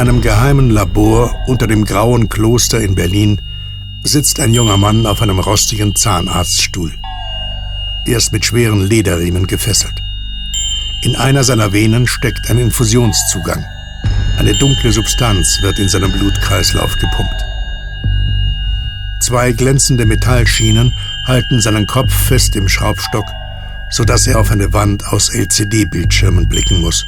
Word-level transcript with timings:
In 0.00 0.08
einem 0.08 0.22
geheimen 0.22 0.70
Labor 0.70 1.30
unter 1.46 1.66
dem 1.66 1.84
grauen 1.84 2.30
Kloster 2.30 2.80
in 2.80 2.94
Berlin 2.94 3.42
sitzt 4.02 4.40
ein 4.40 4.54
junger 4.54 4.78
Mann 4.78 5.04
auf 5.04 5.20
einem 5.20 5.38
rostigen 5.38 5.94
Zahnarztstuhl. 5.94 6.90
Er 8.06 8.16
ist 8.16 8.32
mit 8.32 8.46
schweren 8.46 8.80
Lederriemen 8.80 9.46
gefesselt. 9.46 9.92
In 11.04 11.16
einer 11.16 11.44
seiner 11.44 11.74
Venen 11.74 12.06
steckt 12.06 12.48
ein 12.48 12.56
Infusionszugang. 12.56 13.62
Eine 14.38 14.56
dunkle 14.56 14.90
Substanz 14.90 15.58
wird 15.60 15.78
in 15.78 15.90
seinem 15.90 16.10
Blutkreislauf 16.12 16.94
gepumpt. 16.94 17.44
Zwei 19.20 19.52
glänzende 19.52 20.06
Metallschienen 20.06 20.94
halten 21.26 21.60
seinen 21.60 21.84
Kopf 21.86 22.10
fest 22.10 22.56
im 22.56 22.70
Schraubstock, 22.70 23.26
sodass 23.90 24.26
er 24.26 24.40
auf 24.40 24.50
eine 24.50 24.72
Wand 24.72 25.04
aus 25.08 25.28
LCD-Bildschirmen 25.28 26.48
blicken 26.48 26.80
muss. 26.80 27.04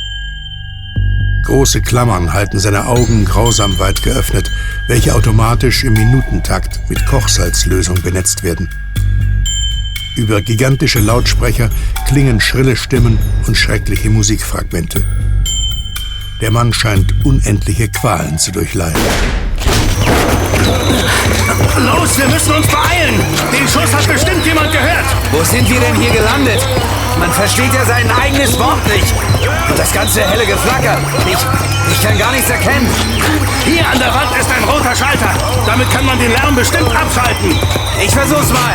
Große 1.42 1.82
Klammern 1.82 2.32
halten 2.32 2.60
seine 2.60 2.86
Augen 2.86 3.24
grausam 3.24 3.78
weit 3.78 4.02
geöffnet, 4.02 4.50
welche 4.86 5.14
automatisch 5.14 5.82
im 5.82 5.94
Minutentakt 5.94 6.80
mit 6.88 7.04
Kochsalzlösung 7.06 8.00
benetzt 8.02 8.44
werden. 8.44 8.68
Über 10.16 10.40
gigantische 10.40 11.00
Lautsprecher 11.00 11.70
klingen 12.06 12.40
schrille 12.40 12.76
Stimmen 12.76 13.18
und 13.46 13.56
schreckliche 13.56 14.08
Musikfragmente. 14.10 15.04
Der 16.40 16.50
Mann 16.50 16.72
scheint 16.72 17.24
unendliche 17.24 17.88
Qualen 17.88 18.38
zu 18.38 18.52
durchleiden. 18.52 19.00
Los, 21.78 22.18
wir 22.18 22.28
müssen 22.28 22.54
uns 22.54 22.66
beeilen! 22.66 23.20
Den 23.52 23.66
Schuss 23.66 23.94
hat 23.94 24.06
bestimmt 24.06 24.44
jemand 24.46 24.72
gehört! 24.72 25.06
Wo 25.30 25.42
sind 25.42 25.68
wir 25.68 25.80
denn 25.80 25.94
hier 25.96 26.10
gelandet? 26.12 26.66
Man 27.18 27.32
versteht 27.32 27.72
ja 27.74 27.84
sein 27.84 28.10
eigenes 28.10 28.58
Wort 28.58 28.86
nicht. 28.86 29.14
Und 29.68 29.78
das 29.78 29.92
ganze 29.92 30.22
helle 30.22 30.46
Geflacker. 30.46 30.98
Ich, 31.26 31.38
ich 31.92 32.02
kann 32.02 32.18
gar 32.18 32.32
nichts 32.32 32.50
erkennen. 32.50 32.88
Hier 33.64 33.86
an 33.86 33.98
der 33.98 34.12
Wand 34.14 34.36
ist 34.38 34.48
ein 34.50 34.64
roter 34.64 34.94
Schalter. 34.94 35.30
Damit 35.66 35.90
kann 35.90 36.04
man 36.04 36.18
den 36.18 36.30
Lärm 36.30 36.54
bestimmt 36.54 36.94
abschalten. 36.94 37.56
Ich 38.04 38.10
versuch's 38.10 38.50
mal. 38.52 38.74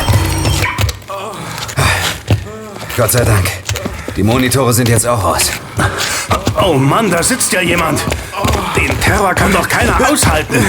Gott 2.96 3.12
sei 3.12 3.24
Dank. 3.24 3.46
Die 4.16 4.22
Monitore 4.22 4.72
sind 4.72 4.88
jetzt 4.88 5.06
auch 5.06 5.22
aus. 5.22 5.50
Oh 6.60 6.74
Mann, 6.74 7.10
da 7.10 7.22
sitzt 7.22 7.52
ja 7.52 7.60
jemand. 7.60 8.00
Den 8.76 9.00
Terror 9.00 9.34
kann 9.34 9.52
doch 9.52 9.68
keiner 9.68 9.96
aushalten. 10.10 10.66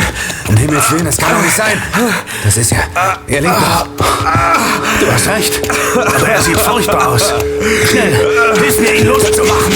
Um 0.49 0.57
Himmels 0.57 0.91
Willen, 0.91 1.05
das 1.05 1.17
kann 1.17 1.35
doch 1.35 1.43
nicht 1.43 1.55
sein. 1.55 1.81
Das 2.43 2.57
ist 2.57 2.71
ja... 2.71 2.79
Er 3.27 3.41
lebt 3.41 3.53
noch. 3.53 3.87
Du 4.99 5.11
hast 5.11 5.27
recht. 5.27 5.61
Aber 5.95 6.27
er 6.27 6.41
sieht 6.41 6.59
furchtbar 6.59 7.09
aus. 7.09 7.33
Schnell, 7.89 8.15
hilf 8.59 8.79
mir, 8.79 8.95
ihn 8.95 9.07
loszumachen. 9.07 9.73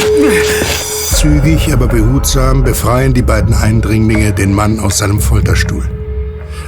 Zügig, 1.15 1.71
aber 1.71 1.88
behutsam 1.88 2.63
befreien 2.63 3.13
die 3.13 3.21
beiden 3.21 3.53
Eindringlinge 3.53 4.33
den 4.33 4.53
Mann 4.53 4.80
aus 4.80 4.97
seinem 4.97 5.21
Folterstuhl. 5.21 5.88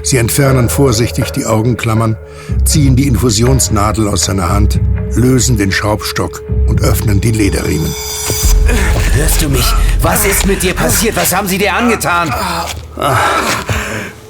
Sie 0.04 0.18
entfernen 0.18 0.70
vorsichtig 0.70 1.32
die 1.32 1.48
Augenklammern, 1.48 2.16
ziehen 2.64 2.96
die 2.96 3.08
Infusionsnadel 3.08 4.08
aus 4.08 4.26
seiner 4.26 4.50
Hand, 4.50 4.80
lösen 5.16 5.58
den 5.58 5.72
Schraubstock 5.72 6.44
und 6.68 6.82
öffnen 6.84 7.22
die 7.22 7.32
Lederriemen. 7.32 7.94
Hörst 9.16 9.42
du 9.42 9.50
mich? 9.50 9.66
Was 10.04 10.26
ist 10.26 10.46
mit 10.46 10.62
dir 10.62 10.76
passiert? 10.76 11.16
Was 11.16 11.36
haben 11.36 11.48
sie 11.48 11.58
dir 11.58 11.74
angetan? 11.74 12.32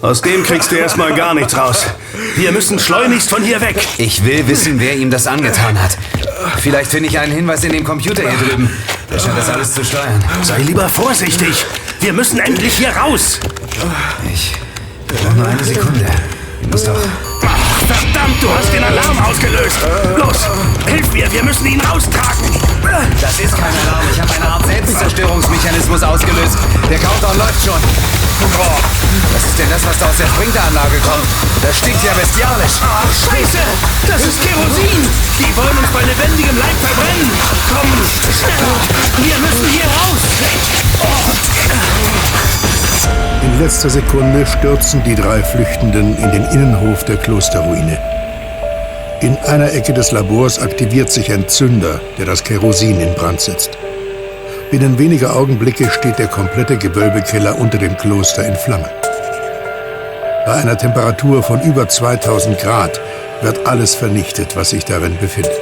Aus 0.02 0.22
dem 0.22 0.44
kriegst 0.44 0.72
du 0.72 0.76
erstmal 0.76 1.14
gar 1.16 1.34
nichts 1.34 1.58
raus. 1.58 1.86
Wir 2.36 2.52
müssen 2.52 2.78
schleunigst 2.80 3.30
von 3.30 3.44
hier 3.44 3.62
weg. 3.62 3.76
Ich 3.98 4.24
will 4.24 4.48
wissen, 4.48 4.80
wer 4.80 4.96
ihm 4.96 5.10
das 5.10 5.26
angetan 5.26 5.82
hat. 5.82 5.98
Vielleicht 6.60 6.92
finde 6.92 7.10
ich 7.10 7.18
einen 7.18 7.34
Hinweis 7.34 7.64
in 7.64 7.72
dem 7.72 7.84
Computer 7.84 8.22
hier 8.22 8.38
drüben. 8.48 8.70
Der 9.12 9.20
scheint 9.20 9.38
das 9.38 9.50
alles 9.50 9.74
zu 9.74 9.84
steuern. 9.84 10.24
Sei 10.44 10.60
lieber 10.60 10.88
vorsichtig. 10.90 11.66
Wir 12.02 12.14
müssen 12.14 12.40
endlich 12.40 12.76
hier 12.76 12.96
raus. 12.96 13.40
Ich 14.32 14.54
brauche 15.08 15.34
nur 15.34 15.48
eine 15.48 15.64
Sekunde. 15.64 16.06
Ich 16.62 16.68
muss 16.68 16.84
doch... 16.84 16.98
Ach, 17.46 17.80
verdammt, 17.88 18.42
du 18.42 18.50
hast 18.50 18.74
den 18.74 18.84
Alarm 18.84 19.20
ausgelöst. 19.26 19.78
Los, 20.18 20.48
hilf 20.88 21.12
mir, 21.14 21.32
wir 21.32 21.44
müssen 21.44 21.66
ihn 21.66 21.82
raustragen. 21.82 22.46
Das 23.22 23.40
ist 23.40 23.56
kein 23.56 23.74
Alarm. 23.88 24.06
Ich 24.12 24.22
habe 24.22 24.34
eine 24.36 24.48
Art 24.48 24.66
Selbstzerstörungsmechanismus 24.66 26.04
ausgelöst. 26.04 26.58
Der 26.90 27.00
Countdown 27.00 27.38
läuft 27.38 27.66
schon. 27.66 27.82
Boah, 28.56 28.80
was 29.34 29.46
ist 29.46 29.60
denn 29.60 29.70
das, 29.70 29.86
was 29.86 29.98
da 29.98 30.08
aus 30.08 30.18
der 30.18 30.28
Sprinkleranlage 30.28 31.00
kommt? 31.00 31.28
Das 31.62 31.78
stinkt 31.78 32.04
ja 32.04 32.14
bestialisch. 32.14 32.80
Ach, 32.82 33.08
scheiße, 33.12 33.60
das 34.08 34.26
ist 34.26 34.42
Kerosin. 34.42 35.02
Die 35.40 35.56
wollen 35.56 35.78
uns 35.78 35.90
bei 35.92 36.02
lebendigem 36.04 36.58
Leib 36.58 36.78
verbrennen. 36.84 37.32
Komm, 37.72 37.90
schneller, 38.32 38.76
wir 39.24 39.38
müssen 39.40 39.68
hier 39.72 39.86
raus. 39.86 40.22
In 43.44 43.60
letzter 43.60 43.90
Sekunde 43.90 44.46
stürzen 44.46 45.04
die 45.04 45.16
drei 45.16 45.42
Flüchtenden 45.42 46.18
in 46.18 46.32
den 46.32 46.46
Innenhof 46.46 47.04
der 47.06 47.18
Klosterruine. 47.18 47.98
In 49.22 49.38
einer 49.46 49.72
Ecke 49.72 49.94
des 49.94 50.12
Labors 50.12 50.60
aktiviert 50.60 51.10
sich 51.10 51.32
ein 51.32 51.48
Zünder, 51.48 52.02
der 52.18 52.26
das 52.26 52.44
Kerosin 52.44 53.00
in 53.00 53.14
Brand 53.16 53.40
setzt. 53.40 53.78
Binnen 54.72 54.98
weniger 54.98 55.36
Augenblicke 55.36 55.90
steht 55.90 56.18
der 56.18 56.28
komplette 56.28 56.78
Gewölbekeller 56.78 57.60
unter 57.60 57.78
dem 57.78 57.96
Kloster 57.98 58.46
in 58.46 58.56
Flammen. 58.56 58.90
Bei 60.46 60.54
einer 60.54 60.78
Temperatur 60.78 61.44
von 61.44 61.62
über 61.62 61.88
2000 61.88 62.58
Grad 62.60 63.00
wird 63.42 63.68
alles 63.68 63.96
vernichtet, 63.96 64.56
was 64.56 64.72
sich 64.72 64.84
darin 64.84 65.18
befindet. 65.18 65.54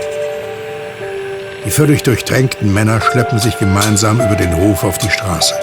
Die 1.65 1.71
völlig 1.71 2.03
durchtränkten 2.03 2.73
Männer 2.73 3.01
schleppen 3.01 3.39
sich 3.39 3.57
gemeinsam 3.57 4.21
über 4.21 4.35
den 4.35 4.55
Hof 4.55 4.83
auf 4.83 4.97
die 4.97 5.09
Straße. 5.09 5.53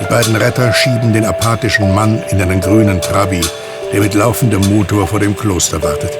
Die 0.00 0.06
beiden 0.06 0.36
Retter 0.36 0.72
schieben 0.72 1.12
den 1.12 1.24
apathischen 1.26 1.94
Mann 1.94 2.22
in 2.30 2.40
einen 2.40 2.60
grünen 2.60 3.00
Trabi, 3.00 3.40
der 3.92 4.00
mit 4.00 4.14
laufendem 4.14 4.62
Motor 4.74 5.06
vor 5.06 5.20
dem 5.20 5.36
Kloster 5.36 5.82
wartet. 5.82 6.12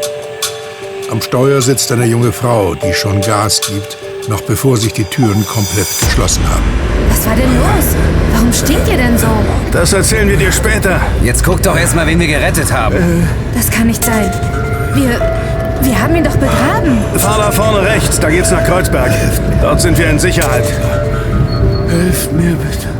Am 1.11 1.21
Steuer 1.21 1.61
sitzt 1.61 1.91
eine 1.93 2.07
junge 2.07 2.33
Frau, 2.33 2.75
die 2.75 2.93
schon 2.93 3.21
Gas 3.21 3.61
gibt, 3.61 3.99
noch 4.29 4.43
bevor 4.43 4.77
sich 4.77 4.93
die 4.93 5.05
Türen 5.05 5.47
komplett 5.47 5.87
geschlossen 6.01 6.43
haben. 6.49 6.63
Was 7.09 7.27
war 7.27 7.35
denn 7.35 7.55
los? 7.55 7.97
Warum 8.33 8.53
steht 8.53 8.87
ihr 8.89 8.97
denn 8.97 9.19
so? 9.19 9.27
Das 9.73 9.93
erzählen 9.93 10.29
wir 10.29 10.37
dir 10.37 10.53
später. 10.53 11.01
Jetzt 11.23 11.45
guck 11.45 11.63
doch 11.63 11.77
erstmal, 11.77 12.07
wen 12.07 12.19
wir 12.21 12.27
gerettet 12.27 12.73
haben. 12.73 13.27
Das 13.55 13.71
kann 13.71 13.87
nicht 13.87 14.05
sein. 14.05 14.31
Wir. 14.95 15.21
Wir 15.83 16.01
haben 16.01 16.17
ihn 16.17 16.25
doch 16.25 16.37
begraben. 16.37 16.99
Fahr 17.19 17.39
da 17.39 17.51
vorne 17.51 17.83
rechts, 17.87 18.19
da 18.19 18.31
geht's 18.31 18.51
nach 18.51 18.65
Kreuzberg. 18.65 19.11
Dort 19.61 19.81
sind 19.81 19.99
wir 19.99 20.09
in 20.09 20.19
Sicherheit. 20.19 20.65
Helft 21.89 22.33
mir 22.33 22.55
bitte. 22.55 22.94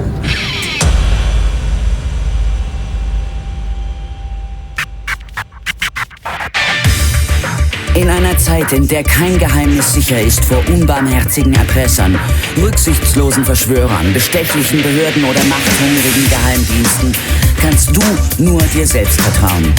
In 7.95 8.11
einer 8.11 8.37
Zeit, 8.39 8.73
in 8.73 8.89
der 8.89 9.05
kein 9.05 9.39
Geheimnis 9.39 9.95
sicher 9.95 10.21
ist 10.21 10.45
vor 10.45 10.61
unbarmherzigen 10.67 11.55
Erpressern, 11.55 12.19
rücksichtslosen 12.61 13.45
Verschwörern, 13.45 14.13
bestechlichen 14.13 14.83
Behörden 14.83 15.23
oder 15.25 15.43
machthungrigen 15.45 16.29
Geheimdiensten, 16.29 17.13
kannst 17.61 17.97
du 17.97 18.03
nur 18.43 18.61
dir 18.75 18.85
selbst 18.85 19.21
vertrauen. 19.21 19.73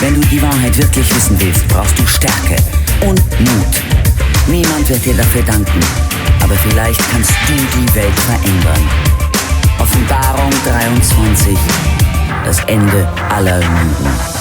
Wenn 0.00 0.14
du 0.14 0.20
die 0.28 0.40
Wahrheit 0.40 0.76
wirklich 0.76 1.12
wissen 1.14 1.40
willst, 1.40 1.66
brauchst 1.66 1.98
du 1.98 2.06
Stärke 2.06 2.56
und 3.00 3.20
Mut. 3.40 3.82
Niemand 4.46 4.88
wird 4.88 5.04
dir 5.04 5.14
dafür 5.14 5.42
danken, 5.42 5.80
aber 6.44 6.54
vielleicht 6.54 7.00
kannst 7.10 7.32
du 7.48 7.54
die 7.54 7.94
Welt 7.96 8.18
verändern. 8.20 8.88
Offenbarung 9.80 10.52
23. 10.64 11.58
Das 12.44 12.60
Ende 12.68 13.08
aller 13.28 13.58
Lügen. 13.58 14.39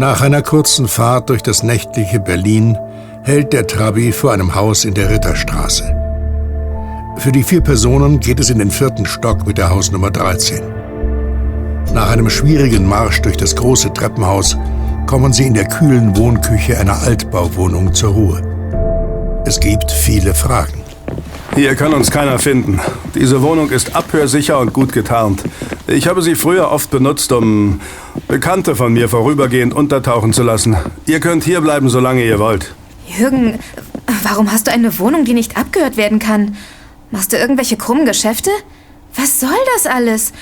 Nach 0.00 0.22
einer 0.22 0.40
kurzen 0.40 0.88
Fahrt 0.88 1.28
durch 1.28 1.42
das 1.42 1.62
nächtliche 1.62 2.20
Berlin 2.20 2.78
hält 3.22 3.52
der 3.52 3.66
Trabi 3.66 4.12
vor 4.12 4.32
einem 4.32 4.54
Haus 4.54 4.86
in 4.86 4.94
der 4.94 5.10
Ritterstraße. 5.10 5.94
Für 7.18 7.30
die 7.30 7.42
vier 7.42 7.60
Personen 7.60 8.18
geht 8.18 8.40
es 8.40 8.48
in 8.48 8.60
den 8.60 8.70
vierten 8.70 9.04
Stock 9.04 9.46
mit 9.46 9.58
der 9.58 9.68
Hausnummer 9.68 10.10
13. 10.10 10.62
Nach 11.92 12.10
einem 12.10 12.30
schwierigen 12.30 12.88
Marsch 12.88 13.20
durch 13.20 13.36
das 13.36 13.54
große 13.54 13.92
Treppenhaus 13.92 14.56
kommen 15.06 15.34
sie 15.34 15.46
in 15.46 15.52
der 15.52 15.68
kühlen 15.68 16.16
Wohnküche 16.16 16.78
einer 16.78 17.02
Altbauwohnung 17.02 17.92
zur 17.92 18.14
Ruhe. 18.14 19.42
Es 19.44 19.60
gibt 19.60 19.92
viele 19.92 20.32
Fragen. 20.32 20.79
Hier 21.54 21.74
kann 21.74 21.92
uns 21.92 22.10
keiner 22.10 22.38
finden. 22.38 22.80
Diese 23.14 23.42
Wohnung 23.42 23.70
ist 23.70 23.96
abhörsicher 23.96 24.58
und 24.58 24.72
gut 24.72 24.92
getarnt. 24.92 25.42
Ich 25.86 26.06
habe 26.06 26.22
sie 26.22 26.36
früher 26.36 26.70
oft 26.70 26.90
benutzt, 26.90 27.32
um 27.32 27.80
Bekannte 28.28 28.76
von 28.76 28.92
mir 28.92 29.08
vorübergehend 29.08 29.74
untertauchen 29.74 30.32
zu 30.32 30.42
lassen. 30.42 30.76
Ihr 31.06 31.20
könnt 31.20 31.44
hier 31.44 31.60
bleiben, 31.60 31.88
solange 31.88 32.24
ihr 32.24 32.38
wollt. 32.38 32.74
Jürgen, 33.06 33.58
warum 34.22 34.52
hast 34.52 34.68
du 34.68 34.72
eine 34.72 34.98
Wohnung, 34.98 35.24
die 35.24 35.34
nicht 35.34 35.56
abgehört 35.56 35.96
werden 35.96 36.20
kann? 36.20 36.56
Machst 37.10 37.32
du 37.32 37.36
irgendwelche 37.36 37.76
krummen 37.76 38.06
Geschäfte? 38.06 38.50
Was 39.16 39.40
soll 39.40 39.50
das 39.74 39.86
alles? 39.86 40.32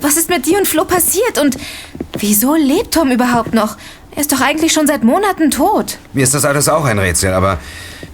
Was 0.00 0.16
ist 0.16 0.30
mit 0.30 0.46
dir 0.46 0.58
und 0.58 0.68
Flo 0.68 0.84
passiert? 0.84 1.38
Und 1.40 1.58
wieso 2.18 2.54
lebt 2.54 2.94
Tom 2.94 3.10
überhaupt 3.10 3.54
noch? 3.54 3.76
Er 4.14 4.20
ist 4.20 4.30
doch 4.30 4.40
eigentlich 4.40 4.72
schon 4.72 4.86
seit 4.86 5.02
Monaten 5.02 5.50
tot. 5.50 5.98
Mir 6.12 6.22
ist 6.22 6.34
das 6.34 6.44
alles 6.44 6.68
auch 6.68 6.84
ein 6.84 6.98
Rätsel, 6.98 7.32
aber 7.32 7.58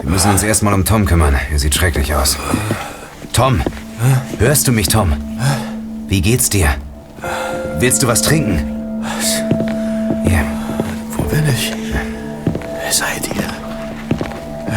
wir 0.02 0.10
müssen 0.10 0.30
uns 0.30 0.42
erstmal 0.42 0.74
um 0.74 0.84
Tom 0.84 1.04
kümmern. 1.04 1.36
Er 1.50 1.58
sieht 1.58 1.74
schrecklich 1.74 2.14
aus. 2.14 2.36
Tom, 3.32 3.60
hörst 4.38 4.68
du 4.68 4.72
mich, 4.72 4.88
Tom? 4.88 5.12
Wie 6.08 6.20
geht's 6.20 6.48
dir? 6.50 6.68
Willst 7.78 8.02
du 8.02 8.06
was 8.06 8.22
trinken? 8.22 9.02
Hier. 10.24 10.44
Wo 11.16 11.22
bin 11.24 11.42
ich? 11.48 11.72
Wer 12.82 12.92
seid 12.92 13.28
ihr? 13.28 13.42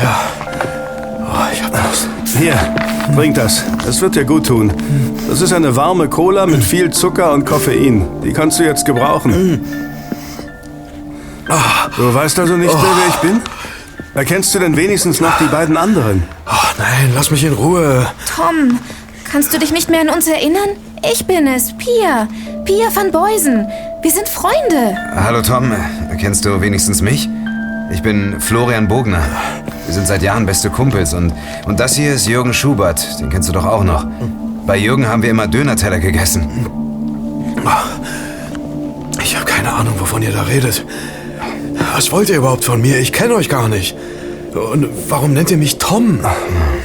Ja. 0.01 0.19
Oh, 1.19 1.51
ich 1.51 1.63
hab 1.63 1.73
was. 1.73 2.07
Hier, 2.38 2.56
trink 3.15 3.35
das. 3.35 3.63
Es 3.88 4.01
wird 4.01 4.15
dir 4.15 4.25
gut 4.25 4.47
tun. 4.47 4.73
Das 5.29 5.41
ist 5.41 5.53
eine 5.53 5.75
warme 5.75 6.09
Cola 6.09 6.45
mit 6.45 6.63
viel 6.63 6.91
Zucker 6.91 7.31
und 7.31 7.45
Koffein. 7.45 8.07
Die 8.23 8.33
kannst 8.33 8.59
du 8.59 8.63
jetzt 8.63 8.85
gebrauchen. 8.85 9.62
Du 11.97 12.13
weißt 12.13 12.39
also 12.39 12.56
nicht 12.57 12.73
mehr, 12.73 12.83
wer 12.83 13.07
ich 13.09 13.15
bin? 13.15 13.41
Erkennst 14.13 14.54
du 14.54 14.60
denn 14.60 14.75
wenigstens 14.75 15.22
noch 15.22 15.38
die 15.38 15.46
beiden 15.46 15.78
anderen? 15.78 16.24
Ach, 16.46 16.75
nein, 16.78 17.12
lass 17.16 17.31
mich 17.31 17.46
in 17.46 17.54
Ruhe. 17.54 18.06
Tom, 18.36 18.78
kannst 19.31 19.54
du 19.54 19.58
dich 19.58 19.72
nicht 19.72 19.90
mehr 19.90 20.02
an 20.02 20.10
uns 20.10 20.28
erinnern? 20.28 20.68
Ich 21.13 21.25
bin 21.25 21.48
es, 21.48 21.72
Pia. 21.78 22.28
Pia 22.66 22.94
van 22.94 23.12
Beusen. 23.12 23.68
Wir 24.02 24.12
sind 24.12 24.28
Freunde. 24.28 24.98
Hallo 25.16 25.42
Tom, 25.42 25.72
erkennst 26.10 26.44
du 26.44 26.60
wenigstens 26.60 27.02
mich? 27.02 27.30
Ich 27.94 28.02
bin 28.02 28.42
Florian 28.42 28.90
Bogner. 28.90 29.24
Wir 29.86 29.94
sind 29.94 30.08
seit 30.08 30.22
Jahren 30.22 30.46
beste 30.46 30.69
Kumpels 30.69 31.14
und, 31.14 31.34
und 31.66 31.80
das 31.80 31.96
hier 31.96 32.14
ist 32.14 32.28
Jürgen 32.28 32.54
Schubert. 32.54 33.19
Den 33.22 33.30
kennst 33.30 33.48
du 33.48 33.54
doch 33.54 33.66
auch 33.66 33.86
noch. 33.86 34.06
Bei 34.68 34.75
Jürgen 34.75 35.07
haben 35.07 35.24
wir 35.24 35.30
immer 35.30 35.48
Dönerteller 35.48 36.00
gegessen. 36.00 36.68
Ich 39.24 39.36
habe 39.36 39.46
keine 39.46 39.72
Ahnung, 39.72 39.94
wovon 40.00 40.22
ihr 40.22 40.31
da 40.34 40.42
redet. 40.44 40.86
Was 42.01 42.12
wollt 42.12 42.30
ihr 42.30 42.38
überhaupt 42.38 42.65
von 42.65 42.81
mir? 42.81 42.98
Ich 42.98 43.13
kenne 43.13 43.36
euch 43.36 43.48
gar 43.48 43.69
nicht. 43.69 43.95
Und 44.56 44.89
warum 45.07 45.33
nennt 45.33 45.51
ihr 45.51 45.57
mich 45.57 45.77
Tom? 45.77 46.19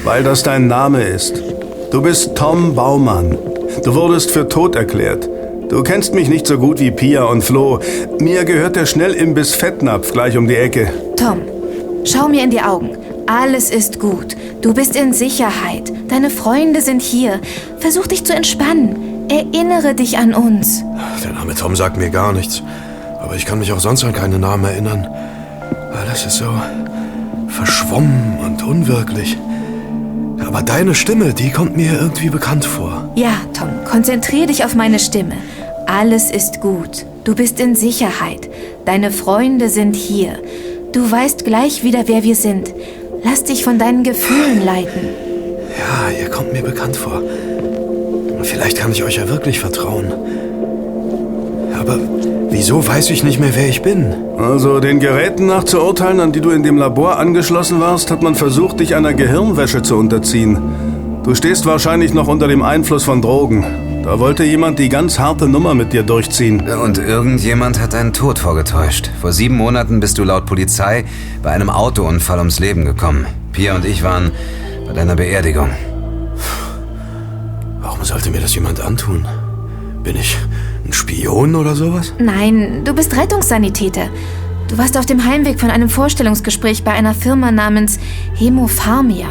Weil 0.04 0.22
das 0.22 0.42
dein 0.42 0.66
Name 0.66 1.04
ist. 1.04 1.42
Du 1.90 2.02
bist 2.02 2.34
Tom 2.34 2.74
Baumann. 2.74 3.38
Du 3.82 3.94
wurdest 3.94 4.30
für 4.30 4.46
tot 4.46 4.76
erklärt. 4.76 5.26
Du 5.70 5.82
kennst 5.82 6.14
mich 6.14 6.28
nicht 6.28 6.46
so 6.46 6.58
gut 6.58 6.80
wie 6.80 6.90
Pia 6.90 7.24
und 7.24 7.42
Flo. 7.42 7.80
Mir 8.20 8.44
gehört 8.44 8.76
der 8.76 8.84
Schnellimbiss 8.84 9.54
Fettnapf 9.54 10.12
gleich 10.12 10.36
um 10.36 10.48
die 10.48 10.56
Ecke. 10.56 10.92
Tom, 11.16 11.40
schau 12.04 12.28
mir 12.28 12.44
in 12.44 12.50
die 12.50 12.60
Augen. 12.60 12.98
Alles 13.26 13.70
ist 13.70 13.98
gut. 13.98 14.36
Du 14.60 14.74
bist 14.74 14.96
in 14.96 15.14
Sicherheit. 15.14 15.90
Deine 16.08 16.28
Freunde 16.28 16.82
sind 16.82 17.00
hier. 17.00 17.40
Versuch 17.78 18.06
dich 18.06 18.26
zu 18.26 18.34
entspannen. 18.34 19.30
Erinnere 19.30 19.94
dich 19.94 20.18
an 20.18 20.34
uns. 20.34 20.84
Der 21.24 21.32
Name 21.32 21.54
Tom 21.54 21.74
sagt 21.74 21.96
mir 21.96 22.10
gar 22.10 22.34
nichts. 22.34 22.62
Aber 23.26 23.34
ich 23.34 23.44
kann 23.44 23.58
mich 23.58 23.72
auch 23.72 23.80
sonst 23.80 24.04
an 24.04 24.12
keinen 24.12 24.40
Namen 24.40 24.64
erinnern. 24.64 25.04
Alles 26.00 26.24
ist 26.26 26.36
so 26.36 26.44
verschwommen 27.48 28.38
und 28.38 28.62
unwirklich. 28.62 29.36
Aber 30.46 30.62
deine 30.62 30.94
Stimme, 30.94 31.34
die 31.34 31.50
kommt 31.50 31.76
mir 31.76 31.98
irgendwie 32.00 32.30
bekannt 32.30 32.64
vor. 32.64 33.10
Ja, 33.16 33.32
Tom, 33.52 33.68
konzentrier 33.84 34.46
dich 34.46 34.64
auf 34.64 34.76
meine 34.76 35.00
Stimme. 35.00 35.34
Alles 35.88 36.30
ist 36.30 36.60
gut. 36.60 37.04
Du 37.24 37.34
bist 37.34 37.58
in 37.58 37.74
Sicherheit. 37.74 38.48
Deine 38.84 39.10
Freunde 39.10 39.70
sind 39.70 39.96
hier. 39.96 40.38
Du 40.92 41.10
weißt 41.10 41.44
gleich 41.44 41.82
wieder, 41.82 42.06
wer 42.06 42.22
wir 42.22 42.36
sind. 42.36 42.72
Lass 43.24 43.42
dich 43.42 43.64
von 43.64 43.80
deinen 43.80 44.04
Gefühlen 44.04 44.64
leiten. 44.64 45.08
Ja, 45.76 46.16
ihr 46.16 46.30
kommt 46.30 46.52
mir 46.52 46.62
bekannt 46.62 46.96
vor. 46.96 47.22
Vielleicht 48.42 48.76
kann 48.78 48.92
ich 48.92 49.02
euch 49.02 49.16
ja 49.16 49.28
wirklich 49.28 49.58
vertrauen. 49.58 50.12
Aber 51.76 51.98
wieso 52.56 52.86
weiß 52.86 53.10
ich 53.10 53.22
nicht 53.22 53.38
mehr, 53.38 53.54
wer 53.54 53.68
ich 53.68 53.82
bin? 53.82 54.14
Also 54.38 54.80
den 54.80 54.98
Geräten 54.98 55.46
nach 55.46 55.64
zu 55.64 55.78
urteilen, 55.78 56.20
an 56.20 56.32
die 56.32 56.40
du 56.40 56.50
in 56.50 56.62
dem 56.62 56.78
Labor 56.78 57.18
angeschlossen 57.18 57.80
warst, 57.80 58.10
hat 58.10 58.22
man 58.22 58.34
versucht, 58.34 58.80
dich 58.80 58.94
einer 58.96 59.12
Gehirnwäsche 59.12 59.82
zu 59.82 59.96
unterziehen. 59.96 60.58
Du 61.22 61.34
stehst 61.34 61.66
wahrscheinlich 61.66 62.14
noch 62.14 62.28
unter 62.28 62.48
dem 62.48 62.62
Einfluss 62.62 63.04
von 63.04 63.20
Drogen. 63.20 64.02
Da 64.04 64.18
wollte 64.20 64.42
jemand 64.44 64.78
die 64.78 64.88
ganz 64.88 65.18
harte 65.18 65.48
Nummer 65.48 65.74
mit 65.74 65.92
dir 65.92 66.02
durchziehen. 66.02 66.66
Und 66.70 66.96
irgendjemand 66.96 67.78
hat 67.78 67.92
deinen 67.92 68.14
Tod 68.14 68.38
vorgetäuscht. 68.38 69.10
Vor 69.20 69.32
sieben 69.32 69.56
Monaten 69.56 70.00
bist 70.00 70.16
du 70.16 70.24
laut 70.24 70.46
Polizei 70.46 71.04
bei 71.42 71.50
einem 71.50 71.68
Autounfall 71.68 72.38
ums 72.38 72.58
Leben 72.58 72.86
gekommen. 72.86 73.26
Pia 73.52 73.74
und 73.74 73.84
ich 73.84 74.02
waren 74.02 74.30
bei 74.86 74.94
deiner 74.94 75.16
Beerdigung. 75.16 75.68
Warum 77.82 78.02
sollte 78.02 78.30
mir 78.30 78.40
das 78.40 78.54
jemand 78.54 78.80
antun? 78.80 79.26
Bin 80.02 80.16
ich 80.16 80.38
ein 80.86 80.92
Spion 80.92 81.54
oder 81.54 81.74
sowas? 81.74 82.12
Nein, 82.18 82.82
du 82.84 82.94
bist 82.94 83.16
Rettungssanitäter. 83.16 84.08
Du 84.68 84.78
warst 84.78 84.96
auf 84.96 85.06
dem 85.06 85.24
Heimweg 85.24 85.60
von 85.60 85.70
einem 85.70 85.88
Vorstellungsgespräch 85.88 86.82
bei 86.82 86.92
einer 86.92 87.14
Firma 87.14 87.52
namens 87.52 87.98
Hemopharmia. 88.34 89.28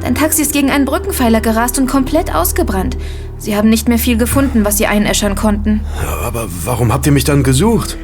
Dein 0.00 0.14
Taxi 0.14 0.42
ist 0.42 0.52
gegen 0.52 0.70
einen 0.70 0.84
Brückenpfeiler 0.84 1.40
gerast 1.40 1.78
und 1.78 1.88
komplett 1.88 2.34
ausgebrannt. 2.34 2.96
Sie 3.38 3.56
haben 3.56 3.68
nicht 3.68 3.88
mehr 3.88 3.98
viel 3.98 4.16
gefunden, 4.16 4.64
was 4.64 4.78
sie 4.78 4.86
einäschern 4.86 5.34
konnten. 5.34 5.80
Aber 6.24 6.48
warum 6.64 6.92
habt 6.92 7.06
ihr 7.06 7.12
mich 7.12 7.24
dann 7.24 7.42
gesucht? 7.42 7.96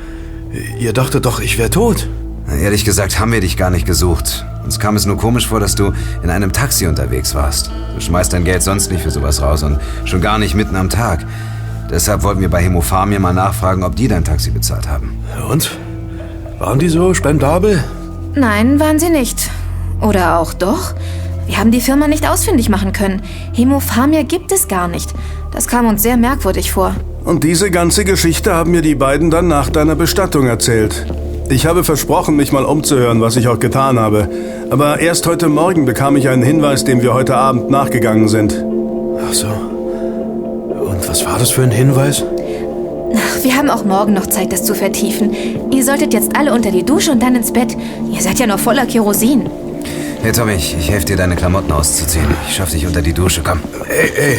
Ihr 0.79 0.93
dachtet 0.93 1.27
doch, 1.27 1.41
ich 1.41 1.59
wäre 1.59 1.71
tot. 1.71 2.09
Ehrlich 2.49 2.85
gesagt 2.85 3.19
haben 3.19 3.33
wir 3.33 3.41
dich 3.41 3.57
gar 3.57 3.71
nicht 3.71 3.87
gesucht. 3.87 4.45
Uns 4.65 4.79
kam 4.79 4.97
es 4.97 5.07
nur 5.07 5.17
komisch 5.17 5.49
vor, 5.49 5.61
dass 5.61 5.75
du 5.75 5.93
in 6.23 6.31
einem 6.31 6.53
Taxi 6.53 6.87
unterwegs 6.87 7.35
warst. 7.35 7.71
Du 7.95 8.01
schmeißt 8.01 8.33
dein 8.33 8.45
Geld 8.45 8.63
sonst 8.63 8.91
nicht 8.91 9.03
für 9.03 9.11
sowas 9.11 9.43
raus 9.43 9.63
und 9.63 9.81
schon 10.05 10.21
gar 10.21 10.39
nicht 10.39 10.55
mitten 10.55 10.77
am 10.77 10.91
Tag. 10.91 11.25
Deshalb 11.91 12.23
wollten 12.23 12.41
wir 12.41 12.49
bei 12.49 12.63
Hemopharmia 12.63 13.19
mal 13.19 13.35
nachfragen, 13.35 13.85
ob 13.85 13.97
die 13.97 14.09
dein 14.09 14.25
Taxi 14.25 14.51
bezahlt 14.51 14.89
haben. 14.89 15.19
Und? 15.51 15.71
Waren 16.59 16.79
die 16.79 16.89
so 16.89 17.15
spendabel? 17.15 17.83
Nein, 18.35 18.81
waren 18.81 18.99
sie 18.99 19.11
nicht. 19.11 19.51
Oder 20.01 20.39
auch 20.39 20.55
doch? 20.55 20.95
Wir 21.47 21.59
haben 21.59 21.71
die 21.71 21.81
Firma 21.81 22.09
nicht 22.09 22.29
ausfindig 22.29 22.69
machen 22.69 22.93
können. 22.93 23.23
Hemopharmia 23.53 24.23
gibt 24.23 24.51
es 24.51 24.67
gar 24.67 24.89
nicht. 24.89 25.13
Das 25.53 25.69
kam 25.69 25.87
uns 25.87 26.03
sehr 26.03 26.17
merkwürdig 26.17 26.73
vor. 26.73 26.95
Und 27.25 27.45
diese 27.45 27.71
ganze 27.71 28.05
Geschichte 28.05 28.55
haben 28.55 28.71
mir 28.71 28.83
die 28.83 28.95
beiden 28.95 29.31
dann 29.31 29.49
nach 29.49 29.71
deiner 29.71 29.95
Bestattung 29.95 30.47
erzählt. 30.47 31.07
Ich 31.51 31.67
habe 31.67 31.85
versprochen, 31.85 32.37
mich 32.37 32.53
mal 32.53 32.65
umzuhören, 32.65 33.21
was 33.21 33.37
ich 33.37 33.49
auch 33.49 33.59
getan 33.59 33.99
habe. 33.99 34.29
Aber 34.71 35.01
erst 35.01 35.27
heute 35.27 35.49
Morgen 35.49 35.85
bekam 35.85 36.17
ich 36.17 36.29
einen 36.29 36.43
Hinweis, 36.43 36.85
dem 36.85 37.03
wir 37.03 37.13
heute 37.15 37.37
Abend 37.37 37.71
nachgegangen 37.71 38.29
sind. 38.29 38.65
Ach 39.27 39.33
so. 39.33 39.49
Was 41.15 41.25
war 41.25 41.39
das 41.39 41.53
für 41.53 41.63
ein 41.63 41.71
Hinweis? 41.71 42.25
Ach, 43.15 43.45
wir 43.45 43.57
haben 43.57 43.71
auch 43.71 43.85
morgen 43.85 44.15
noch 44.15 44.27
Zeit, 44.27 44.53
das 44.53 44.65
zu 44.65 44.75
vertiefen. 44.75 45.71
Ihr 45.71 45.85
solltet 45.85 46.13
jetzt 46.13 46.35
alle 46.35 46.53
unter 46.53 46.73
die 46.73 46.83
Dusche 46.83 47.13
und 47.13 47.23
dann 47.23 47.37
ins 47.37 47.53
Bett. 47.53 47.77
Ihr 48.11 48.21
seid 48.21 48.41
ja 48.41 48.49
noch 48.49 48.59
voller 48.59 48.85
Kerosin. 48.85 49.49
Hey 50.23 50.33
Tommy, 50.33 50.55
ich, 50.55 50.77
ich 50.77 50.91
helfe 50.91 51.07
dir, 51.07 51.17
deine 51.17 51.37
Klamotten 51.37 51.71
auszuziehen. 51.71 52.27
Ich 52.49 52.57
schaff 52.57 52.73
dich 52.73 52.85
unter 52.85 53.01
die 53.01 53.13
Dusche, 53.13 53.43
komm. 53.45 53.61
Ey, 53.89 54.11
ey, 54.17 54.39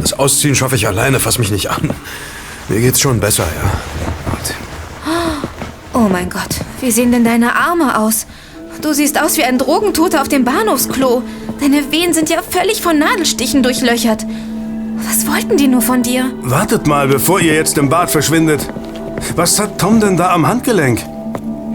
das 0.00 0.16
Ausziehen 0.16 0.54
schaffe 0.54 0.76
ich 0.76 0.86
alleine, 0.86 1.18
fass 1.18 1.40
mich 1.40 1.50
nicht 1.50 1.68
an. 1.68 1.90
Mir 2.68 2.80
geht's 2.80 3.00
schon 3.00 3.18
besser, 3.18 3.42
ja. 3.60 4.30
Gut. 4.30 4.54
Oh 5.94 6.08
mein 6.08 6.30
Gott, 6.30 6.60
wie 6.80 6.92
sehen 6.92 7.10
denn 7.10 7.24
deine 7.24 7.56
Arme 7.56 7.98
aus? 7.98 8.28
Du 8.82 8.92
siehst 8.92 9.20
aus 9.20 9.36
wie 9.36 9.42
ein 9.42 9.58
Drogentoter 9.58 10.22
auf 10.22 10.28
dem 10.28 10.44
Bahnhofsklo. 10.44 11.24
Deine 11.60 11.90
Wehen 11.90 12.14
sind 12.14 12.30
ja 12.30 12.38
völlig 12.48 12.82
von 12.82 13.00
Nadelstichen 13.00 13.64
durchlöchert. 13.64 14.24
Was 15.06 15.26
wollten 15.26 15.56
die 15.56 15.68
nur 15.68 15.82
von 15.82 16.02
dir? 16.02 16.32
Wartet 16.42 16.86
mal, 16.86 17.08
bevor 17.08 17.40
ihr 17.40 17.54
jetzt 17.54 17.78
im 17.78 17.88
Bad 17.88 18.10
verschwindet. 18.10 18.68
Was 19.36 19.58
hat 19.58 19.78
Tom 19.78 20.00
denn 20.00 20.16
da 20.16 20.32
am 20.32 20.46
Handgelenk? 20.46 21.04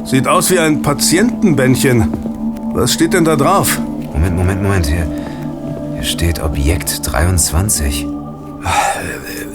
Sieht 0.06 0.28
aus 0.28 0.50
wie 0.50 0.60
ein 0.60 0.82
Patientenbändchen. 0.82 2.10
Was 2.74 2.94
steht 2.94 3.14
denn 3.14 3.26
da 3.26 3.36
drauf? 3.36 3.80
Moment, 4.14 4.36
Moment, 4.36 4.62
Moment. 4.62 4.86
Hier, 4.88 5.08
hier 5.96 6.04
steht 6.04 6.42
Objekt 6.42 7.02
23. 7.04 8.06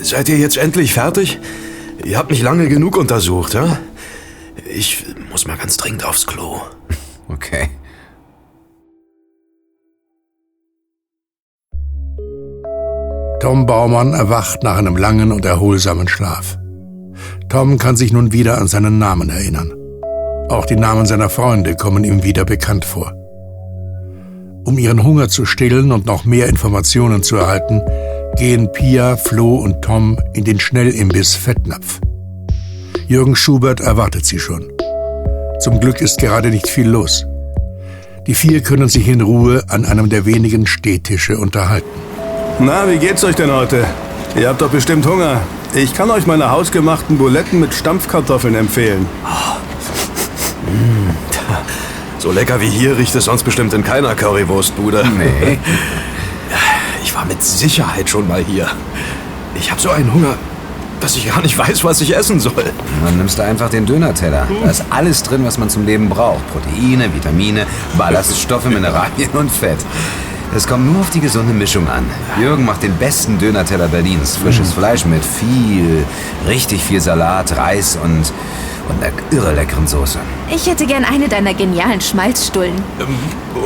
Seid 0.00 0.28
ihr 0.28 0.38
jetzt 0.38 0.56
endlich 0.56 0.94
fertig? 0.94 1.38
Ihr 2.04 2.16
habt 2.18 2.30
mich 2.30 2.42
lange 2.42 2.68
genug 2.68 2.96
untersucht, 2.96 3.54
ja? 3.54 3.78
Ich 4.66 5.04
muss 5.30 5.46
mal 5.46 5.56
ganz 5.56 5.76
dringend 5.76 6.04
aufs 6.04 6.26
Klo. 6.26 6.60
Okay. 7.30 7.68
Tom 13.40 13.66
Baumann 13.66 14.14
erwacht 14.14 14.64
nach 14.64 14.76
einem 14.78 14.96
langen 14.96 15.30
und 15.30 15.44
erholsamen 15.44 16.08
Schlaf. 16.08 16.58
Tom 17.48 17.78
kann 17.78 17.96
sich 17.96 18.12
nun 18.12 18.32
wieder 18.32 18.58
an 18.58 18.66
seinen 18.66 18.98
Namen 18.98 19.30
erinnern. 19.30 19.72
Auch 20.48 20.66
die 20.66 20.76
Namen 20.76 21.06
seiner 21.06 21.28
Freunde 21.28 21.76
kommen 21.76 22.02
ihm 22.02 22.24
wieder 22.24 22.44
bekannt 22.44 22.84
vor. 22.84 23.12
Um 24.64 24.76
ihren 24.76 25.04
Hunger 25.04 25.28
zu 25.28 25.44
stillen 25.44 25.92
und 25.92 26.04
noch 26.04 26.24
mehr 26.24 26.48
Informationen 26.48 27.22
zu 27.22 27.36
erhalten, 27.36 27.80
gehen 28.36 28.72
Pia, 28.72 29.16
Flo 29.16 29.56
und 29.56 29.82
Tom 29.82 30.18
in 30.34 30.44
den 30.44 30.58
Schnellimbiss 30.58 31.36
Fettnapf. 31.36 32.00
Jürgen 33.06 33.36
Schubert 33.36 33.80
erwartet 33.80 34.26
sie 34.26 34.40
schon. 34.40 34.64
Zum 35.60 35.78
Glück 35.78 36.00
ist 36.00 36.18
gerade 36.18 36.50
nicht 36.50 36.66
viel 36.66 36.88
los. 36.88 37.24
Die 38.26 38.34
vier 38.34 38.62
können 38.62 38.88
sich 38.88 39.08
in 39.08 39.20
Ruhe 39.20 39.62
an 39.68 39.84
einem 39.84 40.08
der 40.08 40.26
wenigen 40.26 40.66
Stehtische 40.66 41.38
unterhalten. 41.38 42.07
Na, 42.60 42.88
wie 42.88 42.98
geht's 42.98 43.22
euch 43.24 43.36
denn 43.36 43.52
heute? 43.52 43.84
Ihr 44.36 44.48
habt 44.48 44.60
doch 44.60 44.70
bestimmt 44.70 45.06
Hunger. 45.06 45.40
Ich 45.74 45.94
kann 45.94 46.10
euch 46.10 46.26
meine 46.26 46.50
hausgemachten 46.50 47.16
Buletten 47.16 47.60
mit 47.60 47.72
Stampfkartoffeln 47.72 48.54
empfehlen. 48.56 49.06
So 52.18 52.32
lecker 52.32 52.60
wie 52.60 52.68
hier 52.68 52.98
riecht 52.98 53.14
es 53.14 53.26
sonst 53.26 53.44
bestimmt 53.44 53.72
in 53.74 53.84
keiner 53.84 54.14
Currywurstbude. 54.14 55.04
Nee. 55.16 55.58
Ich 57.02 57.14
war 57.14 57.24
mit 57.24 57.42
Sicherheit 57.42 58.10
schon 58.10 58.28
mal 58.28 58.44
hier. 58.44 58.66
Ich 59.54 59.70
habe 59.70 59.80
so 59.80 59.88
einen 59.88 60.12
Hunger, 60.12 60.34
dass 61.00 61.16
ich 61.16 61.26
gar 61.26 61.40
nicht 61.40 61.56
weiß, 61.56 61.82
was 61.82 62.00
ich 62.02 62.14
essen 62.14 62.38
soll. 62.38 62.64
Dann 63.02 63.16
nimmst 63.16 63.38
du 63.38 63.42
einfach 63.44 63.70
den 63.70 63.86
Döner-Teller. 63.86 64.46
Da 64.62 64.70
ist 64.70 64.84
alles 64.90 65.22
drin, 65.22 65.42
was 65.44 65.56
man 65.58 65.70
zum 65.70 65.86
Leben 65.86 66.08
braucht. 66.10 66.42
Proteine, 66.52 67.12
Vitamine, 67.14 67.66
Ballaststoffe, 67.96 68.64
Mineralien 68.68 69.30
und 69.32 69.50
Fett. 69.50 69.78
Es 70.54 70.66
kommt 70.66 70.90
nur 70.90 71.02
auf 71.02 71.10
die 71.10 71.20
gesunde 71.20 71.52
Mischung 71.52 71.88
an. 71.88 72.04
Jürgen 72.40 72.64
macht 72.64 72.82
den 72.82 72.94
besten 72.96 73.38
Döner-Teller 73.38 73.88
Berlins. 73.88 74.36
Frisches 74.36 74.72
Fleisch 74.72 75.04
mit 75.04 75.22
viel, 75.24 76.04
richtig 76.46 76.82
viel 76.82 77.00
Salat, 77.00 77.54
Reis 77.56 77.98
und, 78.02 78.32
und 78.88 79.02
einer 79.02 79.12
irre 79.30 79.54
leckeren 79.54 79.86
Soße. 79.86 80.18
Ich 80.48 80.66
hätte 80.66 80.86
gern 80.86 81.04
eine 81.04 81.28
deiner 81.28 81.52
genialen 81.52 82.00
Schmalzstullen. 82.00 82.72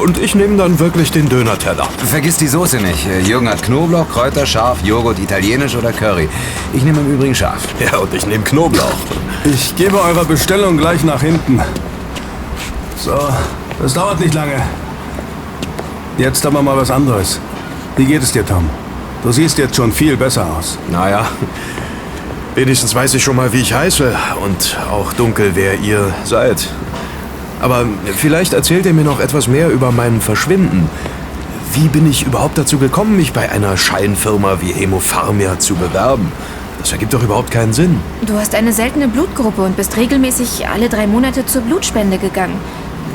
Und 0.02 0.18
ich 0.18 0.34
nehme 0.34 0.56
dann 0.56 0.78
wirklich 0.80 1.12
den 1.12 1.28
Döner-Teller. 1.28 1.88
Vergiss 2.04 2.36
die 2.38 2.48
Soße 2.48 2.78
nicht. 2.78 3.06
Äh, 3.06 3.20
Jürgen 3.20 3.48
hat 3.48 3.62
Knoblauch, 3.62 4.08
Kräuter, 4.10 4.44
Schaf, 4.44 4.82
Joghurt, 4.82 5.20
Italienisch 5.20 5.76
oder 5.76 5.92
Curry. 5.92 6.28
Ich 6.72 6.82
nehme 6.82 6.98
im 7.00 7.14
Übrigen 7.14 7.34
Schaf. 7.34 7.62
Ja, 7.78 7.98
und 7.98 8.12
ich 8.12 8.26
nehme 8.26 8.42
Knoblauch. 8.42 8.92
Ich 9.44 9.76
gebe 9.76 10.00
eure 10.00 10.24
Bestellung 10.24 10.76
gleich 10.78 11.04
nach 11.04 11.22
hinten. 11.22 11.60
So, 12.96 13.16
das 13.80 13.94
dauert 13.94 14.18
nicht 14.20 14.34
lange. 14.34 14.60
Jetzt 16.18 16.44
aber 16.44 16.62
mal 16.62 16.76
was 16.76 16.90
anderes. 16.90 17.40
Wie 17.96 18.04
geht 18.04 18.22
es 18.22 18.32
dir, 18.32 18.44
Tom? 18.44 18.68
Du 19.22 19.32
siehst 19.32 19.58
jetzt 19.58 19.76
schon 19.76 19.92
viel 19.92 20.16
besser 20.16 20.46
aus. 20.58 20.78
Naja, 20.90 21.26
wenigstens 22.54 22.94
weiß 22.94 23.14
ich 23.14 23.22
schon 23.22 23.36
mal, 23.36 23.52
wie 23.52 23.60
ich 23.60 23.72
heiße 23.72 24.14
und 24.44 24.78
auch 24.90 25.12
dunkel, 25.14 25.52
wer 25.54 25.78
ihr 25.78 26.12
seid. 26.24 26.68
Aber 27.60 27.86
vielleicht 28.16 28.52
erzählt 28.52 28.86
ihr 28.86 28.92
mir 28.92 29.04
noch 29.04 29.20
etwas 29.20 29.46
mehr 29.46 29.68
über 29.70 29.92
mein 29.92 30.20
Verschwinden. 30.20 30.90
Wie 31.72 31.88
bin 31.88 32.10
ich 32.10 32.26
überhaupt 32.26 32.58
dazu 32.58 32.78
gekommen, 32.78 33.16
mich 33.16 33.32
bei 33.32 33.50
einer 33.50 33.76
Scheinfirma 33.76 34.58
wie 34.60 34.72
Hemopharmia 34.72 35.58
zu 35.58 35.76
bewerben? 35.76 36.30
Das 36.80 36.92
ergibt 36.92 37.14
doch 37.14 37.22
überhaupt 37.22 37.50
keinen 37.52 37.72
Sinn. 37.72 38.00
Du 38.26 38.34
hast 38.34 38.54
eine 38.54 38.72
seltene 38.72 39.08
Blutgruppe 39.08 39.62
und 39.62 39.76
bist 39.76 39.96
regelmäßig 39.96 40.68
alle 40.68 40.88
drei 40.88 41.06
Monate 41.06 41.46
zur 41.46 41.62
Blutspende 41.62 42.18
gegangen. 42.18 42.56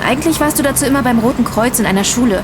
Eigentlich 0.04 0.40
warst 0.40 0.58
du 0.58 0.64
dazu 0.64 0.86
immer 0.86 1.04
beim 1.04 1.20
Roten 1.20 1.44
Kreuz 1.44 1.80
in 1.80 1.86
einer 1.86 2.06
Schule. 2.06 2.44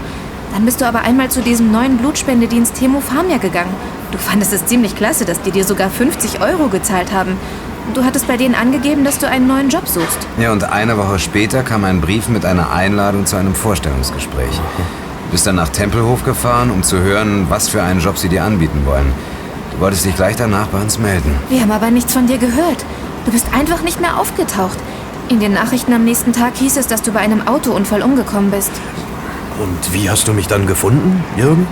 Dann 0.54 0.66
bist 0.66 0.82
du 0.82 0.86
aber 0.86 1.02
einmal 1.02 1.30
zu 1.30 1.42
diesem 1.42 1.72
neuen 1.72 1.98
Blutspendedienst 1.98 2.80
Hemopharmia 2.80 3.38
gegangen. 3.38 3.74
Du 4.12 4.20
fandest 4.20 4.54
es 4.54 4.66
ziemlich 4.68 4.96
klasse, 4.96 5.26
dass 5.26 5.42
die 5.42 5.52
dir 5.52 5.64
sogar 5.66 5.90
50 5.90 6.42
Euro 6.42 6.68
gezahlt 6.68 7.12
haben. 7.12 7.38
Du 7.96 8.04
hattest 8.06 8.28
bei 8.28 8.38
denen 8.38 8.56
angegeben, 8.56 9.04
dass 9.04 9.18
du 9.18 9.28
einen 9.28 9.48
neuen 9.48 9.70
Job 9.70 9.88
suchst. 9.88 10.20
Ja, 10.38 10.52
und 10.52 10.64
eine 10.64 10.98
Woche 10.98 11.18
später 11.20 11.64
kam 11.64 11.84
ein 11.84 12.00
Brief 12.00 12.30
mit 12.30 12.46
einer 12.46 12.72
Einladung 12.72 13.26
zu 13.26 13.36
einem 13.36 13.56
Vorstellungsgespräch. 13.56 14.56
Du 14.78 15.32
bist 15.32 15.48
dann 15.48 15.56
nach 15.56 15.70
Tempelhof 15.70 16.24
gefahren, 16.24 16.70
um 16.70 16.84
zu 16.84 17.00
hören, 17.00 17.48
was 17.50 17.70
für 17.70 17.82
einen 17.82 18.00
Job 18.00 18.20
sie 18.20 18.30
dir 18.30 18.44
anbieten 18.44 18.84
wollen. 18.86 19.12
Du 19.72 19.80
wolltest 19.82 20.06
dich 20.06 20.16
gleich 20.16 20.36
danach 20.36 20.68
bei 20.68 20.80
uns 20.80 21.00
melden. 21.00 21.36
Wir 21.50 21.62
haben 21.62 21.72
aber 21.72 21.90
nichts 21.90 22.14
von 22.14 22.28
dir 22.28 22.38
gehört. 22.38 22.86
Du 23.26 23.32
bist 23.32 23.48
einfach 23.54 23.82
nicht 23.82 24.00
mehr 24.00 24.20
aufgetaucht. 24.20 24.78
In 25.30 25.40
den 25.40 25.54
Nachrichten 25.54 25.94
am 25.94 26.06
nächsten 26.06 26.32
Tag 26.32 26.56
hieß 26.58 26.78
es, 26.78 26.88
dass 26.88 27.02
du 27.02 27.12
bei 27.12 27.22
einem 27.22 27.48
Autounfall 27.48 28.04
umgekommen 28.04 28.52
bist. 28.52 28.72
Und 29.60 29.94
wie 29.94 30.10
hast 30.10 30.28
du 30.28 30.34
mich 30.34 30.48
dann 30.48 30.68
gefunden, 30.68 31.24
Jürgen? 31.38 31.68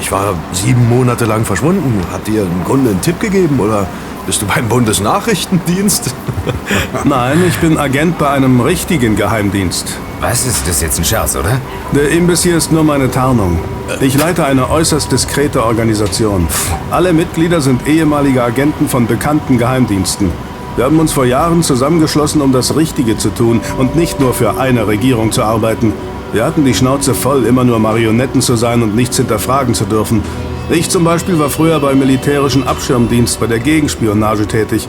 Ich 0.00 0.12
war 0.12 0.34
sieben 0.52 0.88
Monate 0.88 1.24
lang 1.24 1.44
verschwunden. 1.44 2.00
Hat 2.12 2.26
dir 2.26 2.42
im 2.42 2.64
Grunde 2.64 2.90
einen 2.90 3.00
Tipp 3.00 3.18
gegeben 3.20 3.58
oder 3.60 3.86
bist 4.26 4.42
du 4.42 4.46
beim 4.46 4.68
Bundesnachrichtendienst? 4.68 6.14
Nein, 7.04 7.42
ich 7.48 7.56
bin 7.58 7.78
Agent 7.78 8.18
bei 8.18 8.28
einem 8.28 8.60
richtigen 8.60 9.16
Geheimdienst. 9.16 9.96
Was 10.20 10.46
ist 10.46 10.66
das 10.66 10.80
jetzt 10.82 10.98
ein 10.98 11.04
Scherz, 11.04 11.36
oder? 11.36 11.60
Der 11.92 12.10
Imbiss 12.10 12.42
hier 12.42 12.56
ist 12.56 12.72
nur 12.72 12.84
meine 12.84 13.10
Tarnung. 13.10 13.58
Ich 14.00 14.16
leite 14.16 14.44
eine 14.44 14.70
äußerst 14.70 15.12
diskrete 15.12 15.64
Organisation. 15.64 16.48
Alle 16.90 17.12
Mitglieder 17.12 17.60
sind 17.60 17.86
ehemalige 17.86 18.42
Agenten 18.42 18.88
von 18.88 19.06
bekannten 19.06 19.58
Geheimdiensten. 19.58 20.30
Wir 20.76 20.84
haben 20.84 20.98
uns 20.98 21.12
vor 21.12 21.24
Jahren 21.24 21.62
zusammengeschlossen, 21.62 22.42
um 22.42 22.52
das 22.52 22.76
Richtige 22.76 23.16
zu 23.16 23.30
tun 23.30 23.60
und 23.78 23.96
nicht 23.96 24.20
nur 24.20 24.34
für 24.34 24.58
eine 24.58 24.86
Regierung 24.86 25.32
zu 25.32 25.42
arbeiten. 25.42 25.92
Wir 26.32 26.44
hatten 26.44 26.64
die 26.64 26.74
Schnauze 26.74 27.14
voll, 27.14 27.46
immer 27.46 27.64
nur 27.64 27.78
Marionetten 27.78 28.40
zu 28.40 28.56
sein 28.56 28.82
und 28.82 28.94
nichts 28.94 29.16
hinterfragen 29.16 29.74
zu 29.74 29.84
dürfen. 29.84 30.22
Ich 30.70 30.90
zum 30.90 31.04
Beispiel 31.04 31.38
war 31.38 31.48
früher 31.48 31.78
beim 31.78 31.98
militärischen 31.98 32.66
Abschirmdienst 32.66 33.38
bei 33.38 33.46
der 33.46 33.60
Gegenspionage 33.60 34.46
tätig. 34.46 34.88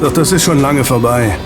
Doch 0.00 0.12
das 0.12 0.32
ist 0.32 0.42
schon 0.42 0.60
lange 0.60 0.84
vorbei. 0.84 1.36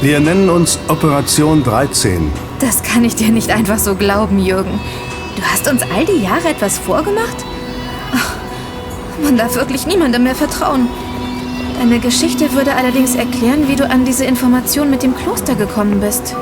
Wir 0.00 0.20
nennen 0.20 0.48
uns 0.48 0.78
Operation 0.88 1.62
13. 1.62 2.32
Das 2.60 2.82
kann 2.82 3.04
ich 3.04 3.14
dir 3.14 3.28
nicht 3.28 3.50
einfach 3.50 3.78
so 3.78 3.94
glauben, 3.94 4.38
Jürgen. 4.38 4.80
Du 5.36 5.42
hast 5.42 5.70
uns 5.70 5.82
all 5.82 6.06
die 6.06 6.22
Jahre 6.22 6.48
etwas 6.48 6.78
vorgemacht? 6.78 7.44
Ach, 8.14 8.32
man 9.22 9.36
darf 9.36 9.54
wirklich 9.54 9.86
niemandem 9.86 10.22
mehr 10.22 10.34
vertrauen. 10.34 10.88
Deine 11.78 11.98
Geschichte 12.00 12.52
würde 12.54 12.74
allerdings 12.74 13.14
erklären, 13.14 13.68
wie 13.68 13.76
du 13.76 13.88
an 13.88 14.06
diese 14.06 14.24
Information 14.24 14.88
mit 14.88 15.02
dem 15.02 15.14
Kloster 15.14 15.54
gekommen 15.54 16.00
bist. 16.00 16.34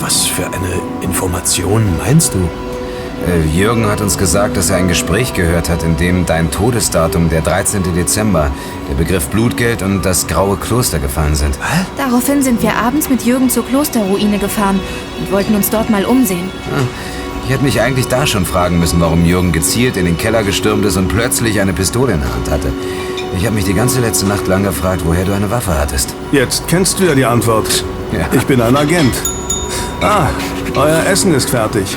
Was 0.00 0.26
für 0.26 0.46
eine 0.46 0.80
Information 1.14 1.96
meinst 1.96 2.34
du? 2.34 2.38
Äh, 2.38 3.56
Jürgen 3.56 3.86
hat 3.86 4.00
uns 4.00 4.18
gesagt, 4.18 4.56
dass 4.56 4.70
er 4.70 4.78
ein 4.78 4.88
Gespräch 4.88 5.32
gehört 5.32 5.68
hat, 5.68 5.84
in 5.84 5.96
dem 5.96 6.26
dein 6.26 6.50
Todesdatum, 6.50 7.30
der 7.30 7.40
13. 7.40 7.84
Dezember, 7.94 8.50
der 8.90 8.96
Begriff 8.96 9.28
Blutgeld 9.28 9.82
und 9.82 10.04
das 10.04 10.26
graue 10.26 10.56
Kloster 10.56 10.98
gefallen 10.98 11.36
sind. 11.36 11.56
Daraufhin 11.96 12.42
sind 12.42 12.62
wir 12.62 12.74
abends 12.74 13.08
mit 13.08 13.22
Jürgen 13.22 13.48
zur 13.48 13.64
Klosterruine 13.64 14.38
gefahren 14.38 14.80
und 15.20 15.30
wollten 15.30 15.54
uns 15.54 15.70
dort 15.70 15.88
mal 15.88 16.04
umsehen. 16.04 16.50
Ich 17.44 17.52
hätte 17.52 17.62
mich 17.62 17.80
eigentlich 17.80 18.08
da 18.08 18.26
schon 18.26 18.44
fragen 18.44 18.80
müssen, 18.80 19.00
warum 19.00 19.24
Jürgen 19.24 19.52
gezielt 19.52 19.96
in 19.96 20.06
den 20.06 20.18
Keller 20.18 20.42
gestürmt 20.42 20.84
ist 20.84 20.96
und 20.96 21.06
plötzlich 21.06 21.60
eine 21.60 21.72
Pistole 21.72 22.14
in 22.14 22.20
der 22.22 22.34
Hand 22.34 22.50
hatte. 22.50 22.72
Ich 23.38 23.46
habe 23.46 23.54
mich 23.54 23.64
die 23.64 23.74
ganze 23.74 24.00
letzte 24.00 24.26
Nacht 24.26 24.48
lang 24.48 24.64
gefragt, 24.64 25.02
woher 25.04 25.24
du 25.24 25.32
eine 25.32 25.48
Waffe 25.52 25.78
hattest. 25.78 26.12
Jetzt 26.32 26.66
kennst 26.66 26.98
du 26.98 27.04
ja 27.04 27.14
die 27.14 27.24
Antwort. 27.24 27.84
Ja. 28.10 28.28
Ich 28.32 28.44
bin 28.46 28.60
ein 28.60 28.76
Agent. 28.76 29.14
Ah, 30.00 30.28
euer 30.76 31.06
Essen 31.06 31.34
ist 31.34 31.50
fertig. 31.50 31.96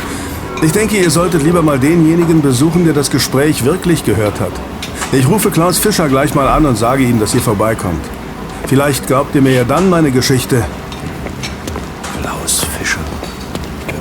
Ich 0.62 0.72
denke, 0.72 0.98
ihr 0.98 1.10
solltet 1.12 1.44
lieber 1.44 1.62
mal 1.62 1.80
denjenigen 1.80 2.42
besuchen, 2.42 2.86
der 2.86 2.94
das 2.94 3.12
Gespräch 3.12 3.64
wirklich 3.64 4.04
gehört 4.04 4.40
hat. 4.40 4.52
Ich 5.12 5.28
rufe 5.28 5.52
Klaus 5.52 5.78
Fischer 5.78 6.10
gleich 6.10 6.34
mal 6.36 6.48
an 6.48 6.66
und 6.66 6.76
sage 6.76 7.04
ihm, 7.04 7.20
dass 7.20 7.34
ihr 7.36 7.42
vorbeikommt. 7.42 8.04
Vielleicht 8.68 9.08
glaubt 9.08 9.36
ihr 9.36 9.42
mir 9.42 9.54
ja 9.54 9.64
dann 9.64 9.90
meine 9.90 10.12
Geschichte. 10.12 10.64
Klaus 12.22 12.66
Fischer. 12.78 13.00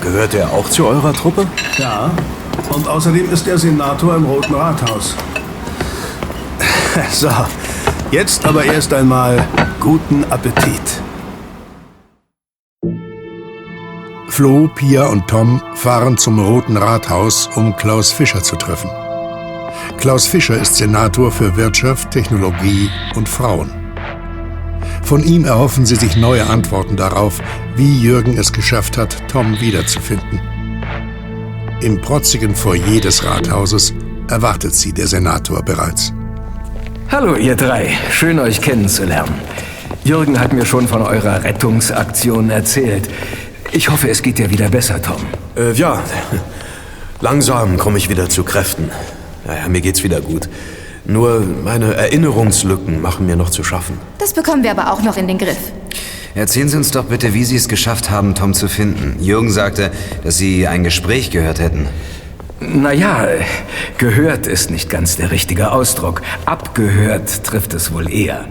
Gehört 0.03 0.35
er 0.35 0.51
auch 0.53 0.69
zu 0.69 0.87
eurer 0.87 1.13
Truppe? 1.13 1.47
Ja. 1.77 2.11
Und 2.71 2.89
außerdem 2.89 3.31
ist 3.31 3.47
er 3.47 3.59
Senator 3.59 4.17
im 4.17 4.25
Roten 4.25 4.55
Rathaus. 4.55 5.15
So, 7.13 7.29
jetzt 8.11 8.47
aber 8.47 8.65
erst 8.65 8.95
einmal 8.95 9.47
guten 9.81 10.25
Appetit. 10.31 10.81
Flo, 14.37 14.69
Pia 14.69 15.07
und 15.07 15.29
Tom 15.29 15.63
fahren 15.77 16.19
zum 16.19 16.39
Roten 16.39 16.77
Rathaus, 16.77 17.49
um 17.55 17.75
Klaus 17.75 18.13
Fischer 18.13 18.43
zu 18.43 18.57
treffen. 18.57 18.91
Klaus 19.97 20.27
Fischer 20.27 20.61
ist 20.61 20.75
Senator 20.75 21.33
für 21.33 21.57
Wirtschaft, 21.57 22.11
Technologie 22.11 22.91
und 23.15 23.31
Frauen. 23.31 23.71
Von 25.03 25.25
ihm 25.25 25.47
erhoffen 25.47 25.87
sie 25.87 25.97
sich 25.97 26.19
neue 26.19 26.47
Antworten 26.51 26.97
darauf, 26.97 27.41
wie 27.77 27.99
Jürgen 27.99 28.37
es 28.37 28.53
geschafft 28.53 28.99
hat, 28.99 29.17
Tom 29.27 29.59
wiederzufinden. 29.59 30.39
Im 31.81 31.99
protzigen 32.03 32.55
Foyer 32.55 33.01
des 33.01 33.25
Rathauses 33.25 33.95
erwartet 34.29 34.75
sie 34.75 34.93
der 34.93 35.07
Senator 35.07 35.63
bereits. 35.63 36.13
Hallo, 37.11 37.37
ihr 37.37 37.57
drei. 37.57 37.89
Schön, 38.11 38.39
euch 38.39 38.61
kennenzulernen. 38.61 39.33
Jürgen 40.05 40.39
hat 40.39 40.53
mir 40.53 40.67
schon 40.67 40.87
von 40.87 41.01
eurer 41.01 41.43
Rettungsaktion 41.43 42.51
erzählt. 42.51 43.09
Ich 43.73 43.91
hoffe, 43.91 44.09
es 44.09 44.23
geht 44.23 44.39
dir 44.39 44.51
wieder 44.51 44.69
besser, 44.69 45.01
Tom. 45.03 45.21
Äh, 45.57 45.73
ja. 45.73 46.03
Langsam 47.21 47.79
komme 47.79 47.99
ich 47.99 48.09
wieder 48.09 48.29
zu 48.29 48.45
Kräften. 48.45 48.91
Naja, 49.47 49.69
mir 49.69 49.81
geht's 49.81 50.03
wieder 50.03 50.21
gut. 50.21 50.49
Nur 51.05 51.41
meine 51.41 51.95
Erinnerungslücken 51.95 53.01
machen 53.01 53.27
mir 53.27 53.37
noch 53.37 53.51
zu 53.51 53.63
schaffen. 53.63 53.99
Das 54.19 54.33
bekommen 54.33 54.63
wir 54.63 54.71
aber 54.71 54.93
auch 54.93 55.03
noch 55.03 55.17
in 55.17 55.29
den 55.29 55.39
Griff. 55.39 55.73
Erzählen 56.35 56.69
Sie 56.69 56.77
uns 56.77 56.91
doch 56.91 57.05
bitte, 57.05 57.33
wie 57.33 57.45
Sie 57.45 57.57
es 57.57 57.69
geschafft 57.69 58.11
haben, 58.11 58.35
Tom 58.35 58.53
zu 58.53 58.69
finden. 58.69 59.17
Jürgen 59.23 59.51
sagte, 59.51 59.91
dass 60.25 60.37
Sie 60.37 60.67
ein 60.67 60.85
Gespräch 60.85 61.31
gehört 61.31 61.61
hätten. 61.61 61.89
Naja, 62.61 63.29
gehört 63.99 64.47
ist 64.47 64.71
nicht 64.71 64.91
ganz 64.91 65.17
der 65.17 65.31
richtige 65.31 65.73
Ausdruck. 65.73 66.23
Abgehört 66.45 67.45
trifft 67.45 67.73
es 67.75 67.93
wohl 67.93 68.13
eher. 68.13 68.47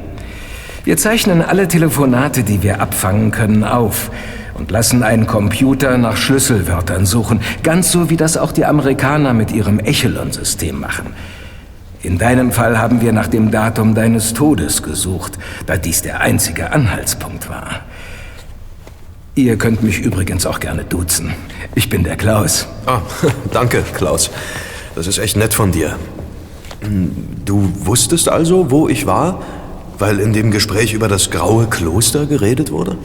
Wir 0.83 0.97
zeichnen 0.97 1.41
alle 1.41 1.67
Telefonate, 1.67 2.43
die 2.43 2.63
wir 2.63 2.81
abfangen 2.81 3.31
können, 3.31 3.63
auf 3.63 4.11
und 4.55 4.71
lassen 4.71 5.03
einen 5.03 5.27
Computer 5.27 5.97
nach 5.97 6.17
Schlüsselwörtern 6.17 7.05
suchen, 7.05 7.41
ganz 7.61 7.91
so 7.91 8.09
wie 8.09 8.17
das 8.17 8.37
auch 8.37 8.51
die 8.51 8.65
Amerikaner 8.65 9.33
mit 9.33 9.51
ihrem 9.51 9.79
Echelon-System 9.79 10.79
machen. 10.79 11.13
In 12.01 12.17
deinem 12.17 12.51
Fall 12.51 12.77
haben 12.77 13.01
wir 13.01 13.13
nach 13.13 13.27
dem 13.27 13.51
Datum 13.51 13.95
deines 13.95 14.33
Todes 14.33 14.83
gesucht, 14.83 15.37
da 15.65 15.75
dies 15.75 16.01
der 16.01 16.21
einzige 16.21 16.71
Anhaltspunkt 16.71 17.49
war. 17.49 17.81
Ihr 19.33 19.57
könnt 19.57 19.83
mich 19.83 19.99
übrigens 19.99 20.45
auch 20.45 20.59
gerne 20.59 20.85
duzen. 20.85 21.33
Ich 21.73 21.89
bin 21.89 22.03
der 22.03 22.15
Klaus. 22.15 22.67
Ah, 22.85 23.01
danke, 23.51 23.83
Klaus. 23.93 24.29
Das 24.95 25.07
ist 25.07 25.17
echt 25.17 25.35
nett 25.35 25.53
von 25.53 25.73
dir. 25.73 25.97
Hm, 26.81 27.11
du 27.43 27.69
wusstest 27.79 28.29
also, 28.29 28.71
wo 28.71 28.87
ich 28.87 29.05
war? 29.05 29.41
Weil 29.97 30.19
in 30.19 30.33
dem 30.33 30.51
Gespräch 30.51 30.93
über 30.93 31.07
das 31.07 31.31
graue 31.31 31.67
Kloster 31.67 32.25
geredet 32.25 32.71
wurde? 32.71 32.97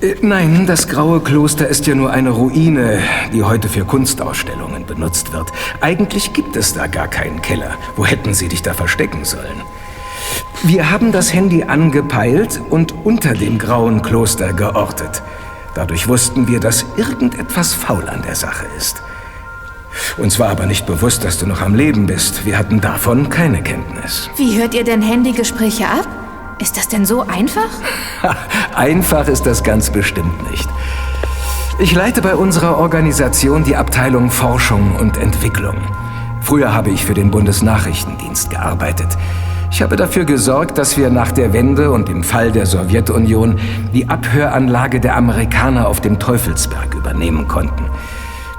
Äh, 0.00 0.14
nein, 0.20 0.66
das 0.66 0.88
graue 0.88 1.20
Kloster 1.20 1.66
ist 1.66 1.86
ja 1.86 1.94
nur 1.94 2.10
eine 2.10 2.30
Ruine, 2.30 2.98
die 3.32 3.42
heute 3.42 3.68
für 3.68 3.84
Kunstausstellungen 3.84 4.84
benutzt 4.86 5.32
wird. 5.32 5.48
Eigentlich 5.80 6.32
gibt 6.32 6.56
es 6.56 6.74
da 6.74 6.86
gar 6.86 7.08
keinen 7.08 7.40
Keller. 7.40 7.76
Wo 7.96 8.04
hätten 8.04 8.34
sie 8.34 8.48
dich 8.48 8.62
da 8.62 8.74
verstecken 8.74 9.24
sollen? 9.24 9.62
Wir 10.62 10.90
haben 10.90 11.12
das 11.12 11.32
Handy 11.32 11.62
angepeilt 11.64 12.60
und 12.70 12.94
unter 13.04 13.34
dem 13.34 13.58
grauen 13.58 14.02
Kloster 14.02 14.52
geortet. 14.52 15.22
Dadurch 15.74 16.08
wussten 16.08 16.46
wir, 16.46 16.60
dass 16.60 16.84
irgendetwas 16.96 17.74
faul 17.74 18.08
an 18.08 18.22
der 18.22 18.34
Sache 18.34 18.66
ist. 18.76 19.02
Uns 20.16 20.38
war 20.38 20.48
aber 20.48 20.66
nicht 20.66 20.86
bewusst, 20.86 21.24
dass 21.24 21.38
du 21.38 21.46
noch 21.46 21.60
am 21.60 21.74
Leben 21.74 22.06
bist. 22.06 22.46
Wir 22.46 22.58
hatten 22.58 22.80
davon 22.80 23.28
keine 23.28 23.62
Kenntnis. 23.62 24.28
Wie 24.36 24.58
hört 24.58 24.74
ihr 24.74 24.84
denn 24.84 25.02
Handygespräche 25.02 25.86
ab? 25.86 26.23
Ist 26.58 26.76
das 26.76 26.88
denn 26.88 27.04
so 27.04 27.22
einfach? 27.22 27.68
einfach 28.74 29.26
ist 29.26 29.44
das 29.44 29.62
ganz 29.64 29.90
bestimmt 29.90 30.50
nicht. 30.50 30.68
Ich 31.80 31.92
leite 31.92 32.22
bei 32.22 32.36
unserer 32.36 32.78
Organisation 32.78 33.64
die 33.64 33.74
Abteilung 33.74 34.30
Forschung 34.30 34.94
und 34.94 35.16
Entwicklung. 35.16 35.76
Früher 36.40 36.72
habe 36.72 36.90
ich 36.90 37.04
für 37.04 37.14
den 37.14 37.32
Bundesnachrichtendienst 37.32 38.50
gearbeitet. 38.50 39.08
Ich 39.72 39.82
habe 39.82 39.96
dafür 39.96 40.24
gesorgt, 40.24 40.78
dass 40.78 40.96
wir 40.96 41.10
nach 41.10 41.32
der 41.32 41.52
Wende 41.52 41.90
und 41.90 42.08
im 42.08 42.22
Fall 42.22 42.52
der 42.52 42.66
Sowjetunion 42.66 43.58
die 43.92 44.08
Abhöranlage 44.08 45.00
der 45.00 45.16
Amerikaner 45.16 45.88
auf 45.88 46.00
dem 46.00 46.20
Teufelsberg 46.20 46.94
übernehmen 46.94 47.48
konnten. 47.48 47.90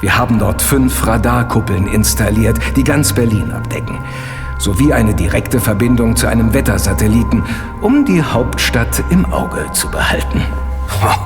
Wir 0.02 0.18
haben 0.18 0.40
dort 0.40 0.62
fünf 0.62 1.08
Radarkuppeln 1.08 1.88
installiert, 1.88 2.60
die 2.75 2.84
ganz 2.84 3.14
Berlin 3.14 3.54
abdecken 3.54 3.98
sowie 4.58 4.94
eine 4.94 5.14
direkte 5.14 5.60
Verbindung 5.60 6.16
zu 6.16 6.28
einem 6.28 6.54
Wettersatelliten, 6.54 7.44
um 7.82 8.06
die 8.06 8.22
Hauptstadt 8.22 9.04
im 9.10 9.26
Auge 9.32 9.66
zu 9.74 9.90
behalten. 9.90 10.44
Wow, 11.02 11.20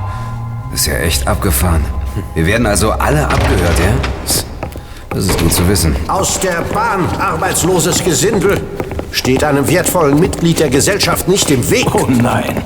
ist 0.72 0.86
ja 0.86 0.94
echt 0.94 1.26
abgefahren. 1.26 1.84
Wir 2.34 2.46
werden 2.46 2.66
also 2.66 2.92
alle 2.92 3.24
abgehört, 3.24 3.78
ja? 3.78 4.44
Das 5.10 5.26
ist 5.26 5.38
gut 5.38 5.52
zu 5.52 5.68
wissen. 5.68 5.96
Aus 6.08 6.38
der 6.40 6.62
Bahn, 6.72 7.04
arbeitsloses 7.18 8.02
Gesindel. 8.04 8.60
Steht 9.12 9.42
einem 9.42 9.68
wertvollen 9.68 10.20
Mitglied 10.20 10.60
der 10.60 10.70
Gesellschaft 10.70 11.26
nicht 11.26 11.50
im 11.50 11.68
Weg. 11.68 11.86
Oh 11.94 12.06
nein. 12.08 12.62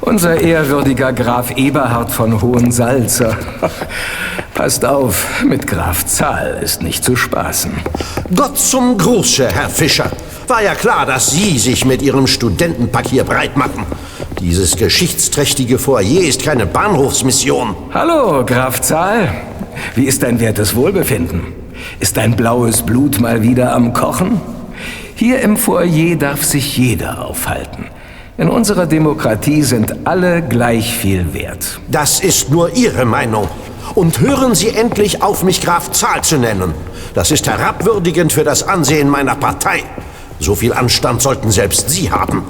Unser 0.00 0.40
ehrwürdiger 0.40 1.12
Graf 1.12 1.56
Eberhard 1.56 2.10
von 2.10 2.40
Hohensalzer. 2.40 3.36
Passt 4.54 4.84
auf, 4.84 5.42
mit 5.44 5.66
Graf 5.66 6.06
Zahl 6.06 6.60
ist 6.62 6.82
nicht 6.82 7.04
zu 7.04 7.16
spaßen. 7.16 7.72
Gott 8.34 8.58
zum 8.58 8.96
Gruße, 8.96 9.48
Herr 9.48 9.68
Fischer. 9.68 10.10
War 10.46 10.62
ja 10.62 10.74
klar, 10.74 11.04
dass 11.04 11.30
Sie 11.30 11.58
sich 11.58 11.84
mit 11.84 12.00
Ihrem 12.00 12.26
Studentenpack 12.26 13.08
hier 13.08 13.24
breit 13.24 13.56
machen. 13.56 13.86
Dieses 14.40 14.76
geschichtsträchtige 14.76 15.78
Foyer 15.78 16.22
ist 16.22 16.42
keine 16.42 16.64
Bahnhofsmission. 16.64 17.74
Hallo, 17.92 18.44
Graf 18.46 18.80
Zahl. 18.80 19.28
Wie 19.94 20.04
ist 20.04 20.22
dein 20.22 20.40
wertes 20.40 20.74
Wohlbefinden? 20.74 21.52
Ist 22.00 22.16
dein 22.16 22.36
blaues 22.36 22.82
Blut 22.82 23.20
mal 23.20 23.42
wieder 23.42 23.74
am 23.74 23.92
Kochen? 23.92 24.40
Hier 25.16 25.40
im 25.40 25.56
Foyer 25.56 26.16
darf 26.16 26.44
sich 26.44 26.76
jeder 26.76 27.24
aufhalten. 27.26 27.86
In 28.38 28.48
unserer 28.48 28.86
Demokratie 28.86 29.64
sind 29.64 30.06
alle 30.06 30.42
gleich 30.42 30.96
viel 30.96 31.34
wert. 31.34 31.80
Das 31.88 32.20
ist 32.20 32.50
nur 32.50 32.76
Ihre 32.76 33.04
Meinung. 33.04 33.48
Und 33.96 34.20
hören 34.20 34.54
Sie 34.54 34.68
endlich 34.68 35.22
auf, 35.22 35.42
mich 35.42 35.60
Graf 35.60 35.90
Zahl 35.90 36.22
zu 36.22 36.36
nennen. 36.36 36.72
Das 37.14 37.32
ist 37.32 37.48
herabwürdigend 37.48 38.32
für 38.32 38.44
das 38.44 38.62
Ansehen 38.62 39.08
meiner 39.10 39.34
Partei. 39.34 39.82
So 40.38 40.54
viel 40.54 40.72
Anstand 40.72 41.20
sollten 41.20 41.50
selbst 41.50 41.90
Sie 41.90 42.12
haben. 42.12 42.44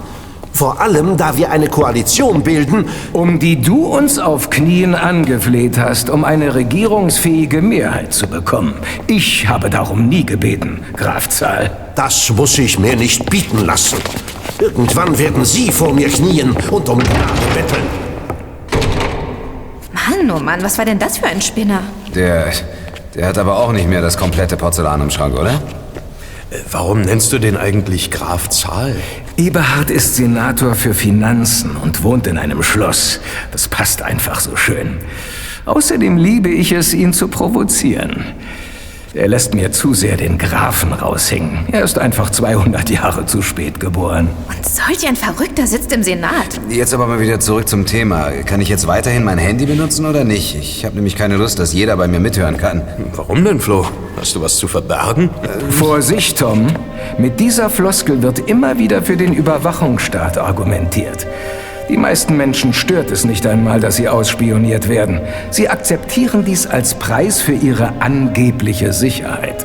Vor 0.53 0.79
allem, 0.79 1.17
da 1.17 1.39
wir 1.39 1.51
eine 1.51 1.69
Koalition 1.69 2.43
bilden, 2.43 2.85
um 3.15 3.39
die 3.39 3.63
du 3.63 3.87
uns 3.87 4.19
auf 4.19 4.51
Knien 4.51 4.95
angefleht 4.95 5.79
hast, 5.79 6.11
um 6.11 6.23
eine 6.23 6.55
regierungsfähige 6.55 7.63
Mehrheit 7.63 8.13
zu 8.13 8.27
bekommen. 8.27 8.75
Ich 9.07 9.49
habe 9.49 9.71
darum 9.71 10.07
nie 10.11 10.27
gebeten, 10.27 10.85
Graf 10.95 11.31
Zahl. 11.31 11.71
Das 11.95 12.29
muss 12.29 12.59
ich 12.59 12.79
mir 12.79 12.95
nicht 12.95 13.31
bieten 13.31 13.65
lassen. 13.65 13.97
Irgendwann 14.61 15.17
werden 15.19 15.45
Sie 15.45 15.71
vor 15.71 15.93
mir 15.93 16.09
knien 16.09 16.51
und 16.71 16.89
um 16.89 16.99
Gnade 16.99 17.43
betteln. 17.55 17.85
Mann, 19.93 20.31
oh 20.31 20.41
Mann, 20.41 20.63
was 20.63 20.79
war 20.79 20.85
denn 20.85 20.99
das 20.99 21.19
für 21.19 21.27
ein 21.27 21.41
Spinner? 21.41 21.83
Der, 22.15 22.53
der 23.15 23.29
hat 23.29 23.39
aber 23.39 23.59
auch 23.59 23.73
nicht 23.73 23.89
mehr 23.89 24.03
das 24.03 24.17
komplette 24.17 24.57
Porzellan 24.57 25.01
im 25.01 25.11
Schrank, 25.11 25.39
oder? 25.39 25.63
Warum 26.73 27.03
nennst 27.03 27.33
du 27.33 27.39
den 27.39 27.57
eigentlich 27.57 28.11
Graf 28.11 28.49
Zahl? 28.49 28.97
Eberhard 29.37 29.91
ist 29.91 30.17
Senator 30.17 30.75
für 30.75 30.95
Finanzen 30.95 31.77
und 31.77 32.03
wohnt 32.03 32.27
in 32.27 32.39
einem 32.39 32.63
Schloss. 32.63 33.21
Das 33.53 33.69
passt 33.69 34.03
einfach 34.03 34.41
so 34.41 34.57
schön. 34.57 34.99
Außerdem 35.67 36.17
liebe 36.17 36.49
ich 36.49 36.73
es, 36.73 36.95
ihn 36.95 37.13
zu 37.13 37.29
provozieren. 37.29 38.25
Er 39.19 39.27
lässt 39.27 39.53
mir 39.53 39.73
zu 39.73 39.95
sehr 39.95 40.17
den 40.17 40.39
Grafen 40.39 40.93
raushängen. 40.93 41.67
Er 41.73 41.83
ist 41.83 41.99
einfach 41.99 42.31
200 42.31 42.89
Jahre 42.89 43.27
zu 43.27 43.43
spät 43.43 43.81
geboren. 43.81 44.29
Und 44.49 44.65
solch 44.65 45.09
ein 45.09 45.17
Verrückter 45.17 45.67
sitzt 45.67 45.93
im 45.93 46.05
Senat. 46.05 46.61
Jetzt 46.69 46.95
aber 46.95 47.09
mal 47.09 47.19
wieder 47.19 47.41
zurück 47.41 47.69
zum 47.69 47.85
Thema. 47.85 48.31
Kann 48.47 48.61
ich 48.61 48.69
jetzt 48.69 48.87
weiterhin 48.87 49.25
mein 49.25 49.39
Handy 49.39 49.67
benutzen 49.67 50.07
oder 50.07 50.23
nicht? 50.23 50.55
Ich 50.55 50.85
habe 50.85 50.95
nämlich 50.95 51.17
keine 51.17 51.37
Lust, 51.37 51.59
dass 51.59 51.73
jeder 51.73 51.97
bei 51.97 52.07
mir 52.07 52.21
mithören 52.21 52.59
kann. 52.59 52.83
Warum 53.13 53.45
denn, 53.45 53.59
Flo? 53.59 53.87
Hast 54.21 54.37
du 54.37 54.41
was 54.41 54.57
zu 54.57 54.69
verbergen? 54.69 55.31
Vorsicht, 55.71 56.39
Tom. 56.39 56.69
Mit 57.19 57.41
dieser 57.41 57.71
Floskel 57.71 58.23
wird 58.23 58.49
immer 58.49 58.79
wieder 58.79 59.03
für 59.03 59.17
den 59.17 59.33
Überwachungsstaat 59.33 60.39
argumentiert. 60.39 61.27
Die 61.89 61.97
meisten 61.97 62.37
Menschen 62.37 62.75
stört 62.75 63.11
es 63.11 63.25
nicht 63.25 63.47
einmal, 63.47 63.81
dass 63.81 63.97
sie 63.97 64.09
ausspioniert 64.09 64.89
werden. 64.89 65.21
Sie 65.51 65.71
akzeptieren 65.71 66.45
dies 66.45 66.67
als 66.67 66.95
Preis 66.95 67.41
für 67.41 67.55
ihre 67.55 68.01
angebliche 68.01 68.93
Sicherheit. 68.93 69.65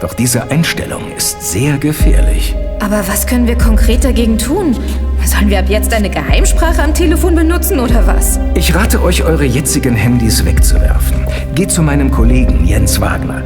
Doch 0.00 0.14
diese 0.14 0.50
Einstellung 0.50 1.02
ist 1.16 1.42
sehr 1.42 1.78
gefährlich. 1.78 2.56
Aber 2.80 3.02
was 3.06 3.26
können 3.26 3.46
wir 3.46 3.56
konkret 3.56 4.04
dagegen 4.04 4.38
tun? 4.38 4.76
Sollen 5.24 5.50
wir 5.50 5.58
ab 5.58 5.66
jetzt 5.68 5.92
eine 5.92 6.10
Geheimsprache 6.10 6.82
am 6.82 6.94
Telefon 6.94 7.34
benutzen 7.34 7.78
oder 7.78 8.06
was? 8.06 8.40
Ich 8.54 8.74
rate 8.74 9.02
euch, 9.02 9.22
eure 9.22 9.44
jetzigen 9.44 9.94
Handys 9.94 10.44
wegzuwerfen. 10.44 11.26
Geht 11.54 11.70
zu 11.70 11.82
meinem 11.82 12.10
Kollegen 12.10 12.64
Jens 12.64 13.00
Wagner. 13.00 13.42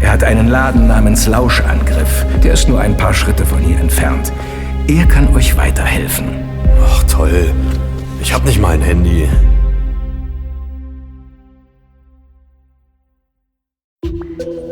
Er 0.00 0.12
hat 0.12 0.24
einen 0.24 0.48
Laden 0.48 0.86
namens 0.86 1.26
Lauschangriff. 1.26 2.24
Der 2.42 2.54
ist 2.54 2.68
nur 2.68 2.80
ein 2.80 2.96
paar 2.96 3.12
Schritte 3.12 3.44
von 3.44 3.58
hier 3.58 3.78
entfernt. 3.80 4.32
Er 4.86 5.06
kann 5.06 5.34
euch 5.34 5.56
weiterhelfen. 5.56 6.48
Ach 6.88 7.04
toll. 7.04 7.52
Ich 8.20 8.32
hab 8.32 8.44
nicht 8.44 8.60
mein 8.60 8.82
Handy. 8.82 9.28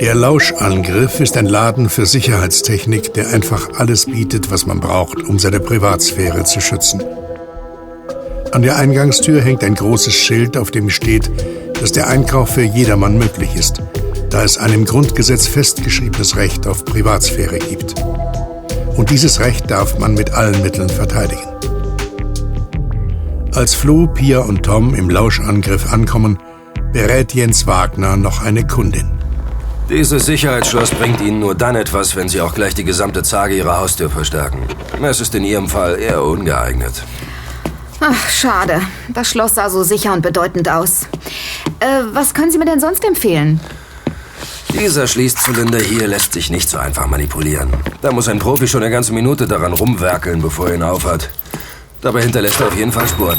Der 0.01 0.15
Lauschangriff 0.15 1.21
ist 1.21 1.39
ein 1.39 1.47
Laden 1.47 1.89
für 1.89 2.05
Sicherheitstechnik, 2.05 3.15
der 3.15 3.31
einfach 3.31 3.79
alles 3.79 4.05
bietet, 4.05 4.51
was 4.51 4.67
man 4.67 4.79
braucht, 4.79 5.23
um 5.23 5.39
seine 5.39 5.59
Privatsphäre 5.59 6.45
zu 6.45 6.61
schützen. 6.61 7.03
An 8.53 8.63
der 8.63 8.77
Eingangstür 8.77 9.41
hängt 9.41 9.65
ein 9.65 9.75
großes 9.75 10.15
Schild, 10.15 10.59
auf 10.59 10.71
dem 10.71 10.91
steht, 10.91 11.31
dass 11.81 11.93
der 11.93 12.09
Einkauf 12.09 12.51
für 12.51 12.63
jedermann 12.63 13.17
möglich 13.17 13.55
ist, 13.57 13.83
da 14.29 14.45
es 14.45 14.59
ein 14.59 14.73
im 14.75 14.85
Grundgesetz 14.85 15.47
festgeschriebenes 15.47 16.37
Recht 16.37 16.67
auf 16.67 16.85
Privatsphäre 16.85 17.59
gibt. 17.59 17.95
Und 18.97 19.11
dieses 19.11 19.41
Recht 19.41 19.71
darf 19.71 19.99
man 19.99 20.15
mit 20.15 20.31
allen 20.31 20.63
Mitteln 20.63 20.89
verteidigen. 20.89 21.56
Als 23.57 23.75
Flo, 23.75 24.07
Pia 24.07 24.41
und 24.41 24.65
Tom 24.65 24.95
im 24.95 25.09
Lauschangriff 25.09 25.91
ankommen, 25.91 26.39
berät 26.93 27.33
Jens 27.33 27.67
Wagner 27.67 28.19
noch 28.19 28.43
eine 28.43 28.67
Kundin. 28.67 29.11
Dieses 29.89 30.27
Sicherheitsschloss 30.27 30.91
bringt 30.91 31.23
Ihnen 31.23 31.41
nur 31.41 31.55
dann 31.55 31.75
etwas, 31.75 32.17
wenn 32.17 32.29
Sie 32.29 32.43
auch 32.43 32.55
gleich 32.55 32.75
die 32.75 32.85
gesamte 32.85 33.23
Zage 33.23 33.57
Ihrer 33.57 33.81
Haustür 33.81 34.11
verstärken. 34.11 34.59
Es 35.03 35.23
ist 35.23 35.35
in 35.35 35.43
Ihrem 35.43 35.71
Fall 35.71 35.99
eher 35.99 36.23
ungeeignet. 36.23 37.03
Ach, 38.01 38.29
schade. 38.29 38.83
Das 39.09 39.31
Schloss 39.31 39.55
sah 39.55 39.71
so 39.71 39.85
sicher 39.85 40.13
und 40.13 40.21
bedeutend 40.21 40.69
aus. 40.69 41.07
Äh, 41.81 42.03
was 42.13 42.35
können 42.35 42.53
Sie 42.53 42.59
mir 42.59 42.67
denn 42.67 42.81
sonst 42.81 43.07
empfehlen? 43.07 43.59
Dieser 44.79 45.07
Schließzylinder 45.07 45.79
hier 45.79 46.09
lässt 46.09 46.35
sich 46.35 46.51
nicht 46.51 46.69
so 46.69 46.77
einfach 46.77 47.07
manipulieren. 47.07 47.73
Da 48.03 48.13
muss 48.13 48.29
ein 48.29 48.39
Profi 48.39 48.69
schon 48.69 48.83
eine 48.83 48.93
ganze 48.93 49.15
Minute 49.15 49.47
daran 49.47 49.73
rumwerkeln, 49.73 50.43
bevor 50.43 50.69
er 50.69 50.75
ihn 50.75 50.83
aufhat. 50.83 51.31
Dabei 52.03 52.23
hinterlässt 52.23 52.61
er 52.61 52.69
auf 52.69 52.77
jeden 52.77 52.93
Fall 52.93 53.09
Spuren. 53.09 53.39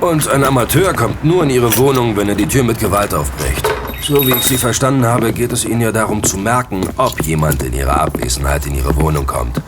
Und 0.00 0.28
ein 0.28 0.44
Amateur 0.44 0.94
kommt 0.94 1.24
nur 1.24 1.44
in 1.44 1.50
Ihre 1.50 1.76
Wohnung, 1.76 2.16
wenn 2.16 2.28
er 2.28 2.34
die 2.34 2.46
Tür 2.46 2.64
mit 2.64 2.78
Gewalt 2.78 3.12
aufbricht. 3.12 3.68
So 4.02 4.26
wie 4.26 4.32
ich 4.32 4.44
Sie 4.44 4.56
verstanden 4.56 5.04
habe, 5.04 5.32
geht 5.32 5.52
es 5.52 5.64
Ihnen 5.64 5.82
ja 5.82 5.92
darum 5.92 6.22
zu 6.22 6.38
merken, 6.38 6.88
ob 6.96 7.20
jemand 7.22 7.62
in 7.62 7.74
Ihrer 7.74 8.00
Abwesenheit 8.00 8.66
in 8.66 8.76
Ihre 8.76 8.96
Wohnung 8.96 9.26
kommt. 9.26 9.60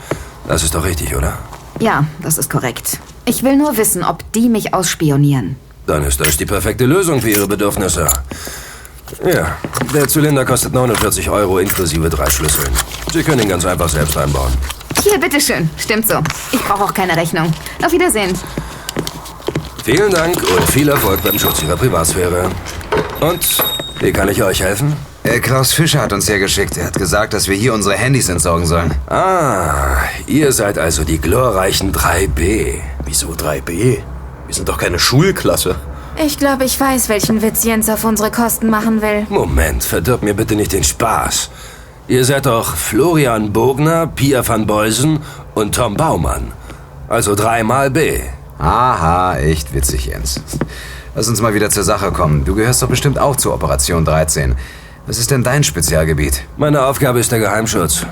Das 0.49 0.63
ist 0.63 0.75
doch 0.75 0.85
richtig, 0.85 1.15
oder? 1.15 1.39
Ja, 1.81 2.05
das 2.23 2.39
ist 2.39 2.49
korrekt. 2.51 2.99
Ich 3.27 3.43
will 3.43 3.57
nur 3.57 3.77
wissen, 3.77 4.03
ob 4.03 4.25
die 4.33 4.49
mich 4.49 4.73
ausspionieren. 4.73 5.57
Dann 5.87 6.03
ist 6.05 6.21
das 6.21 6.37
die 6.37 6.47
perfekte 6.47 6.87
Lösung 6.87 7.21
für 7.21 7.31
Ihre 7.31 7.47
Bedürfnisse. 7.47 8.09
Ja, 9.25 9.59
der 9.93 10.09
Zylinder 10.09 10.45
kostet 10.47 10.73
49 10.73 11.29
Euro 11.29 11.59
inklusive 11.59 12.09
drei 12.09 12.31
Schlüsseln. 12.31 12.73
Sie 13.13 13.23
können 13.23 13.43
ihn 13.43 13.49
ganz 13.51 13.67
einfach 13.67 13.89
selbst 13.89 14.17
einbauen. 14.17 14.53
Hier, 15.03 15.19
bitteschön. 15.19 15.71
Stimmt 15.79 16.09
so. 16.09 16.15
Ich 16.53 16.61
brauche 16.61 16.85
auch 16.85 16.95
keine 16.95 17.17
Rechnung. 17.17 17.53
Auf 17.85 17.93
Wiedersehen. 17.93 18.37
Vielen 19.85 20.11
Dank 20.13 20.37
und 20.37 20.71
viel 20.71 20.89
Erfolg 20.89 21.23
beim 21.23 21.39
Schutz 21.39 21.63
Ihrer 21.63 21.77
Privatsphäre. 21.77 22.51
Und 23.21 23.59
wie 24.01 24.13
kann 24.13 24.29
ich 24.29 24.43
euch 24.43 24.61
helfen? 24.63 24.97
Äh, 25.25 25.39
Klaus 25.41 25.73
Fischer 25.73 26.01
hat 26.01 26.13
uns 26.13 26.29
hergeschickt. 26.29 26.77
Er 26.77 26.87
hat 26.87 26.95
gesagt, 26.95 27.33
dass 27.33 27.49
wir 27.49 27.57
hier 27.57 27.75
unsere 27.75 27.95
Handys 27.97 28.29
entsorgen 28.29 28.67
sollen. 28.67 28.93
Ah, 29.09 29.97
ihr 30.27 30.53
seid 30.53 30.79
also 30.79 31.05
die 31.05 31.19
glorreichen 31.19 31.93
3B. 31.93 32.81
Wieso 33.05 33.29
3B? 33.29 33.99
Wir 34.47 34.55
sind 34.55 34.69
doch 34.69 34.79
keine 34.79 34.99
Schulklasse. 34.99 35.77
Ich 36.17 36.39
glaube, 36.39 36.65
ich 36.65 36.79
weiß, 36.79 37.09
welchen 37.09 37.41
Witz 37.41 37.65
Jens 37.65 37.89
auf 37.89 38.05
unsere 38.05 38.31
Kosten 38.31 38.69
machen 38.69 39.01
will. 39.01 39.27
Moment, 39.31 39.83
verdirbt 39.83 40.23
mir 40.23 40.35
bitte 40.35 40.55
nicht 40.55 40.73
den 40.73 40.85
Spaß. 40.85 41.51
Ihr 42.13 42.27
seid 42.27 42.45
doch 42.45 42.77
Florian 42.77 43.55
Bogner, 43.55 44.07
Pia 44.07 44.47
van 44.47 44.67
Beusen 44.67 45.21
und 45.55 45.75
Tom 45.75 45.95
Baumann. 45.95 46.53
Also 47.09 47.35
dreimal 47.35 47.89
B. 47.91 48.21
Aha, 48.59 49.39
echt 49.39 49.73
witzig, 49.73 50.05
Jens. 50.05 50.39
Lass 51.15 51.29
uns 51.29 51.41
mal 51.41 51.55
wieder 51.55 51.71
zur 51.71 51.85
Sache 51.85 52.13
kommen. 52.13 52.45
Du 52.45 52.55
gehörst 52.55 52.83
doch 52.83 52.89
bestimmt 52.89 53.19
auch 53.19 53.37
zur 53.37 53.55
Operation 53.55 54.05
13. 54.05 54.57
Was 55.07 55.17
ist 55.17 55.31
denn 55.31 55.43
dein 55.43 55.65
Spezialgebiet? 55.65 56.43
Meine 56.59 56.85
Aufgabe 56.85 57.19
ist 57.19 57.33
der 57.33 57.39
Geheimschutz. 57.39 58.05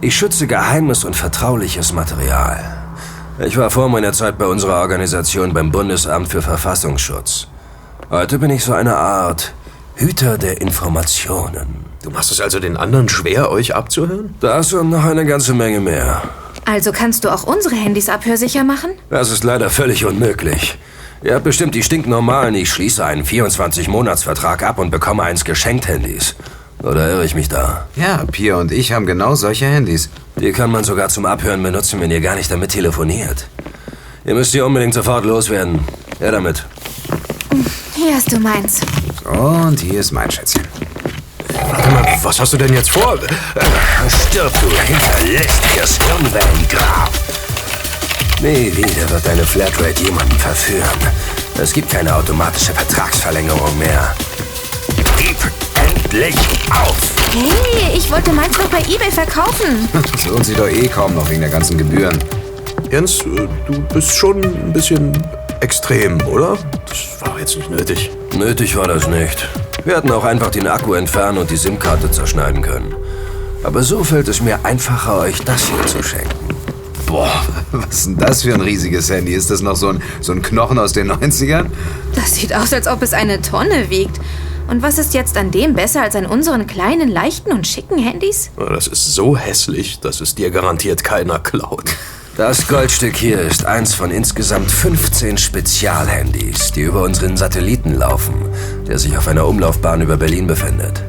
Ich 0.00 0.16
schütze 0.16 0.46
geheimes 0.46 1.02
und 1.02 1.16
vertrauliches 1.16 1.92
Material. 1.92 2.62
Ich 3.44 3.56
war 3.56 3.70
vor 3.70 3.88
meiner 3.88 4.12
Zeit 4.12 4.38
bei 4.38 4.46
unserer 4.46 4.80
Organisation 4.80 5.52
beim 5.52 5.72
Bundesamt 5.72 6.28
für 6.28 6.40
Verfassungsschutz. 6.40 7.48
Heute 8.10 8.38
bin 8.38 8.50
ich 8.50 8.62
so 8.62 8.74
eine 8.74 8.94
Art 8.94 9.54
Hüter 9.96 10.38
der 10.38 10.60
Informationen. 10.60 11.89
Du 12.02 12.10
machst 12.10 12.30
es 12.32 12.40
also 12.40 12.60
den 12.60 12.76
anderen 12.76 13.08
schwer, 13.08 13.50
euch 13.50 13.74
abzuhören? 13.74 14.34
Das 14.40 14.72
und 14.72 14.90
noch 14.90 15.04
eine 15.04 15.26
ganze 15.26 15.52
Menge 15.52 15.80
mehr. 15.80 16.22
Also 16.64 16.92
kannst 16.92 17.24
du 17.24 17.28
auch 17.28 17.44
unsere 17.44 17.74
Handys 17.74 18.08
abhörsicher 18.08 18.64
machen? 18.64 18.90
Das 19.10 19.30
ist 19.30 19.44
leider 19.44 19.68
völlig 19.70 20.04
unmöglich. 20.06 20.78
Ihr 21.22 21.34
habt 21.34 21.44
bestimmt 21.44 21.74
die 21.74 21.82
stinknormalen, 21.82 22.54
ich 22.54 22.70
schließe 22.70 23.04
einen 23.04 23.24
24-Monats-Vertrag 23.24 24.62
ab 24.62 24.78
und 24.78 24.90
bekomme 24.90 25.22
eins 25.22 25.44
geschenkt 25.44 25.88
Handys. 25.88 26.34
Oder 26.82 27.10
irre 27.10 27.24
ich 27.26 27.34
mich 27.34 27.50
da? 27.50 27.86
Ja, 27.96 28.24
Pia 28.24 28.56
und 28.56 28.72
ich 28.72 28.92
haben 28.92 29.04
genau 29.04 29.34
solche 29.34 29.66
Handys. 29.66 30.08
Die 30.36 30.52
kann 30.52 30.70
man 30.70 30.84
sogar 30.84 31.10
zum 31.10 31.26
Abhören 31.26 31.62
benutzen, 31.62 32.00
wenn 32.00 32.10
ihr 32.10 32.22
gar 32.22 32.36
nicht 32.36 32.50
damit 32.50 32.70
telefoniert. 32.70 33.46
Ihr 34.24 34.34
müsst 34.34 34.52
sie 34.52 34.62
unbedingt 34.62 34.94
sofort 34.94 35.26
loswerden. 35.26 35.80
Ja, 36.20 36.30
damit. 36.30 36.64
Hier 37.94 38.14
hast 38.14 38.32
du 38.32 38.38
meins. 38.38 38.80
Und 39.26 39.80
hier 39.80 40.00
ist 40.00 40.12
mein 40.12 40.30
Schätzchen. 40.30 40.62
Warte 41.70 41.88
mal, 41.90 42.04
was 42.24 42.40
hast 42.40 42.52
du 42.52 42.56
denn 42.56 42.74
jetzt 42.74 42.90
vor? 42.90 43.16
Stirb, 44.08 44.52
du 44.60 44.68
hinterlistiges 44.76 45.98
Hirnwellengrab! 45.98 47.10
Nie 48.40 48.76
wieder 48.76 49.08
wird 49.08 49.24
deine 49.24 49.44
Flatrate 49.44 50.02
jemanden 50.02 50.36
verführen. 50.36 50.98
Es 51.62 51.72
gibt 51.72 51.88
keine 51.88 52.16
automatische 52.16 52.72
Vertragsverlängerung 52.72 53.78
mehr. 53.78 54.12
Gib 55.16 55.36
endlich 55.76 56.34
auf! 56.70 56.96
Hey, 57.32 57.96
ich 57.96 58.10
wollte 58.10 58.32
meins 58.32 58.58
noch 58.58 58.68
bei 58.68 58.80
Ebay 58.80 59.12
verkaufen. 59.12 59.88
Das 60.12 60.26
lohnt 60.26 60.46
sich 60.46 60.56
doch 60.56 60.68
eh 60.68 60.88
kaum 60.88 61.14
noch 61.14 61.30
wegen 61.30 61.42
der 61.42 61.50
ganzen 61.50 61.78
Gebühren. 61.78 62.18
Jens, 62.90 63.20
äh, 63.20 63.46
du 63.68 63.80
bist 63.94 64.16
schon 64.16 64.42
ein 64.42 64.72
bisschen 64.72 65.12
extrem, 65.60 66.20
oder? 66.26 66.58
Das 66.88 67.20
war 67.20 67.38
jetzt 67.38 67.56
nicht 67.56 67.70
nötig. 67.70 68.10
Nötig 68.36 68.76
war 68.76 68.88
das 68.88 69.06
nicht. 69.06 69.48
Wir 69.84 69.96
hätten 69.96 70.10
auch 70.10 70.24
einfach 70.24 70.50
den 70.50 70.66
Akku 70.66 70.94
entfernen 70.94 71.38
und 71.38 71.50
die 71.50 71.56
SIM-Karte 71.56 72.10
zerschneiden 72.10 72.62
können. 72.62 72.94
Aber 73.62 73.82
so 73.82 74.02
fällt 74.04 74.28
es 74.28 74.40
mir 74.40 74.64
einfacher, 74.64 75.20
euch 75.20 75.40
das 75.42 75.68
hier 75.68 75.86
zu 75.86 76.02
schenken. 76.02 76.54
Boah, 77.06 77.42
was 77.72 77.90
ist 77.90 78.06
denn 78.06 78.16
das 78.16 78.42
für 78.42 78.54
ein 78.54 78.60
riesiges 78.60 79.10
Handy? 79.10 79.32
Ist 79.32 79.50
das 79.50 79.62
noch 79.62 79.76
so 79.76 79.88
ein, 79.88 80.02
so 80.20 80.32
ein 80.32 80.42
Knochen 80.42 80.78
aus 80.78 80.92
den 80.92 81.10
90ern? 81.12 81.66
Das 82.14 82.34
sieht 82.36 82.54
aus, 82.54 82.72
als 82.72 82.86
ob 82.86 83.02
es 83.02 83.12
eine 83.12 83.42
Tonne 83.42 83.90
wiegt. 83.90 84.20
Und 84.68 84.82
was 84.82 84.98
ist 84.98 85.14
jetzt 85.14 85.36
an 85.36 85.50
dem 85.50 85.74
besser 85.74 86.02
als 86.02 86.14
an 86.14 86.26
unseren 86.26 86.66
kleinen, 86.68 87.08
leichten 87.08 87.52
und 87.52 87.66
schicken 87.66 87.98
Handys? 87.98 88.50
Das 88.56 88.86
ist 88.86 89.14
so 89.14 89.36
hässlich, 89.36 89.98
dass 89.98 90.20
es 90.20 90.36
dir 90.36 90.50
garantiert 90.52 91.02
keiner 91.02 91.40
klaut. 91.40 91.90
Das 92.40 92.66
Goldstück 92.66 93.16
hier 93.16 93.38
ist 93.42 93.66
eins 93.66 93.92
von 93.92 94.10
insgesamt 94.10 94.70
15 94.70 95.36
Spezialhandys, 95.36 96.72
die 96.72 96.80
über 96.80 97.02
unseren 97.02 97.36
Satelliten 97.36 97.94
laufen, 97.94 98.34
der 98.88 98.98
sich 98.98 99.14
auf 99.18 99.28
einer 99.28 99.46
Umlaufbahn 99.46 100.00
über 100.00 100.16
Berlin 100.16 100.46
befindet. 100.46 101.04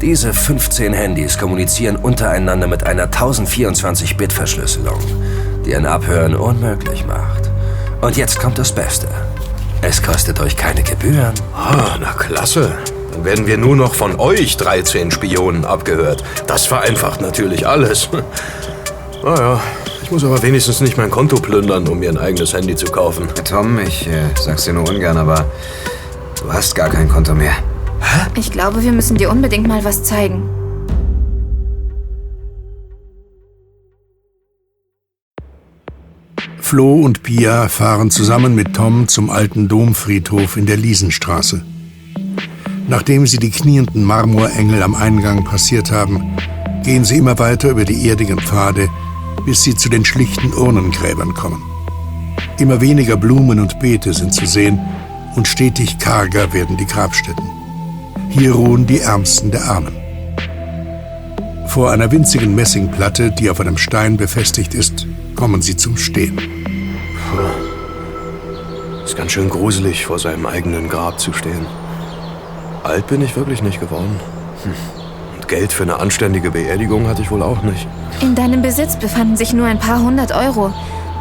Diese 0.00 0.34
15 0.34 0.92
Handys 0.92 1.38
kommunizieren 1.38 1.94
untereinander 1.94 2.66
mit 2.66 2.82
einer 2.82 3.06
1024-Bit-Verschlüsselung, 3.06 4.98
die 5.64 5.76
ein 5.76 5.86
Abhören 5.86 6.34
unmöglich 6.34 7.06
macht. 7.06 7.48
Und 8.00 8.16
jetzt 8.16 8.40
kommt 8.40 8.58
das 8.58 8.72
Beste. 8.72 9.06
Es 9.82 10.02
kostet 10.02 10.40
euch 10.40 10.56
keine 10.56 10.82
Gebühren. 10.82 11.34
Ah, 11.54 11.96
na 12.00 12.12
klasse. 12.12 12.72
Dann 13.12 13.24
werden 13.24 13.46
wir 13.46 13.56
nur 13.56 13.76
noch 13.76 13.94
von 13.94 14.18
euch 14.18 14.56
13 14.56 15.12
Spionen 15.12 15.64
abgehört. 15.64 16.24
Das 16.48 16.66
vereinfacht 16.66 17.20
natürlich 17.20 17.68
alles. 17.68 18.08
Naja, 19.22 19.60
ich 20.06 20.12
muss 20.12 20.22
aber 20.22 20.40
wenigstens 20.40 20.80
nicht 20.80 20.96
mein 20.96 21.10
Konto 21.10 21.34
plündern, 21.34 21.88
um 21.88 21.98
mir 21.98 22.10
ein 22.10 22.16
eigenes 22.16 22.52
Handy 22.52 22.76
zu 22.76 22.86
kaufen. 22.86 23.26
Tom, 23.44 23.80
ich 23.80 24.06
äh, 24.06 24.28
sag's 24.40 24.64
dir 24.64 24.72
nur 24.72 24.88
ungern, 24.88 25.16
aber 25.16 25.50
du 26.40 26.52
hast 26.52 26.76
gar 26.76 26.90
kein 26.90 27.08
Konto 27.08 27.34
mehr. 27.34 27.54
Ich 28.36 28.52
glaube, 28.52 28.84
wir 28.84 28.92
müssen 28.92 29.16
dir 29.16 29.30
unbedingt 29.30 29.66
mal 29.66 29.82
was 29.84 30.04
zeigen. 30.04 30.48
Flo 36.60 37.00
und 37.00 37.24
Pia 37.24 37.66
fahren 37.66 38.12
zusammen 38.12 38.54
mit 38.54 38.76
Tom 38.76 39.08
zum 39.08 39.28
alten 39.28 39.66
Domfriedhof 39.66 40.56
in 40.56 40.66
der 40.66 40.76
Liesenstraße. 40.76 41.62
Nachdem 42.86 43.26
sie 43.26 43.38
die 43.38 43.50
knienden 43.50 44.04
Marmorengel 44.04 44.84
am 44.84 44.94
Eingang 44.94 45.42
passiert 45.42 45.90
haben, 45.90 46.36
gehen 46.84 47.04
sie 47.04 47.16
immer 47.16 47.40
weiter 47.40 47.70
über 47.70 47.84
die 47.84 48.08
erdigen 48.08 48.38
Pfade, 48.38 48.88
bis 49.44 49.62
sie 49.62 49.74
zu 49.74 49.88
den 49.88 50.04
schlichten 50.04 50.52
Urnengräbern 50.52 51.34
kommen. 51.34 51.62
Immer 52.58 52.80
weniger 52.80 53.16
Blumen 53.16 53.60
und 53.60 53.78
Beete 53.80 54.14
sind 54.14 54.32
zu 54.32 54.46
sehen 54.46 54.80
und 55.36 55.46
stetig 55.46 55.98
karger 55.98 56.52
werden 56.52 56.76
die 56.76 56.86
Grabstätten. 56.86 57.44
Hier 58.30 58.52
ruhen 58.52 58.86
die 58.86 59.00
Ärmsten 59.00 59.50
der 59.50 59.64
Armen. 59.64 59.96
Vor 61.68 61.90
einer 61.90 62.10
winzigen 62.10 62.54
Messingplatte, 62.54 63.30
die 63.30 63.50
auf 63.50 63.60
einem 63.60 63.76
Stein 63.76 64.16
befestigt 64.16 64.74
ist, 64.74 65.06
kommen 65.34 65.60
sie 65.60 65.76
zum 65.76 65.96
Stehen. 65.96 66.38
Ist 69.04 69.16
ganz 69.16 69.32
schön 69.32 69.50
gruselig, 69.50 70.06
vor 70.06 70.18
seinem 70.18 70.46
eigenen 70.46 70.88
Grab 70.88 71.20
zu 71.20 71.32
stehen. 71.32 71.66
Alt 72.82 73.06
bin 73.08 73.20
ich 73.20 73.36
wirklich 73.36 73.62
nicht 73.62 73.80
geworden. 73.80 74.18
Hm. 74.64 74.72
Und 75.46 75.52
Geld 75.52 75.72
für 75.72 75.84
eine 75.84 76.00
anständige 76.00 76.50
Beerdigung 76.50 77.06
hatte 77.06 77.22
ich 77.22 77.30
wohl 77.30 77.40
auch 77.40 77.62
nicht. 77.62 77.86
In 78.20 78.34
deinem 78.34 78.62
Besitz 78.62 78.96
befanden 78.96 79.36
sich 79.36 79.52
nur 79.52 79.66
ein 79.66 79.78
paar 79.78 80.02
hundert 80.02 80.34
Euro. 80.34 80.72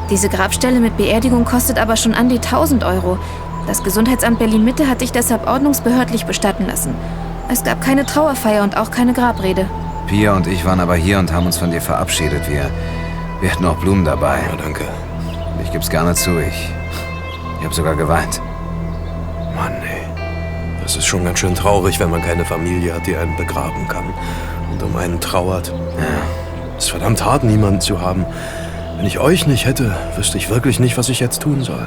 Diese 0.09 0.29
Grabstelle 0.29 0.79
mit 0.79 0.97
Beerdigung 0.97 1.45
kostet 1.45 1.77
aber 1.77 1.95
schon 1.95 2.15
an 2.15 2.27
die 2.27 2.37
1000 2.37 2.83
Euro. 2.83 3.19
Das 3.67 3.83
Gesundheitsamt 3.83 4.39
Berlin-Mitte 4.39 4.87
hat 4.87 5.01
dich 5.01 5.11
deshalb 5.11 5.45
ordnungsbehördlich 5.45 6.25
bestatten 6.25 6.65
lassen. 6.65 6.95
Es 7.51 7.63
gab 7.63 7.81
keine 7.81 8.03
Trauerfeier 8.03 8.63
und 8.63 8.77
auch 8.77 8.89
keine 8.89 9.13
Grabrede. 9.13 9.67
Pia 10.07 10.35
und 10.35 10.47
ich 10.47 10.65
waren 10.65 10.79
aber 10.79 10.95
hier 10.95 11.19
und 11.19 11.31
haben 11.31 11.45
uns 11.45 11.57
von 11.57 11.69
dir 11.69 11.81
verabschiedet. 11.81 12.49
Wir, 12.49 12.71
wir 13.41 13.51
hatten 13.51 13.65
auch 13.65 13.77
Blumen 13.77 14.05
dabei. 14.05 14.39
Ja, 14.49 14.55
danke. 14.55 14.85
Ich 15.63 15.71
geb's 15.71 15.91
gerne 15.91 16.15
zu, 16.15 16.31
ich, 16.39 16.71
ich 17.59 17.63
habe 17.63 17.75
sogar 17.75 17.95
geweint. 17.95 18.41
Mann, 19.55 19.73
Das 20.95 21.03
ist 21.03 21.09
schon 21.09 21.25
ganz 21.25 21.39
schön 21.39 21.55
traurig, 21.55 21.99
wenn 21.99 22.09
man 22.09 22.21
keine 22.21 22.45
Familie 22.45 22.93
hat, 22.93 23.05
die 23.05 23.17
einen 23.17 23.35
begraben 23.35 23.85
kann 23.89 24.05
und 24.71 24.81
um 24.81 24.95
einen 24.95 25.19
trauert. 25.19 25.67
Ja. 25.67 26.05
Es 26.77 26.85
ist 26.85 26.91
verdammt 26.91 27.21
hart, 27.25 27.43
niemanden 27.43 27.81
zu 27.81 27.99
haben. 27.99 28.25
Wenn 28.95 29.05
ich 29.05 29.19
euch 29.19 29.45
nicht 29.45 29.65
hätte, 29.65 29.93
wüsste 30.15 30.37
ich 30.37 30.49
wirklich 30.49 30.79
nicht, 30.79 30.97
was 30.97 31.09
ich 31.09 31.19
jetzt 31.19 31.41
tun 31.41 31.63
soll. 31.65 31.85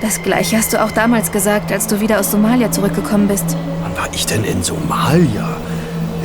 Das 0.00 0.22
gleiche 0.22 0.56
hast 0.56 0.72
du 0.72 0.82
auch 0.82 0.92
damals 0.92 1.30
gesagt, 1.30 1.70
als 1.70 1.88
du 1.88 2.00
wieder 2.00 2.20
aus 2.20 2.30
Somalia 2.30 2.70
zurückgekommen 2.70 3.28
bist. 3.28 3.54
Wann 3.82 3.94
war 3.98 4.08
ich 4.12 4.24
denn 4.24 4.44
in 4.44 4.62
Somalia? 4.62 5.50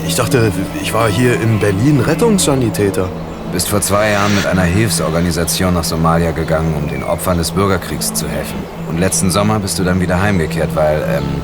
Ich 0.08 0.16
dachte, 0.16 0.54
ich 0.82 0.94
war 0.94 1.10
hier 1.10 1.34
in 1.42 1.60
Berlin 1.60 2.00
Rettungssanitäter. 2.00 3.10
Bist 3.52 3.68
vor 3.68 3.82
zwei 3.82 4.12
Jahren 4.12 4.34
mit 4.34 4.46
einer 4.46 4.62
Hilfsorganisation 4.62 5.74
nach 5.74 5.84
Somalia 5.84 6.32
gegangen, 6.32 6.74
um 6.82 6.88
den 6.88 7.04
Opfern 7.04 7.38
des 7.38 7.52
Bürgerkriegs 7.52 8.14
zu 8.14 8.30
helfen. 8.30 8.56
Und 8.88 8.98
letzten 8.98 9.30
Sommer 9.30 9.60
bist 9.60 9.78
du 9.78 9.84
dann 9.84 10.00
wieder 10.00 10.22
heimgekehrt, 10.22 10.74
weil, 10.74 11.04
ähm, 11.18 11.42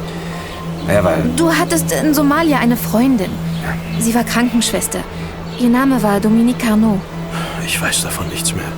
ja, 0.93 1.03
weil... 1.03 1.23
Du 1.35 1.51
hattest 1.51 1.91
in 1.91 2.13
Somalia 2.13 2.59
eine 2.59 2.77
Freundin. 2.77 3.31
Sie 3.99 4.13
war 4.15 4.23
Krankenschwester. 4.23 4.99
Ihr 5.59 5.69
Name 5.69 6.01
war 6.01 6.19
Dominique 6.19 6.59
Carnot. 6.59 6.99
Ich 7.65 7.79
weiß 7.81 8.03
davon 8.03 8.27
nichts 8.29 8.53
mehr. 8.53 8.71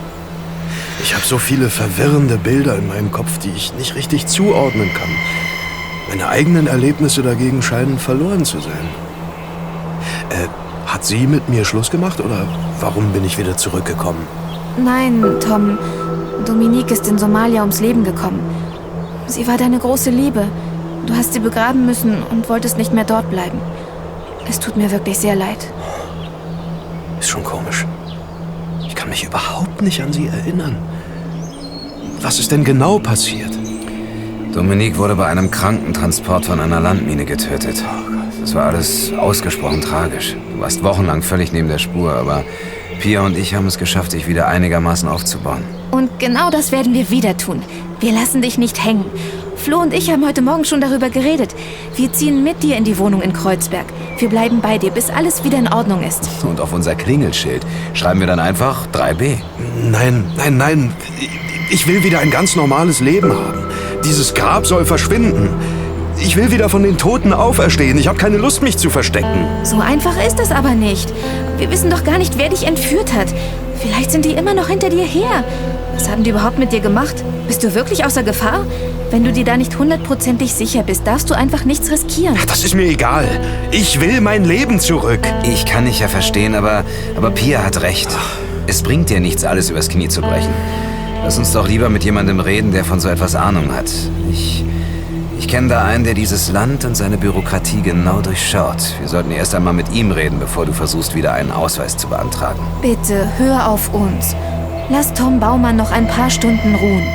Ich 1.04 1.15
habe 1.15 1.26
so 1.26 1.38
viele 1.38 1.69
verwirrende 1.69 2.38
Bilder 2.38 2.78
in 2.78 2.88
meinem 2.88 3.12
Kopf, 3.12 3.38
die 3.39 3.52
ich 3.56 3.74
nicht 3.74 3.95
richtig 3.95 4.28
zuordnen 4.28 4.89
kann. 4.93 5.10
Meine 6.10 6.28
eigenen 6.28 6.67
Erlebnisse 6.67 7.24
dagegen 7.24 7.62
scheinen 7.62 7.97
verloren 7.97 8.45
zu 8.45 8.60
sein. 8.60 8.88
Äh, 10.30 10.47
hat 10.86 11.06
sie 11.06 11.26
mit 11.26 11.47
mir 11.50 11.63
Schluss 11.65 11.89
gemacht 11.89 12.19
oder 12.19 12.45
warum 12.80 13.13
bin 13.13 13.24
ich 13.24 13.38
wieder 13.38 13.56
zurückgekommen? 13.56 14.28
Nein, 14.78 15.24
Tom. 15.39 15.78
Dominique 16.45 16.91
ist 16.91 17.08
in 17.08 17.17
Somalia 17.17 17.62
ums 17.62 17.80
Leben 17.80 18.04
gekommen. 18.04 18.39
Sie 19.28 19.47
war 19.47 19.58
deine 19.58 19.80
große 19.80 20.10
Liebe. 20.10 20.45
Du 21.06 21.16
hast 21.16 21.34
sie 21.34 21.40
begraben 21.40 21.86
müssen 21.86 22.22
und 22.24 22.50
wolltest 22.50 22.78
nicht 22.78 22.94
mehr 22.94 23.04
dort 23.04 23.30
bleiben. 23.30 23.60
Es 24.48 24.60
tut 24.60 24.78
mir 24.78 24.92
wirklich 24.92 25.18
sehr 25.18 25.36
leid. 25.36 25.68
Ist 27.20 27.30
schon 27.30 27.44
komisch. 27.44 27.86
Ich 28.88 28.96
kann 28.96 29.10
mich 29.10 29.24
überhaupt 29.24 29.82
nicht 29.82 30.02
an 30.02 30.14
sie 30.14 30.28
erinnern. 30.28 30.76
Was 32.22 32.40
ist 32.40 32.52
denn 32.52 32.64
genau 32.64 33.00
passiert? 33.00 33.52
Dominique 34.54 34.98
wurde 34.98 35.16
bei 35.16 35.28
einem 35.28 35.50
Krankentransport 35.50 36.46
von 36.46 36.60
einer 36.60 36.80
Landmine 36.80 37.26
getötet. 37.26 37.84
Das 38.42 38.54
war 38.54 38.66
alles 38.66 39.14
ausgesprochen 39.14 39.82
tragisch. 39.82 40.36
Du 40.54 40.60
warst 40.60 40.84
wochenlang 40.84 41.22
völlig 41.22 41.54
neben 41.54 41.68
der 41.68 41.78
Spur, 41.78 42.14
aber 42.14 42.44
Pia 43.00 43.22
und 43.22 43.38
ich 43.38 43.56
haben 43.56 43.66
es 43.68 43.78
geschafft, 43.78 44.14
dich 44.14 44.28
wieder 44.28 44.48
einigermaßen 44.48 45.08
aufzubauen. 45.08 45.64
Und 45.92 46.20
genau 46.20 46.50
das 46.50 46.72
werden 46.72 46.94
wir 46.94 47.10
wieder 47.10 47.38
tun. 47.38 47.62
Wir 48.00 48.12
lassen 48.12 48.42
dich 48.42 48.58
nicht 48.58 48.84
hängen. 48.84 49.06
Flo 49.62 49.80
und 49.80 49.93
ich 49.93 50.10
haben 50.10 50.26
heute 50.26 50.41
Morgen 50.41 50.65
schon 50.65 50.82
darüber 50.82 51.12
geredet. 51.12 51.54
Wir 51.95 52.12
ziehen 52.12 52.43
mit 52.43 52.63
dir 52.63 52.78
in 52.78 52.84
die 52.84 52.97
Wohnung 52.97 53.21
in 53.21 53.32
Kreuzberg. 53.32 53.86
Wir 54.17 54.28
bleiben 54.28 54.60
bei 54.60 54.80
dir, 54.80 54.89
bis 54.89 55.12
alles 55.12 55.43
wieder 55.43 55.60
in 55.60 55.71
Ordnung 55.71 56.02
ist. 56.02 56.28
Und 56.43 56.60
auf 56.60 56.74
unser 56.74 56.95
Klingelschild 56.95 57.63
schreiben 57.93 58.19
wir 58.19 58.28
dann 58.28 58.39
einfach 58.39 58.88
3b. 58.88 59.38
Nein, 59.91 60.26
nein, 60.36 60.58
nein. 60.58 60.93
Ich 61.69 61.88
will 61.88 62.04
wieder 62.04 62.19
ein 62.19 62.32
ganz 62.32 62.56
normales 62.56 63.02
Leben 63.02 63.32
haben. 63.32 63.63
Dieses 64.04 64.34
Grab 64.34 64.65
soll 64.65 64.84
verschwinden. 64.84 65.50
Ich 66.19 66.36
will 66.36 66.52
wieder 66.52 66.67
von 66.67 66.82
den 66.82 66.97
Toten 66.97 67.32
auferstehen. 67.32 68.00
Ich 68.00 68.08
habe 68.08 68.17
keine 68.17 68.38
Lust, 68.38 68.63
mich 68.63 68.78
zu 68.78 68.89
verstecken. 68.89 69.45
So 69.63 69.80
einfach 69.80 70.15
ist 70.26 70.39
es 70.39 70.52
aber 70.52 70.71
nicht. 70.71 71.13
Wir 71.60 71.69
wissen 71.69 71.91
doch 71.91 72.04
gar 72.04 72.17
nicht, 72.17 72.39
wer 72.39 72.50
dich 72.50 72.65
entführt 72.65 73.13
hat. 73.13 73.28
Vielleicht 73.82 74.12
sind 74.12 74.26
die 74.26 74.32
immer 74.32 74.54
noch 74.54 74.67
hinter 74.67 74.89
dir 74.89 75.06
her. 75.06 75.44
Was 75.94 76.10
haben 76.10 76.24
die 76.24 76.30
überhaupt 76.30 76.60
mit 76.60 76.72
dir 76.72 76.82
gemacht? 76.82 77.15
Bist 77.48 77.63
du 77.63 77.74
wirklich 77.74 78.06
außer 78.06 78.24
Gefahr? 78.24 78.65
Wenn 79.10 79.24
du 79.24 79.34
dir 79.34 79.44
da 79.44 79.58
nicht 79.58 79.78
hundertprozentig 79.78 80.54
sicher 80.54 80.84
bist, 80.84 81.06
darfst 81.06 81.30
du 81.30 81.34
einfach 81.34 81.65
nichts 81.65 81.91
riskieren. 81.91 82.38
Das 82.48 82.63
ist 82.63 82.76
mir 82.76 82.86
egal. 82.86 83.26
Ich 83.72 84.00
will 84.00 84.22
mein 84.22 84.46
Leben 84.46 84.80
zurück. 84.80 85.28
Ich 85.44 85.65
kann 85.65 85.86
dich 85.86 86.00
ja 86.00 86.08
verstehen, 86.08 86.56
aber, 86.56 86.86
aber 87.17 87.32
Pia 87.32 87.63
hat 87.63 87.82
recht. 87.82 88.10
Es 88.67 88.84
bringt 88.84 89.10
dir 89.10 89.20
nichts, 89.20 89.44
alles 89.44 89.70
übers 89.70 89.89
Knie 89.89 90.08
zu 90.08 90.22
brechen. 90.22 90.54
Lass 91.24 91.38
uns 91.38 91.52
doch 91.52 91.67
lieber 91.67 91.89
mit 91.89 92.04
jemandem 92.04 92.39
reden, 92.39 92.72
der 92.72 92.86
von 92.86 93.00
so 93.00 93.10
etwas 93.10 93.36
Ahnung 93.36 93.74
hat. 93.74 93.91
Ich, 94.32 94.63
ich 95.41 95.47
kenne 95.47 95.69
da 95.69 95.84
einen, 95.84 96.04
der 96.04 96.13
dieses 96.13 96.51
Land 96.51 96.86
und 96.86 96.95
seine 96.95 97.17
Bürokratie 97.17 97.82
genau 97.82 98.21
durchschaut. 98.21 98.93
Wir 98.99 99.08
sollten 99.08 99.32
erst 99.32 99.56
einmal 99.56 99.73
mit 99.73 99.91
ihm 99.91 100.12
reden, 100.12 100.38
bevor 100.39 100.67
du 100.67 100.71
versuchst, 100.71 101.15
wieder 101.15 101.34
einen 101.34 101.51
Ausweis 101.51 101.97
zu 101.97 102.08
beantragen. 102.08 102.60
Bitte, 102.84 103.27
hör 103.39 103.67
auf 103.67 103.91
uns. 103.91 104.36
Lass 104.91 105.12
Tom 105.15 105.39
Baumann 105.39 105.77
noch 105.77 105.91
ein 105.91 106.08
paar 106.08 106.30
Stunden 106.30 106.75
ruhen. 106.75 107.08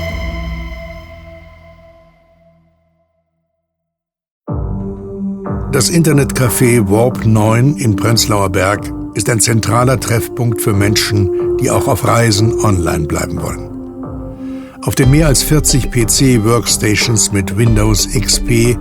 Das 5.70 5.88
Internetcafé 5.88 6.90
Warp 6.90 7.24
9 7.24 7.76
in 7.76 7.94
Prenzlauer 7.94 8.50
Berg 8.50 8.92
ist 9.14 9.30
ein 9.30 9.38
zentraler 9.38 10.00
Treffpunkt 10.00 10.60
für 10.60 10.72
Menschen, 10.72 11.58
die 11.58 11.70
auch 11.70 11.86
auf 11.86 12.04
Reisen 12.04 12.58
online 12.64 13.06
bleiben 13.06 13.40
wollen. 13.40 13.75
Auf 14.86 14.94
den 14.94 15.10
mehr 15.10 15.26
als 15.26 15.42
40 15.42 15.90
PC-Workstations 15.90 17.32
mit 17.32 17.56
Windows 17.56 18.08
XP 18.08 18.78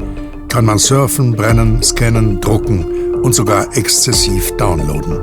kann 0.50 0.64
man 0.64 0.78
surfen, 0.78 1.32
brennen, 1.32 1.82
scannen, 1.82 2.40
drucken 2.40 3.16
und 3.24 3.34
sogar 3.34 3.76
exzessiv 3.76 4.56
downloaden. 4.58 5.18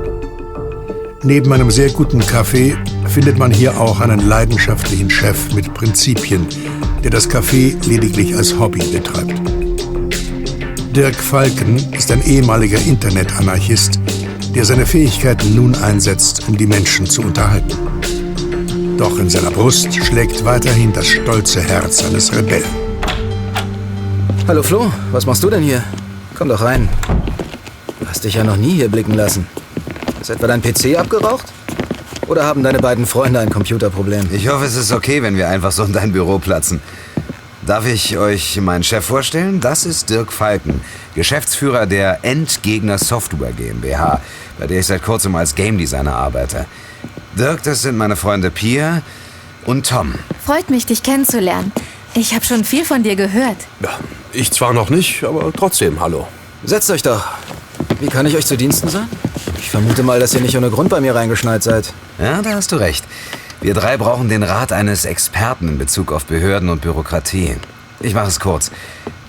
Neben 1.23 1.53
einem 1.53 1.71
sehr 1.71 1.89
guten 1.89 2.21
Café 2.21 2.75
findet 3.07 3.39
man 3.39 3.49
hier 3.49 3.79
auch 3.79 4.01
einen 4.01 4.27
leidenschaftlichen 4.27 5.09
Chef 5.09 5.53
mit 5.53 5.73
Prinzipien, 5.73 6.45
der 7.01 7.11
das 7.11 7.29
Café 7.29 7.77
lediglich 7.87 8.35
als 8.35 8.59
Hobby 8.59 8.83
betreibt. 8.91 9.41
Dirk 10.93 11.15
Falken 11.15 11.77
ist 11.93 12.11
ein 12.11 12.21
ehemaliger 12.25 12.79
Internetanarchist, 12.85 14.01
der 14.53 14.65
seine 14.65 14.85
Fähigkeiten 14.85 15.55
nun 15.55 15.75
einsetzt, 15.75 16.45
um 16.49 16.57
die 16.57 16.67
Menschen 16.67 17.05
zu 17.05 17.21
unterhalten. 17.21 17.82
Doch 18.97 19.17
in 19.17 19.29
seiner 19.29 19.49
Brust 19.49 19.93
schlägt 19.93 20.45
weiterhin 20.45 20.93
das 20.93 21.07
stolze 21.07 21.61
Herz 21.61 22.03
eines 22.03 22.35
Rebellen. 22.35 22.63
Hallo 24.47 24.61
Flo, 24.61 24.91
was 25.11 25.25
machst 25.25 25.41
du 25.43 25.49
denn 25.49 25.63
hier? 25.63 25.83
Komm 26.35 26.49
doch 26.49 26.61
rein. 26.61 26.87
Du 27.99 28.07
hast 28.07 28.23
dich 28.23 28.35
ja 28.35 28.43
noch 28.43 28.57
nie 28.57 28.73
hier 28.73 28.89
blicken 28.89 29.13
lassen. 29.13 29.47
Ist 30.21 30.29
etwa 30.29 30.47
dein 30.47 30.61
PC 30.61 30.97
abgeraucht? 30.97 31.45
Oder 32.27 32.45
haben 32.45 32.61
deine 32.61 32.79
beiden 32.79 33.05
Freunde 33.05 33.39
ein 33.39 33.49
Computerproblem? 33.49 34.29
Ich 34.31 34.47
hoffe, 34.47 34.65
es 34.65 34.75
ist 34.75 34.91
okay, 34.91 35.23
wenn 35.23 35.37
wir 35.37 35.49
einfach 35.49 35.71
so 35.71 35.83
in 35.83 35.93
dein 35.93 36.11
Büro 36.11 36.37
platzen. 36.39 36.79
Darf 37.65 37.87
ich 37.87 38.17
euch 38.17 38.59
meinen 38.61 38.83
Chef 38.83 39.05
vorstellen? 39.05 39.59
Das 39.59 39.85
ist 39.85 40.09
Dirk 40.09 40.31
Falken, 40.31 40.81
Geschäftsführer 41.15 41.85
der 41.85 42.19
Endgegner 42.23 42.97
Software 42.97 43.53
GmbH, 43.53 44.21
bei 44.59 44.67
der 44.67 44.79
ich 44.81 44.85
seit 44.85 45.01
kurzem 45.01 45.35
als 45.35 45.55
Game 45.55 45.77
Designer 45.77 46.15
arbeite. 46.15 46.65
Dirk, 47.37 47.63
das 47.63 47.81
sind 47.81 47.97
meine 47.97 48.15
Freunde 48.15 48.51
Pia 48.51 49.01
und 49.65 49.87
Tom. 49.87 50.13
Freut 50.45 50.69
mich, 50.69 50.85
dich 50.85 51.03
kennenzulernen. 51.03 51.71
Ich 52.13 52.35
habe 52.35 52.45
schon 52.45 52.63
viel 52.63 52.85
von 52.85 53.03
dir 53.03 53.15
gehört. 53.15 53.57
Ja, 53.81 53.89
ich 54.31 54.51
zwar 54.51 54.73
noch 54.73 54.89
nicht, 54.89 55.23
aber 55.23 55.51
trotzdem, 55.51 55.99
hallo. 55.99 56.27
Setzt 56.63 56.91
euch 56.91 57.01
doch. 57.01 57.25
Wie 57.99 58.07
kann 58.07 58.25
ich 58.25 58.35
euch 58.35 58.45
zu 58.45 58.55
Diensten 58.55 58.89
sein? 58.89 59.07
Ich 59.57 59.71
vermute 59.71 60.03
mal, 60.03 60.19
dass 60.19 60.33
ihr 60.33 60.41
nicht 60.41 60.55
ohne 60.57 60.69
Grund 60.69 60.89
bei 60.89 61.01
mir 61.01 61.15
reingeschneit 61.15 61.63
seid. 61.63 61.93
Ja, 62.19 62.41
da 62.41 62.51
hast 62.51 62.71
du 62.71 62.75
recht. 62.75 63.03
Wir 63.61 63.73
drei 63.73 63.97
brauchen 63.97 64.29
den 64.29 64.43
Rat 64.43 64.71
eines 64.71 65.05
Experten 65.05 65.69
in 65.69 65.77
Bezug 65.77 66.11
auf 66.11 66.25
Behörden 66.25 66.69
und 66.69 66.81
Bürokratie. 66.81 67.55
Ich 67.99 68.13
mache 68.13 68.27
es 68.27 68.39
kurz. 68.39 68.71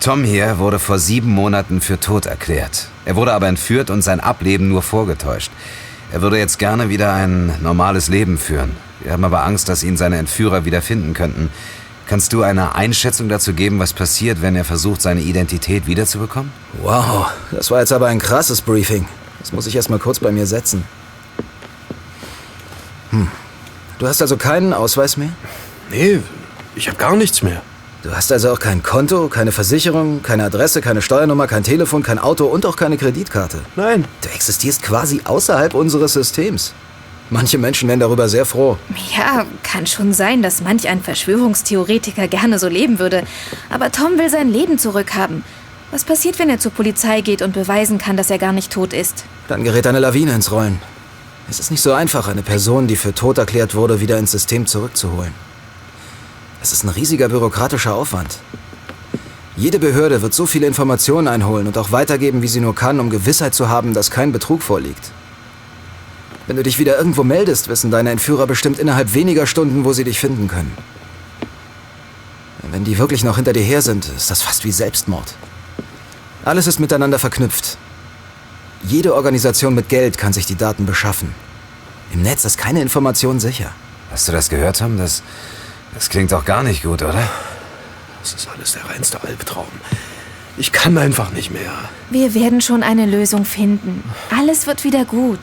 Tom 0.00 0.24
hier 0.24 0.58
wurde 0.58 0.78
vor 0.78 0.98
sieben 0.98 1.30
Monaten 1.30 1.80
für 1.80 1.98
tot 2.00 2.26
erklärt. 2.26 2.88
Er 3.04 3.16
wurde 3.16 3.32
aber 3.32 3.46
entführt 3.46 3.90
und 3.90 4.02
sein 4.02 4.20
Ableben 4.20 4.68
nur 4.68 4.82
vorgetäuscht. 4.82 5.50
Er 6.14 6.22
würde 6.22 6.38
jetzt 6.38 6.60
gerne 6.60 6.88
wieder 6.90 7.12
ein 7.12 7.60
normales 7.60 8.06
Leben 8.06 8.38
führen. 8.38 8.76
Wir 9.00 9.10
haben 9.10 9.24
aber 9.24 9.44
Angst, 9.44 9.68
dass 9.68 9.82
ihn 9.82 9.96
seine 9.96 10.16
Entführer 10.16 10.64
wieder 10.64 10.80
finden 10.80 11.12
könnten. 11.12 11.50
Kannst 12.06 12.32
du 12.32 12.44
eine 12.44 12.76
Einschätzung 12.76 13.28
dazu 13.28 13.52
geben, 13.52 13.80
was 13.80 13.94
passiert, 13.94 14.40
wenn 14.40 14.54
er 14.54 14.64
versucht, 14.64 15.02
seine 15.02 15.22
Identität 15.22 15.88
wiederzubekommen? 15.88 16.52
Wow, 16.80 17.32
das 17.50 17.72
war 17.72 17.80
jetzt 17.80 17.92
aber 17.92 18.06
ein 18.06 18.20
krasses 18.20 18.60
Briefing. 18.60 19.08
Das 19.40 19.52
muss 19.52 19.66
ich 19.66 19.74
erst 19.74 19.90
mal 19.90 19.98
kurz 19.98 20.20
bei 20.20 20.30
mir 20.30 20.46
setzen. 20.46 20.84
Hm. 23.10 23.26
Du 23.98 24.06
hast 24.06 24.22
also 24.22 24.36
keinen 24.36 24.72
Ausweis 24.72 25.16
mehr? 25.16 25.30
Nee, 25.90 26.20
ich 26.76 26.86
habe 26.86 26.96
gar 26.96 27.16
nichts 27.16 27.42
mehr. 27.42 27.60
Du 28.04 28.14
hast 28.14 28.30
also 28.30 28.52
auch 28.52 28.58
kein 28.58 28.82
Konto, 28.82 29.28
keine 29.28 29.50
Versicherung, 29.50 30.22
keine 30.22 30.44
Adresse, 30.44 30.82
keine 30.82 31.00
Steuernummer, 31.00 31.46
kein 31.46 31.62
Telefon, 31.62 32.02
kein 32.02 32.18
Auto 32.18 32.44
und 32.44 32.66
auch 32.66 32.76
keine 32.76 32.98
Kreditkarte. 32.98 33.60
Nein. 33.76 34.04
Du 34.20 34.28
existierst 34.28 34.82
quasi 34.82 35.22
außerhalb 35.24 35.72
unseres 35.72 36.12
Systems. 36.12 36.74
Manche 37.30 37.56
Menschen 37.56 37.88
wären 37.88 38.00
darüber 38.00 38.28
sehr 38.28 38.44
froh. 38.44 38.76
Ja, 39.16 39.46
kann 39.62 39.86
schon 39.86 40.12
sein, 40.12 40.42
dass 40.42 40.60
manch 40.60 40.86
ein 40.86 41.00
Verschwörungstheoretiker 41.00 42.28
gerne 42.28 42.58
so 42.58 42.68
leben 42.68 42.98
würde. 42.98 43.22
Aber 43.70 43.90
Tom 43.90 44.18
will 44.18 44.28
sein 44.28 44.50
Leben 44.50 44.78
zurückhaben. 44.78 45.42
Was 45.90 46.04
passiert, 46.04 46.38
wenn 46.38 46.50
er 46.50 46.58
zur 46.58 46.72
Polizei 46.72 47.22
geht 47.22 47.40
und 47.40 47.54
beweisen 47.54 47.96
kann, 47.96 48.18
dass 48.18 48.28
er 48.28 48.36
gar 48.36 48.52
nicht 48.52 48.70
tot 48.70 48.92
ist? 48.92 49.24
Dann 49.48 49.64
gerät 49.64 49.86
eine 49.86 50.00
Lawine 50.00 50.34
ins 50.34 50.52
Rollen. 50.52 50.78
Es 51.48 51.58
ist 51.58 51.70
nicht 51.70 51.80
so 51.80 51.94
einfach, 51.94 52.28
eine 52.28 52.42
Person, 52.42 52.86
die 52.86 52.96
für 52.96 53.14
tot 53.14 53.38
erklärt 53.38 53.74
wurde, 53.74 54.00
wieder 54.00 54.18
ins 54.18 54.32
System 54.32 54.66
zurückzuholen. 54.66 55.32
Es 56.64 56.72
ist 56.72 56.82
ein 56.82 56.88
riesiger 56.88 57.28
bürokratischer 57.28 57.94
Aufwand. 57.94 58.38
Jede 59.54 59.78
Behörde 59.78 60.22
wird 60.22 60.32
so 60.32 60.46
viele 60.46 60.66
Informationen 60.66 61.28
einholen 61.28 61.66
und 61.66 61.76
auch 61.76 61.92
weitergeben, 61.92 62.40
wie 62.40 62.48
sie 62.48 62.60
nur 62.62 62.74
kann, 62.74 63.00
um 63.00 63.10
Gewissheit 63.10 63.54
zu 63.54 63.68
haben, 63.68 63.92
dass 63.92 64.10
kein 64.10 64.32
Betrug 64.32 64.62
vorliegt. 64.62 65.10
Wenn 66.46 66.56
du 66.56 66.62
dich 66.62 66.78
wieder 66.78 66.96
irgendwo 66.96 67.22
meldest, 67.22 67.68
wissen 67.68 67.90
deine 67.90 68.12
Entführer 68.12 68.46
bestimmt 68.46 68.78
innerhalb 68.78 69.12
weniger 69.12 69.46
Stunden, 69.46 69.84
wo 69.84 69.92
sie 69.92 70.04
dich 70.04 70.18
finden 70.18 70.48
können. 70.48 70.72
Wenn 72.70 72.84
die 72.84 72.96
wirklich 72.96 73.24
noch 73.24 73.36
hinter 73.36 73.52
dir 73.52 73.62
her 73.62 73.82
sind, 73.82 74.08
ist 74.16 74.30
das 74.30 74.42
fast 74.42 74.64
wie 74.64 74.72
Selbstmord. 74.72 75.34
Alles 76.46 76.66
ist 76.66 76.80
miteinander 76.80 77.18
verknüpft. 77.18 77.76
Jede 78.84 79.14
Organisation 79.14 79.74
mit 79.74 79.90
Geld 79.90 80.16
kann 80.16 80.32
sich 80.32 80.46
die 80.46 80.56
Daten 80.56 80.86
beschaffen. 80.86 81.34
Im 82.14 82.22
Netz 82.22 82.46
ist 82.46 82.56
keine 82.56 82.80
Information 82.80 83.38
sicher. 83.38 83.70
Hast 84.10 84.28
du 84.28 84.32
das 84.32 84.48
gehört, 84.48 84.78
Tom? 84.78 84.96
Das, 84.96 85.22
das 85.94 86.08
klingt 86.08 86.32
doch 86.32 86.44
gar 86.44 86.62
nicht 86.62 86.82
gut, 86.82 87.02
oder? 87.02 87.28
Das 88.22 88.34
ist 88.34 88.48
alles 88.48 88.72
der 88.72 88.88
reinste 88.88 89.22
Albtraum. 89.22 89.66
Ich 90.56 90.72
kann 90.72 90.96
einfach 90.98 91.32
nicht 91.32 91.50
mehr. 91.50 91.72
Wir 92.10 92.34
werden 92.34 92.60
schon 92.60 92.82
eine 92.82 93.06
Lösung 93.06 93.44
finden. 93.44 94.04
Alles 94.36 94.66
wird 94.66 94.84
wieder 94.84 95.04
gut. 95.04 95.40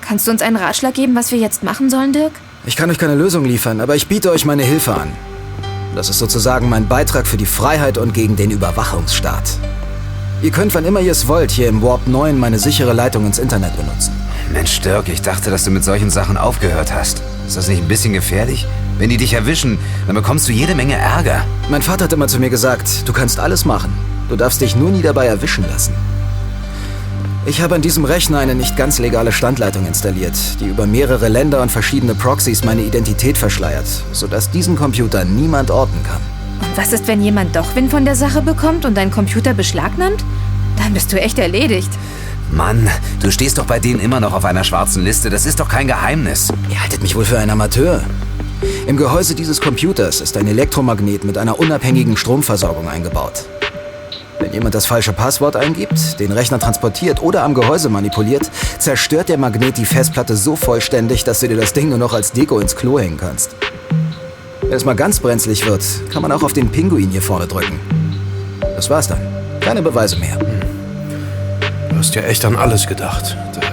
Kannst 0.00 0.26
du 0.26 0.30
uns 0.30 0.42
einen 0.42 0.56
Ratschlag 0.56 0.94
geben, 0.94 1.14
was 1.14 1.32
wir 1.32 1.38
jetzt 1.38 1.62
machen 1.62 1.90
sollen, 1.90 2.12
Dirk? 2.12 2.32
Ich 2.64 2.76
kann 2.76 2.90
euch 2.90 2.98
keine 2.98 3.14
Lösung 3.14 3.44
liefern, 3.44 3.80
aber 3.80 3.96
ich 3.96 4.06
biete 4.06 4.30
euch 4.30 4.44
meine 4.44 4.62
Hilfe 4.62 4.94
an. 4.94 5.12
Das 5.94 6.08
ist 6.08 6.18
sozusagen 6.18 6.68
mein 6.68 6.86
Beitrag 6.86 7.26
für 7.26 7.36
die 7.36 7.46
Freiheit 7.46 7.98
und 7.98 8.14
gegen 8.14 8.36
den 8.36 8.50
Überwachungsstaat. 8.50 9.58
Ihr 10.40 10.52
könnt, 10.52 10.72
wann 10.74 10.84
immer 10.84 11.00
ihr 11.00 11.12
es 11.12 11.26
wollt, 11.26 11.50
hier 11.50 11.68
im 11.68 11.82
Warp 11.82 12.06
9 12.06 12.38
meine 12.38 12.58
sichere 12.58 12.92
Leitung 12.92 13.26
ins 13.26 13.38
Internet 13.38 13.76
benutzen. 13.76 14.12
Mensch, 14.52 14.80
Dirk, 14.80 15.08
ich 15.08 15.20
dachte, 15.20 15.50
dass 15.50 15.64
du 15.64 15.70
mit 15.72 15.82
solchen 15.82 16.10
Sachen 16.10 16.36
aufgehört 16.36 16.94
hast. 16.94 17.22
Ist 17.46 17.56
das 17.56 17.68
nicht 17.68 17.82
ein 17.82 17.88
bisschen 17.88 18.12
gefährlich? 18.12 18.66
Wenn 18.98 19.10
die 19.10 19.16
dich 19.16 19.32
erwischen, 19.32 19.78
dann 20.06 20.16
bekommst 20.16 20.48
du 20.48 20.52
jede 20.52 20.74
Menge 20.74 20.94
Ärger. 20.94 21.44
Mein 21.70 21.82
Vater 21.82 22.04
hat 22.04 22.12
immer 22.12 22.26
zu 22.26 22.40
mir 22.40 22.50
gesagt, 22.50 23.06
du 23.06 23.12
kannst 23.12 23.38
alles 23.38 23.64
machen. 23.64 23.92
Du 24.28 24.34
darfst 24.34 24.60
dich 24.60 24.74
nur 24.74 24.90
nie 24.90 25.02
dabei 25.02 25.26
erwischen 25.26 25.64
lassen. 25.70 25.94
Ich 27.46 27.62
habe 27.62 27.76
an 27.76 27.80
diesem 27.80 28.04
Rechner 28.04 28.40
eine 28.40 28.56
nicht 28.56 28.76
ganz 28.76 28.98
legale 28.98 29.32
Standleitung 29.32 29.86
installiert, 29.86 30.34
die 30.60 30.66
über 30.66 30.86
mehrere 30.86 31.28
Länder 31.28 31.62
und 31.62 31.70
verschiedene 31.70 32.14
Proxys 32.14 32.64
meine 32.64 32.82
Identität 32.82 33.38
verschleiert, 33.38 33.86
sodass 34.12 34.50
diesen 34.50 34.76
Computer 34.76 35.24
niemand 35.24 35.70
orten 35.70 36.02
kann. 36.02 36.20
Und 36.60 36.76
was 36.76 36.92
ist, 36.92 37.06
wenn 37.06 37.22
jemand 37.22 37.54
doch 37.54 37.76
Wind 37.76 37.90
von 37.90 38.04
der 38.04 38.16
Sache 38.16 38.42
bekommt 38.42 38.84
und 38.84 38.96
deinen 38.96 39.12
Computer 39.12 39.54
beschlagnahmt? 39.54 40.24
Dann 40.76 40.92
bist 40.92 41.12
du 41.12 41.20
echt 41.20 41.38
erledigt. 41.38 41.90
Mann, 42.50 42.88
du 43.22 43.30
stehst 43.30 43.58
doch 43.58 43.66
bei 43.66 43.78
denen 43.78 44.00
immer 44.00 44.20
noch 44.20 44.32
auf 44.32 44.44
einer 44.44 44.64
schwarzen 44.64 45.04
Liste. 45.04 45.30
Das 45.30 45.46
ist 45.46 45.60
doch 45.60 45.68
kein 45.68 45.86
Geheimnis. 45.86 46.52
Ihr 46.68 46.82
haltet 46.82 47.02
mich 47.02 47.14
wohl 47.14 47.24
für 47.24 47.38
einen 47.38 47.50
Amateur. 47.50 48.02
Im 48.86 48.96
Gehäuse 48.96 49.34
dieses 49.34 49.60
Computers 49.60 50.20
ist 50.20 50.36
ein 50.36 50.46
Elektromagnet 50.46 51.24
mit 51.24 51.38
einer 51.38 51.58
unabhängigen 51.58 52.16
Stromversorgung 52.16 52.88
eingebaut. 52.88 53.44
Wenn 54.40 54.52
jemand 54.52 54.74
das 54.74 54.86
falsche 54.86 55.12
Passwort 55.12 55.56
eingibt, 55.56 56.20
den 56.20 56.32
Rechner 56.32 56.58
transportiert 56.58 57.20
oder 57.22 57.42
am 57.42 57.54
Gehäuse 57.54 57.88
manipuliert, 57.88 58.48
zerstört 58.78 59.28
der 59.28 59.38
Magnet 59.38 59.76
die 59.76 59.84
Festplatte 59.84 60.36
so 60.36 60.56
vollständig, 60.56 61.24
dass 61.24 61.40
du 61.40 61.48
dir 61.48 61.56
das 61.56 61.72
Ding 61.72 61.88
nur 61.88 61.98
noch 61.98 62.14
als 62.14 62.32
Deko 62.32 62.60
ins 62.60 62.76
Klo 62.76 62.98
hängen 62.98 63.16
kannst. 63.16 63.56
Wenn 64.62 64.72
es 64.72 64.84
mal 64.84 64.94
ganz 64.94 65.20
brenzlig 65.20 65.66
wird, 65.66 65.82
kann 66.12 66.22
man 66.22 66.30
auch 66.30 66.42
auf 66.42 66.52
den 66.52 66.70
Pinguin 66.70 67.10
hier 67.10 67.22
vorne 67.22 67.46
drücken. 67.46 67.80
Das 68.76 68.88
war's 68.90 69.08
dann. 69.08 69.20
Keine 69.60 69.82
Beweise 69.82 70.16
mehr. 70.16 70.38
Du 71.90 71.96
hast 71.96 72.14
ja 72.14 72.22
echt 72.22 72.44
an 72.44 72.54
alles 72.54 72.86
gedacht, 72.86 73.36
Dirk. 73.54 73.64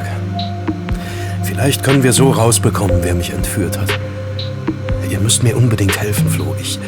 Vielleicht 1.44 1.84
können 1.84 2.04
wir 2.04 2.12
so 2.12 2.32
rausbekommen, 2.32 2.98
wer 3.02 3.14
mich 3.14 3.32
entführt 3.32 3.78
hat. 3.78 3.90
Ihr 5.10 5.20
müsst 5.20 5.44
mir 5.44 5.56
unbedingt 5.56 6.00
helfen, 6.00 6.30
Flo. 6.30 6.56
Ich, 6.60 6.80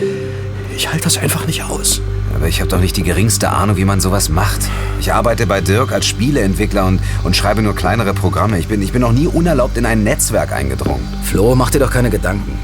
ich 0.75 0.89
halte 0.89 1.03
das 1.03 1.17
einfach 1.17 1.45
nicht 1.45 1.63
aus. 1.63 2.01
Aber 2.35 2.47
ich 2.47 2.59
habe 2.59 2.69
doch 2.69 2.79
nicht 2.79 2.97
die 2.97 3.03
geringste 3.03 3.49
Ahnung, 3.49 3.77
wie 3.77 3.85
man 3.85 3.99
sowas 3.99 4.29
macht. 4.29 4.59
Ich 4.99 5.13
arbeite 5.13 5.47
bei 5.47 5.61
Dirk 5.61 5.91
als 5.91 6.05
Spieleentwickler 6.05 6.85
und, 6.85 6.99
und 7.23 7.35
schreibe 7.35 7.61
nur 7.61 7.75
kleinere 7.75 8.13
Programme. 8.13 8.59
Ich 8.59 8.67
bin, 8.67 8.81
ich 8.81 8.91
bin 8.91 9.01
noch 9.01 9.11
nie 9.11 9.27
unerlaubt 9.27 9.77
in 9.77 9.85
ein 9.85 10.03
Netzwerk 10.03 10.51
eingedrungen. 10.51 11.07
Flo, 11.23 11.55
mach 11.55 11.69
dir 11.69 11.79
doch 11.79 11.91
keine 11.91 12.09
Gedanken. 12.09 12.57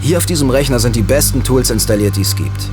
Hier 0.00 0.18
auf 0.18 0.26
diesem 0.26 0.48
Rechner 0.48 0.78
sind 0.78 0.96
die 0.96 1.02
besten 1.02 1.42
Tools 1.42 1.70
installiert, 1.70 2.16
die 2.16 2.22
es 2.22 2.34
gibt. 2.34 2.70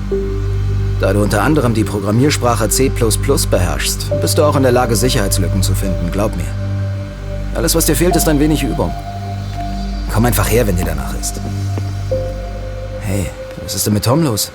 Da 0.99 1.13
du 1.13 1.21
unter 1.21 1.43
anderem 1.43 1.73
die 1.73 1.83
Programmiersprache 1.83 2.69
C++ 2.69 2.89
beherrschst, 2.89 4.21
bist 4.21 4.37
du 4.37 4.43
auch 4.43 4.55
in 4.55 4.63
der 4.63 4.71
Lage, 4.71 4.95
Sicherheitslücken 4.95 5.61
zu 5.61 5.75
finden, 5.75 6.11
glaub 6.11 6.35
mir. 6.35 6.45
Alles, 7.53 7.75
was 7.75 7.85
dir 7.85 7.95
fehlt, 7.95 8.15
ist 8.15 8.27
ein 8.27 8.39
wenig 8.39 8.63
Übung. 8.63 8.91
Komm 10.13 10.25
einfach 10.25 10.49
her, 10.49 10.65
wenn 10.65 10.77
dir 10.77 10.85
danach 10.85 11.13
ist. 11.19 11.41
Hey, 13.07 13.31
was 13.63 13.73
ist 13.73 13.85
denn 13.85 13.93
mit 13.93 14.03
Tom 14.03 14.21
los? 14.21 14.51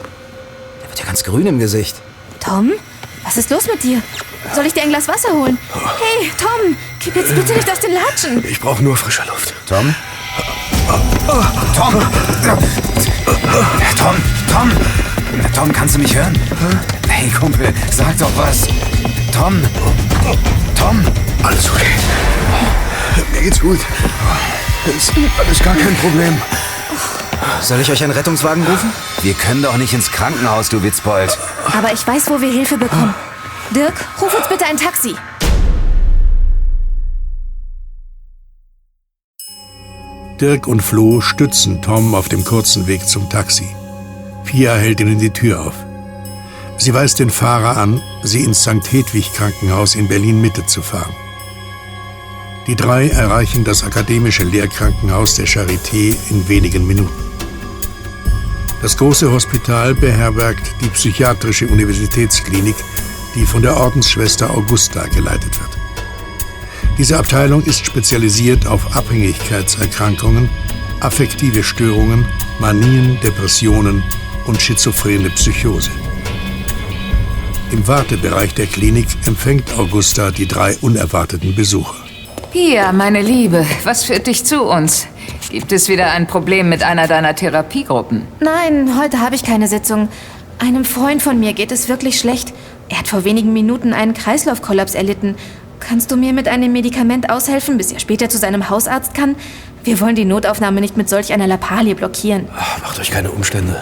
Der 0.82 0.88
wird 0.90 0.98
ja 0.98 1.06
ganz 1.06 1.24
grün 1.24 1.46
im 1.46 1.58
Gesicht. 1.58 1.96
Tom? 2.38 2.72
Was 3.24 3.38
ist 3.38 3.48
los 3.48 3.66
mit 3.66 3.82
dir? 3.82 4.02
Soll 4.54 4.66
ich 4.66 4.74
dir 4.74 4.82
ein 4.82 4.90
Glas 4.90 5.08
Wasser 5.08 5.32
holen? 5.32 5.56
Hey, 5.72 6.30
Tom, 6.36 6.76
kipp 7.00 7.16
jetzt 7.16 7.34
bitte 7.34 7.54
nicht 7.54 7.70
aus 7.72 7.80
den 7.80 7.94
Latschen. 7.94 8.44
Ich 8.46 8.60
brauche 8.60 8.82
nur 8.82 8.94
frische 8.94 9.22
Luft. 9.22 9.54
Tom? 9.66 9.94
Tom! 11.74 11.94
Tom! 13.96 14.16
Tom! 14.52 14.72
Tom, 15.54 15.72
kannst 15.72 15.94
du 15.94 16.00
mich 16.00 16.14
hören? 16.14 16.38
Hey, 17.08 17.30
Kumpel, 17.30 17.72
sag 17.90 18.18
doch 18.18 18.36
was. 18.36 18.68
Tom! 19.32 19.62
Tom! 20.78 21.02
Alles 21.42 21.70
okay. 21.70 21.86
Mir 23.32 23.40
geht's 23.40 23.60
gut. 23.60 23.78
Ist 24.94 25.12
alles 25.38 25.58
gar 25.60 25.74
kein 25.74 25.96
Problem. 25.96 26.36
Soll 27.60 27.80
ich 27.80 27.90
euch 27.90 28.02
einen 28.02 28.12
Rettungswagen 28.12 28.64
rufen? 28.64 28.92
Wir 29.22 29.34
können 29.34 29.62
doch 29.62 29.76
nicht 29.76 29.92
ins 29.92 30.10
Krankenhaus, 30.10 30.68
du 30.68 30.82
Witzbold. 30.82 31.38
Aber 31.76 31.92
ich 31.92 32.06
weiß, 32.06 32.28
wo 32.30 32.40
wir 32.40 32.50
Hilfe 32.50 32.76
bekommen. 32.76 33.14
Dirk, 33.70 33.94
ruf 34.20 34.34
uns 34.34 34.48
bitte 34.48 34.66
ein 34.66 34.76
Taxi. 34.76 35.14
Dirk 40.40 40.66
und 40.66 40.82
Flo 40.82 41.20
stützen 41.20 41.80
Tom 41.82 42.14
auf 42.14 42.28
dem 42.28 42.44
kurzen 42.44 42.88
Weg 42.88 43.06
zum 43.06 43.30
Taxi. 43.30 43.68
Pia 44.44 44.74
hält 44.74 45.00
ihnen 45.00 45.18
die 45.18 45.30
Tür 45.30 45.60
auf. 45.60 45.74
Sie 46.78 46.92
weist 46.92 47.20
den 47.20 47.30
Fahrer 47.30 47.76
an, 47.76 48.02
sie 48.24 48.42
ins 48.42 48.62
St. 48.62 48.90
Hedwig 48.90 49.32
Krankenhaus 49.34 49.94
in 49.94 50.08
Berlin 50.08 50.40
Mitte 50.40 50.66
zu 50.66 50.82
fahren. 50.82 51.14
Die 52.66 52.74
drei 52.74 53.08
erreichen 53.08 53.62
das 53.62 53.84
akademische 53.84 54.42
Lehrkrankenhaus 54.42 55.34
der 55.36 55.46
Charité 55.46 56.16
in 56.28 56.48
wenigen 56.48 56.86
Minuten. 56.86 57.21
Das 58.82 58.96
große 58.96 59.30
Hospital 59.30 59.94
beherbergt 59.94 60.74
die 60.80 60.88
psychiatrische 60.88 61.68
Universitätsklinik, 61.68 62.74
die 63.36 63.46
von 63.46 63.62
der 63.62 63.76
Ordensschwester 63.76 64.50
Augusta 64.50 65.06
geleitet 65.06 65.58
wird. 65.60 65.78
Diese 66.98 67.16
Abteilung 67.16 67.62
ist 67.62 67.86
spezialisiert 67.86 68.66
auf 68.66 68.96
Abhängigkeitserkrankungen, 68.96 70.50
affektive 70.98 71.62
Störungen, 71.62 72.26
Manien, 72.58 73.18
Depressionen 73.22 74.02
und 74.46 74.60
schizophrene 74.60 75.30
Psychose. 75.30 75.90
Im 77.70 77.86
Wartebereich 77.86 78.52
der 78.54 78.66
Klinik 78.66 79.06
empfängt 79.26 79.72
Augusta 79.78 80.32
die 80.32 80.46
drei 80.46 80.76
unerwarteten 80.80 81.54
Besucher. 81.54 82.02
Pia, 82.50 82.92
meine 82.92 83.22
Liebe, 83.22 83.64
was 83.84 84.04
führt 84.04 84.26
dich 84.26 84.44
zu 84.44 84.62
uns? 84.62 85.06
Gibt 85.52 85.70
es 85.70 85.90
wieder 85.90 86.12
ein 86.12 86.26
Problem 86.26 86.70
mit 86.70 86.82
einer 86.82 87.06
deiner 87.06 87.36
Therapiegruppen? 87.36 88.26
Nein, 88.40 88.98
heute 88.98 89.20
habe 89.20 89.34
ich 89.34 89.44
keine 89.44 89.68
Sitzung. 89.68 90.08
Einem 90.58 90.86
Freund 90.86 91.20
von 91.20 91.38
mir 91.38 91.52
geht 91.52 91.70
es 91.72 91.90
wirklich 91.90 92.18
schlecht. 92.18 92.54
Er 92.88 93.00
hat 93.00 93.08
vor 93.08 93.24
wenigen 93.24 93.52
Minuten 93.52 93.92
einen 93.92 94.14
Kreislaufkollaps 94.14 94.94
erlitten. 94.94 95.34
Kannst 95.78 96.10
du 96.10 96.16
mir 96.16 96.32
mit 96.32 96.48
einem 96.48 96.72
Medikament 96.72 97.28
aushelfen, 97.28 97.76
bis 97.76 97.92
er 97.92 98.00
später 98.00 98.30
zu 98.30 98.38
seinem 98.38 98.70
Hausarzt 98.70 99.12
kann? 99.12 99.36
Wir 99.84 100.00
wollen 100.00 100.14
die 100.14 100.24
Notaufnahme 100.24 100.80
nicht 100.80 100.96
mit 100.96 101.10
solch 101.10 101.34
einer 101.34 101.46
Lappalie 101.46 101.96
blockieren. 101.96 102.48
Ach, 102.56 102.80
macht 102.80 102.98
euch 102.98 103.10
keine 103.10 103.30
Umstände. 103.30 103.76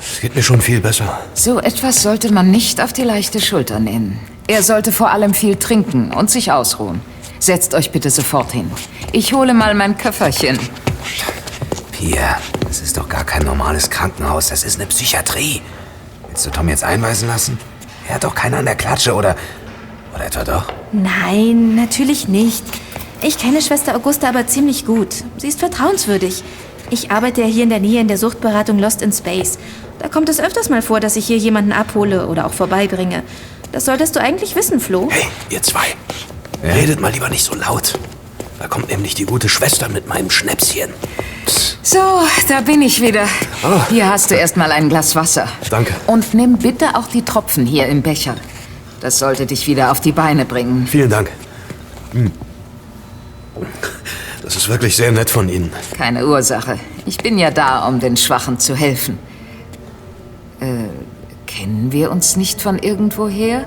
Es 0.00 0.20
geht 0.20 0.34
mir 0.34 0.42
schon 0.42 0.60
viel 0.60 0.80
besser. 0.80 1.20
So 1.34 1.60
etwas 1.60 2.02
sollte 2.02 2.32
man 2.32 2.50
nicht 2.50 2.80
auf 2.80 2.92
die 2.92 3.04
leichte 3.04 3.40
Schulter 3.40 3.78
nehmen. 3.78 4.18
Er 4.48 4.64
sollte 4.64 4.90
vor 4.90 5.12
allem 5.12 5.34
viel 5.34 5.54
trinken 5.54 6.10
und 6.12 6.30
sich 6.30 6.50
ausruhen. 6.50 7.00
Setzt 7.40 7.72
euch 7.72 7.90
bitte 7.90 8.10
sofort 8.10 8.52
hin. 8.52 8.70
Ich 9.12 9.32
hole 9.32 9.54
mal 9.54 9.74
mein 9.74 9.96
Köfferchen. 9.96 10.58
Pia, 11.90 12.38
das 12.68 12.80
ist 12.82 12.98
doch 12.98 13.08
gar 13.08 13.24
kein 13.24 13.42
normales 13.44 13.88
Krankenhaus. 13.88 14.48
Das 14.48 14.62
ist 14.62 14.76
eine 14.76 14.86
Psychiatrie. 14.86 15.62
Willst 16.28 16.44
du 16.44 16.50
Tom 16.50 16.68
jetzt 16.68 16.84
einweisen 16.84 17.28
lassen? 17.28 17.58
Er 18.06 18.16
hat 18.16 18.24
doch 18.24 18.34
keinen 18.34 18.54
an 18.54 18.66
der 18.66 18.76
Klatsche, 18.76 19.14
oder... 19.14 19.36
Oder 20.14 20.26
etwa 20.26 20.44
doch? 20.44 20.72
Nein, 20.92 21.76
natürlich 21.76 22.28
nicht. 22.28 22.64
Ich 23.22 23.38
kenne 23.38 23.62
Schwester 23.62 23.96
Augusta 23.96 24.28
aber 24.28 24.46
ziemlich 24.46 24.84
gut. 24.84 25.24
Sie 25.38 25.48
ist 25.48 25.60
vertrauenswürdig. 25.60 26.42
Ich 26.90 27.10
arbeite 27.10 27.40
ja 27.40 27.46
hier 27.46 27.62
in 27.62 27.70
der 27.70 27.80
Nähe 27.80 28.00
in 28.00 28.08
der 28.08 28.18
Suchtberatung 28.18 28.78
Lost 28.78 29.00
in 29.00 29.12
Space. 29.12 29.58
Da 29.98 30.08
kommt 30.08 30.28
es 30.28 30.40
öfters 30.40 30.68
mal 30.68 30.82
vor, 30.82 31.00
dass 31.00 31.16
ich 31.16 31.26
hier 31.26 31.38
jemanden 31.38 31.72
abhole 31.72 32.26
oder 32.26 32.46
auch 32.46 32.52
vorbeibringe. 32.52 33.22
Das 33.72 33.84
solltest 33.86 34.16
du 34.16 34.20
eigentlich 34.20 34.56
wissen, 34.56 34.80
Flo. 34.80 35.08
Hey, 35.10 35.28
ihr 35.50 35.62
zwei. 35.62 35.86
Redet 36.62 37.00
mal 37.00 37.12
lieber 37.12 37.28
nicht 37.28 37.44
so 37.44 37.54
laut. 37.54 37.98
Da 38.58 38.68
kommt 38.68 38.90
nämlich 38.90 39.14
die 39.14 39.24
gute 39.24 39.48
Schwester 39.48 39.88
mit 39.88 40.06
meinem 40.06 40.30
Schnäpschen. 40.30 40.90
So, 41.82 41.98
da 42.48 42.60
bin 42.60 42.82
ich 42.82 43.00
wieder. 43.00 43.24
Hier 43.88 44.10
hast 44.10 44.30
du 44.30 44.34
erstmal 44.34 44.70
ein 44.70 44.88
Glas 44.88 45.16
Wasser. 45.16 45.48
Danke. 45.70 45.94
Und 46.06 46.34
nimm 46.34 46.58
bitte 46.58 46.94
auch 46.94 47.06
die 47.08 47.22
Tropfen 47.22 47.64
hier 47.64 47.86
im 47.86 48.02
Becher. 48.02 48.36
Das 49.00 49.18
sollte 49.18 49.46
dich 49.46 49.66
wieder 49.66 49.90
auf 49.90 50.00
die 50.00 50.12
Beine 50.12 50.44
bringen. 50.44 50.86
Vielen 50.86 51.08
Dank. 51.08 51.30
Hm. 52.12 52.30
Das 54.42 54.56
ist 54.56 54.68
wirklich 54.68 54.96
sehr 54.96 55.10
nett 55.12 55.30
von 55.30 55.48
Ihnen. 55.48 55.72
Keine 55.96 56.26
Ursache. 56.26 56.78
Ich 57.06 57.16
bin 57.16 57.38
ja 57.38 57.50
da, 57.50 57.86
um 57.86 57.98
den 57.98 58.16
Schwachen 58.16 58.58
zu 58.58 58.74
helfen. 58.74 59.18
Äh, 60.60 60.66
kennen 61.46 61.92
wir 61.92 62.10
uns 62.10 62.36
nicht 62.36 62.60
von 62.60 62.78
irgendwoher? 62.78 63.66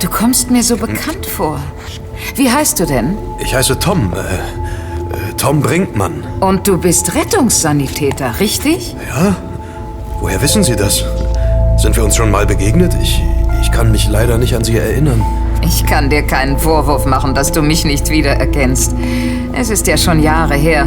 Du 0.00 0.08
kommst 0.08 0.50
mir 0.50 0.62
so 0.62 0.76
bekannt 0.76 1.26
vor. 1.26 1.60
Wie 2.34 2.50
heißt 2.50 2.80
du 2.80 2.86
denn? 2.86 3.16
Ich 3.42 3.54
heiße 3.54 3.78
Tom. 3.78 4.12
Äh, 4.12 4.16
äh, 4.18 5.32
Tom 5.36 5.60
Brinkmann. 5.60 6.24
Und 6.40 6.66
du 6.66 6.78
bist 6.78 7.14
Rettungssanitäter, 7.14 8.40
richtig? 8.40 8.96
Ja? 9.08 9.36
Woher 10.20 10.40
wissen 10.42 10.64
Sie 10.64 10.76
das? 10.76 11.04
Sind 11.76 11.96
wir 11.96 12.04
uns 12.04 12.16
schon 12.16 12.30
mal 12.30 12.46
begegnet? 12.46 12.94
Ich, 13.02 13.22
ich 13.60 13.70
kann 13.70 13.90
mich 13.92 14.08
leider 14.08 14.38
nicht 14.38 14.54
an 14.54 14.64
Sie 14.64 14.76
erinnern. 14.76 15.22
Ich 15.62 15.84
kann 15.86 16.10
dir 16.10 16.22
keinen 16.22 16.58
Vorwurf 16.58 17.06
machen, 17.06 17.34
dass 17.34 17.52
du 17.52 17.62
mich 17.62 17.84
nicht 17.84 18.10
wiedererkennst. 18.10 18.94
Es 19.52 19.70
ist 19.70 19.86
ja 19.86 19.96
schon 19.96 20.22
Jahre 20.22 20.54
her. 20.54 20.86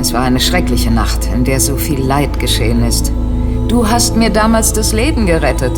Es 0.00 0.12
war 0.12 0.22
eine 0.22 0.40
schreckliche 0.40 0.90
Nacht, 0.90 1.28
in 1.32 1.44
der 1.44 1.60
so 1.60 1.76
viel 1.76 2.00
Leid 2.00 2.40
geschehen 2.40 2.84
ist. 2.84 3.12
Du 3.68 3.88
hast 3.88 4.16
mir 4.16 4.30
damals 4.30 4.72
das 4.72 4.92
Leben 4.92 5.26
gerettet. 5.26 5.72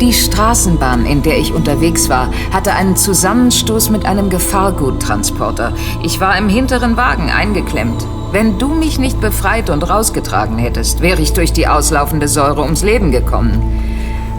Die 0.00 0.12
Straßenbahn, 0.12 1.06
in 1.06 1.22
der 1.22 1.38
ich 1.38 1.52
unterwegs 1.52 2.08
war, 2.08 2.30
hatte 2.52 2.72
einen 2.74 2.96
Zusammenstoß 2.96 3.90
mit 3.90 4.06
einem 4.06 4.30
Gefahrguttransporter. 4.30 5.72
Ich 6.02 6.20
war 6.20 6.36
im 6.36 6.48
hinteren 6.48 6.96
Wagen 6.96 7.30
eingeklemmt. 7.30 8.04
Wenn 8.32 8.58
du 8.58 8.68
mich 8.68 8.98
nicht 8.98 9.20
befreit 9.20 9.70
und 9.70 9.88
rausgetragen 9.88 10.58
hättest, 10.58 11.00
wäre 11.00 11.22
ich 11.22 11.34
durch 11.34 11.52
die 11.52 11.68
auslaufende 11.68 12.26
Säure 12.26 12.62
ums 12.62 12.82
Leben 12.82 13.12
gekommen. 13.12 13.84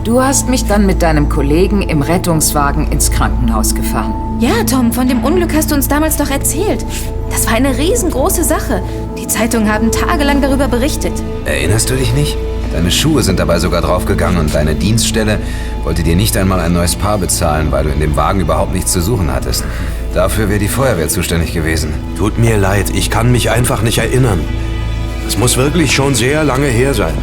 Du 0.03 0.21
hast 0.21 0.49
mich 0.49 0.65
dann 0.65 0.85
mit 0.85 1.01
deinem 1.01 1.29
Kollegen 1.29 1.81
im 1.81 2.01
Rettungswagen 2.01 2.91
ins 2.91 3.09
Krankenhaus 3.09 3.73
gefahren. 3.73 4.37
Ja, 4.39 4.63
Tom, 4.69 4.91
von 4.91 5.07
dem 5.07 5.23
Unglück 5.23 5.55
hast 5.55 5.71
du 5.71 5.75
uns 5.75 5.87
damals 5.87 6.17
doch 6.17 6.29
erzählt. 6.29 6.85
Das 7.29 7.47
war 7.47 7.53
eine 7.53 7.77
riesengroße 7.77 8.43
Sache. 8.43 8.83
Die 9.17 9.27
Zeitungen 9.27 9.71
haben 9.71 9.91
tagelang 9.91 10.41
darüber 10.41 10.67
berichtet. 10.67 11.13
Erinnerst 11.45 11.89
du 11.89 11.95
dich 11.95 12.13
nicht? 12.13 12.37
Deine 12.73 12.91
Schuhe 12.91 13.23
sind 13.23 13.39
dabei 13.39 13.59
sogar 13.59 13.81
draufgegangen 13.81 14.39
und 14.39 14.53
deine 14.53 14.75
Dienststelle 14.75 15.39
wollte 15.83 16.03
dir 16.03 16.15
nicht 16.15 16.35
einmal 16.37 16.59
ein 16.59 16.73
neues 16.73 16.95
Paar 16.95 17.17
bezahlen, 17.17 17.71
weil 17.71 17.85
du 17.85 17.89
in 17.91 17.99
dem 17.99 18.15
Wagen 18.15 18.41
überhaupt 18.41 18.73
nichts 18.73 18.91
zu 18.91 19.01
suchen 19.01 19.31
hattest. 19.31 19.63
Dafür 20.13 20.49
wäre 20.49 20.59
die 20.59 20.67
Feuerwehr 20.67 21.07
zuständig 21.07 21.53
gewesen. 21.53 21.93
Tut 22.17 22.37
mir 22.37 22.57
leid, 22.57 22.91
ich 22.93 23.09
kann 23.09 23.31
mich 23.31 23.51
einfach 23.51 23.81
nicht 23.81 23.97
erinnern. 23.97 24.39
Es 25.27 25.37
muss 25.37 25.57
wirklich 25.57 25.93
schon 25.93 26.15
sehr 26.15 26.43
lange 26.43 26.67
her 26.67 26.93
sein. 26.93 27.13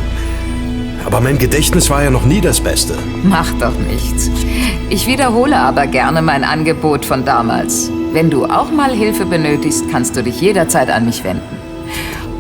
Aber 1.05 1.21
mein 1.21 1.39
Gedächtnis 1.39 1.91
war 1.91 2.03
ja 2.03 2.11
noch 2.11 2.25
nie 2.25 2.41
das 2.41 2.61
Beste. 2.61 2.95
Macht 3.23 3.61
doch 3.61 3.77
nichts. 3.79 4.31
Ich 4.89 5.07
wiederhole 5.07 5.57
aber 5.57 5.87
gerne 5.87 6.23
mein 6.23 6.45
Angebot 6.45 7.05
von 7.05 7.25
damals. 7.25 7.91
Wenn 8.13 8.31
du 8.31 8.45
auch 8.45 8.71
mal 8.71 8.93
Hilfe 8.93 9.27
benötigst, 9.27 9.85
kannst 9.91 10.17
du 10.17 10.23
dich 10.23 10.41
jederzeit 10.41 10.91
an 10.91 11.07
mich 11.07 11.25
wenden. 11.25 11.62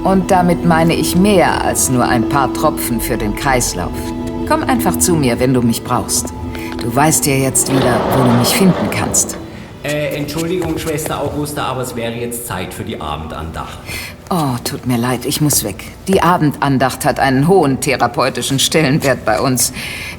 Und 0.04 0.32
damit 0.32 0.64
meine 0.64 0.94
ich 0.94 1.14
mehr 1.14 1.64
als 1.64 1.88
nur 1.88 2.04
ein 2.04 2.28
paar 2.28 2.52
Tropfen 2.52 3.00
für 3.00 3.16
den 3.16 3.36
Kreislauf. 3.36 3.92
Komm 4.48 4.64
einfach 4.64 4.98
zu 4.98 5.14
mir, 5.14 5.38
wenn 5.38 5.54
du 5.54 5.62
mich 5.62 5.84
brauchst. 5.84 6.26
Du 6.82 6.94
weißt 6.94 7.24
ja 7.26 7.34
jetzt 7.34 7.72
wieder, 7.72 8.00
wo 8.16 8.24
du 8.24 8.30
mich 8.30 8.48
finden 8.48 8.90
kannst. 8.90 9.36
Äh, 9.84 10.16
Entschuldigung, 10.16 10.76
Schwester 10.76 11.20
Augusta, 11.20 11.64
aber 11.64 11.82
es 11.82 11.94
wäre 11.94 12.14
jetzt 12.14 12.46
Zeit 12.48 12.74
für 12.74 12.82
die 12.82 13.00
Abendandacht. 13.00 13.78
Oh, 14.30 14.56
tut 14.64 14.86
mir 14.86 14.96
leid, 14.96 15.24
ich 15.24 15.40
muss 15.40 15.62
weg. 15.62 15.84
Die 16.08 16.20
Abendandacht 16.22 17.04
hat 17.04 17.20
einen 17.20 17.46
hohen 17.46 17.80
therapeutischen 17.80 18.58
Stellenwert 18.58 19.24
bei 19.24 19.40
uns. 19.40 19.72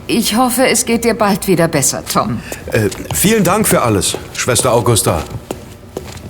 Ich 0.07 0.37
hoffe, 0.37 0.65
es 0.67 0.85
geht 0.85 1.03
dir 1.03 1.13
bald 1.13 1.47
wieder 1.47 1.67
besser, 1.67 2.03
Tom. 2.05 2.39
Äh, 2.71 2.89
vielen 3.13 3.43
Dank 3.43 3.67
für 3.67 3.81
alles, 3.81 4.17
Schwester 4.33 4.73
Augusta. 4.73 5.23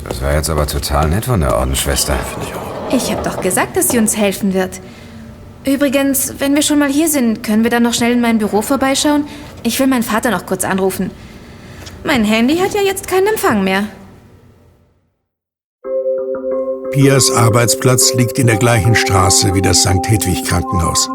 Das 0.07 0.21
war 0.21 0.33
jetzt 0.33 0.49
aber 0.49 0.65
total 0.65 1.09
nett 1.09 1.25
von 1.25 1.39
der 1.39 1.55
Ordensschwester. 1.55 2.15
Ich 2.41 2.72
habe 3.11 3.23
doch 3.23 3.41
gesagt, 3.41 3.75
dass 3.75 3.89
sie 3.89 3.97
uns 3.97 4.15
helfen 4.15 4.53
wird. 4.53 4.79
Übrigens, 5.65 6.35
wenn 6.39 6.55
wir 6.55 6.61
schon 6.61 6.79
mal 6.79 6.89
hier 6.89 7.07
sind, 7.07 7.41
können 7.41 7.63
wir 7.63 7.71
dann 7.71 7.83
noch 7.83 7.93
schnell 7.93 8.11
in 8.11 8.21
mein 8.21 8.37
Büro 8.37 8.61
vorbeischauen? 8.61 9.25
Ich 9.63 9.79
will 9.79 9.87
meinen 9.87 10.03
Vater 10.03 10.29
noch 10.29 10.45
kurz 10.45 10.63
anrufen. 10.63 11.09
Mein 12.03 12.23
Handy 12.25 12.57
hat 12.57 12.73
ja 12.73 12.81
jetzt 12.81 13.07
keinen 13.07 13.27
Empfang 13.27 13.63
mehr. 13.63 13.85
Pias 16.91 17.31
Arbeitsplatz 17.31 18.13
liegt 18.13 18.37
in 18.37 18.47
der 18.47 18.57
gleichen 18.57 18.93
Straße 18.93 19.55
wie 19.55 19.61
das 19.61 19.81
St. 19.81 20.07
Hedwig 20.07 20.43
Krankenhaus. 20.45 21.09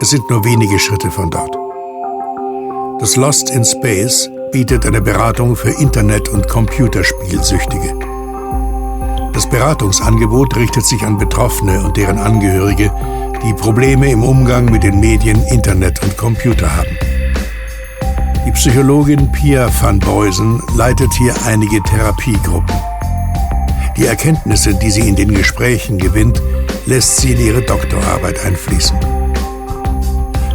Es 0.00 0.10
sind 0.10 0.28
nur 0.30 0.44
wenige 0.44 0.78
Schritte 0.78 1.10
von 1.10 1.30
dort. 1.30 1.54
Das 3.00 3.16
Lost 3.16 3.50
in 3.50 3.64
Space 3.64 4.30
bietet 4.52 4.86
eine 4.86 5.02
Beratung 5.02 5.56
für 5.56 5.70
Internet- 5.70 6.28
und 6.28 6.48
Computerspielsüchtige. 6.48 8.11
Das 9.32 9.48
Beratungsangebot 9.48 10.56
richtet 10.56 10.84
sich 10.84 11.02
an 11.04 11.16
Betroffene 11.16 11.82
und 11.82 11.96
deren 11.96 12.18
Angehörige, 12.18 12.92
die 13.42 13.54
Probleme 13.54 14.10
im 14.10 14.22
Umgang 14.22 14.66
mit 14.66 14.82
den 14.82 15.00
Medien, 15.00 15.42
Internet 15.46 16.02
und 16.02 16.16
Computer 16.18 16.76
haben. 16.76 16.96
Die 18.46 18.50
Psychologin 18.52 19.32
Pia 19.32 19.68
van 19.80 19.98
Beusen 19.98 20.62
leitet 20.76 21.12
hier 21.14 21.34
einige 21.46 21.82
Therapiegruppen. 21.82 22.74
Die 23.96 24.06
Erkenntnisse, 24.06 24.74
die 24.74 24.90
sie 24.90 25.08
in 25.08 25.16
den 25.16 25.32
Gesprächen 25.34 25.98
gewinnt, 25.98 26.42
lässt 26.86 27.16
sie 27.18 27.32
in 27.32 27.40
ihre 27.40 27.62
Doktorarbeit 27.62 28.44
einfließen. 28.44 28.98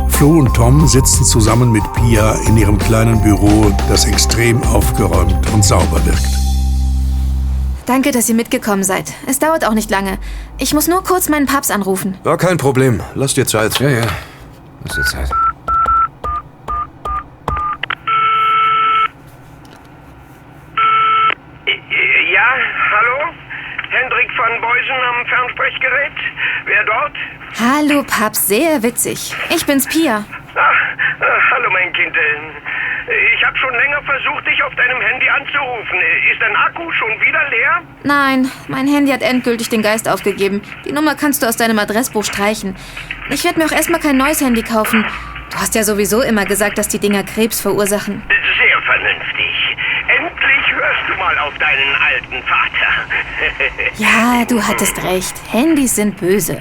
Flo 0.10 0.40
und 0.40 0.54
Tom 0.54 0.88
sitzen 0.88 1.24
zusammen 1.26 1.72
mit 1.72 1.84
Pia 1.94 2.34
in 2.48 2.58
ihrem 2.58 2.78
kleinen 2.78 3.22
Büro, 3.22 3.72
das 3.90 4.06
extrem 4.06 4.62
aufgeräumt 4.64 5.36
und 5.54 5.64
sauber 5.64 6.04
wirkt. 6.06 6.47
Danke, 7.88 8.12
dass 8.12 8.28
ihr 8.28 8.36
mitgekommen 8.36 8.84
seid. 8.84 9.14
Es 9.28 9.40
dauert 9.40 9.66
auch 9.66 9.74
nicht 9.74 9.90
lange. 9.90 10.18
Ich 10.60 10.74
muss 10.74 10.90
nur 10.90 11.06
kurz 11.06 11.30
meinen 11.30 11.46
Papst 11.46 11.72
anrufen. 11.72 12.18
Ja, 12.26 12.36
kein 12.36 12.58
Problem. 12.58 13.02
Lass 13.16 13.34
dir 13.34 13.46
Zeit. 13.46 13.80
Ja, 13.80 13.88
ja. 13.88 14.06
Lass 14.84 14.96
dir 14.96 15.04
Zeit. 15.04 15.30
Ja, 22.34 22.50
hallo? 22.92 23.34
Hendrik 23.90 24.30
van 24.38 24.62
Beusen 24.62 25.02
am 25.10 25.26
Fernsprechgerät? 25.26 26.18
Wer 26.66 26.84
dort? 26.84 27.14
Hallo, 27.58 28.04
Papst, 28.04 28.50
sehr 28.50 28.84
witzig. 28.84 29.34
Ich 29.50 29.66
bin's, 29.66 29.88
Pia. 29.88 30.26
Ach, 30.56 31.22
äh, 31.22 31.26
hallo 31.52 31.70
mein 31.72 31.94
Kind. 31.94 32.14
Ich 33.10 33.46
habe 33.46 33.58
schon 33.58 33.74
länger 33.74 34.02
versucht, 34.04 34.46
dich 34.46 34.62
auf 34.64 34.76
deinem 34.76 35.02
Handy 35.02 35.30
anzurufen. 35.30 35.98
Ist 36.32 36.42
dein 36.42 36.56
Akku 36.58 36.92
schon 36.92 37.10
wieder 37.22 37.50
leer? 37.50 37.82
Nein, 38.04 38.52
mein 38.68 38.86
Handy 38.88 39.12
hat 39.12 39.22
endgültig 39.22 39.70
den 39.70 39.82
Geist 39.82 40.10
aufgegeben. 40.10 40.62
Die 40.84 40.92
Nummer 40.92 41.16
kannst 41.16 41.42
du 41.42 41.48
aus 41.48 41.56
deinem 41.56 41.80
Adressbuch 41.80 42.26
streichen. 42.26 42.76
Ich 43.30 43.46
werde 43.46 43.60
mir 43.60 43.66
auch 43.66 43.72
erstmal 43.72 44.02
kein 44.02 44.18
neues 44.18 44.42
Handy 44.42 44.62
kaufen. 44.62 45.06
Du 45.52 45.58
hast 45.58 45.74
ja 45.76 45.84
sowieso 45.84 46.22
immer 46.22 46.44
gesagt, 46.44 46.78
dass 46.78 46.90
die 46.90 47.00
Dinger 47.00 47.24
Krebs 47.24 47.62
verursachen. 47.62 48.22
Sehr 48.28 48.82
vernünftig. 48.82 49.78
Endlich 50.10 50.74
hörst 50.74 51.10
du 51.10 51.16
mal 51.16 51.38
auf 51.40 51.58
deinen 51.60 51.96
alten 51.96 52.44
Vater. 52.44 52.68
Ja, 53.98 54.46
du 54.48 54.62
hattest 54.62 55.04
recht. 55.04 55.34
Handys 55.52 55.96
sind 55.96 56.18
böse. 56.18 56.60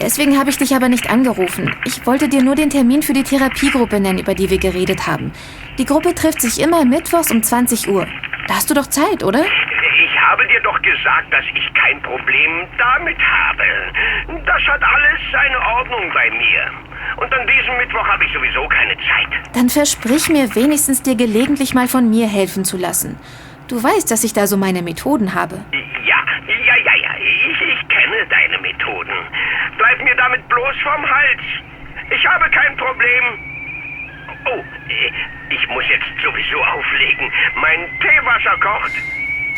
Deswegen 0.00 0.38
habe 0.38 0.50
ich 0.50 0.56
dich 0.56 0.74
aber 0.74 0.88
nicht 0.88 1.10
angerufen. 1.10 1.74
Ich 1.84 2.06
wollte 2.06 2.28
dir 2.28 2.42
nur 2.42 2.54
den 2.54 2.70
Termin 2.70 3.02
für 3.02 3.12
die 3.12 3.22
Therapiegruppe 3.22 4.00
nennen, 4.00 4.18
über 4.18 4.34
die 4.34 4.48
wir 4.48 4.58
geredet 4.58 5.06
haben. 5.06 5.32
Die 5.78 5.84
Gruppe 5.84 6.14
trifft 6.14 6.40
sich 6.40 6.60
immer 6.60 6.84
mittwochs 6.84 7.30
um 7.30 7.42
20 7.42 7.88
Uhr. 7.88 8.06
Da 8.48 8.54
hast 8.54 8.70
du 8.70 8.74
doch 8.74 8.86
Zeit, 8.86 9.22
oder? 9.22 9.44
Ich 9.44 10.20
habe 10.20 10.46
dir 10.48 10.60
doch 10.62 10.80
gesagt, 10.80 11.32
dass 11.32 11.44
ich 11.54 11.74
kein 11.74 12.00
Problem 12.02 12.66
damit 12.78 13.18
habe. 13.18 13.64
Das 14.46 14.62
hat 14.66 14.82
alles 14.82 15.20
seine 15.30 15.60
Ordnung 15.76 16.10
bei 16.14 16.30
mir. 16.30 16.70
Und 17.16 17.32
an 17.32 17.46
diesem 17.46 17.76
Mittwoch 17.76 18.06
habe 18.06 18.24
ich 18.24 18.32
sowieso 18.32 18.66
keine 18.68 18.94
Zeit. 18.96 19.54
Dann 19.54 19.68
versprich 19.68 20.30
mir 20.30 20.54
wenigstens 20.54 21.02
dir 21.02 21.14
gelegentlich 21.14 21.74
mal 21.74 21.88
von 21.88 22.08
mir 22.08 22.26
helfen 22.26 22.64
zu 22.64 22.76
lassen. 22.76 23.18
Du 23.70 23.80
weißt, 23.80 24.10
dass 24.10 24.24
ich 24.24 24.32
da 24.32 24.48
so 24.48 24.56
meine 24.56 24.82
Methoden 24.82 25.32
habe. 25.32 25.64
Ja, 26.04 26.20
ja, 26.48 26.76
ja, 26.76 26.94
ja. 27.02 27.10
Ich, 27.22 27.60
ich 27.60 27.88
kenne 27.88 28.26
deine 28.28 28.58
Methoden. 28.60 29.14
Bleib 29.78 30.02
mir 30.02 30.16
damit 30.16 30.46
bloß 30.48 30.74
vom 30.82 31.08
Hals. 31.08 31.40
Ich 32.10 32.26
habe 32.26 32.50
kein 32.50 32.76
Problem. 32.76 33.24
Oh, 34.44 34.58
äh, 34.88 35.54
ich 35.54 35.68
muss 35.68 35.84
jetzt 35.88 36.20
sowieso 36.20 36.60
auflegen. 36.64 37.30
Mein 37.60 37.86
Teewasser 38.00 38.58
kocht. 38.60 38.92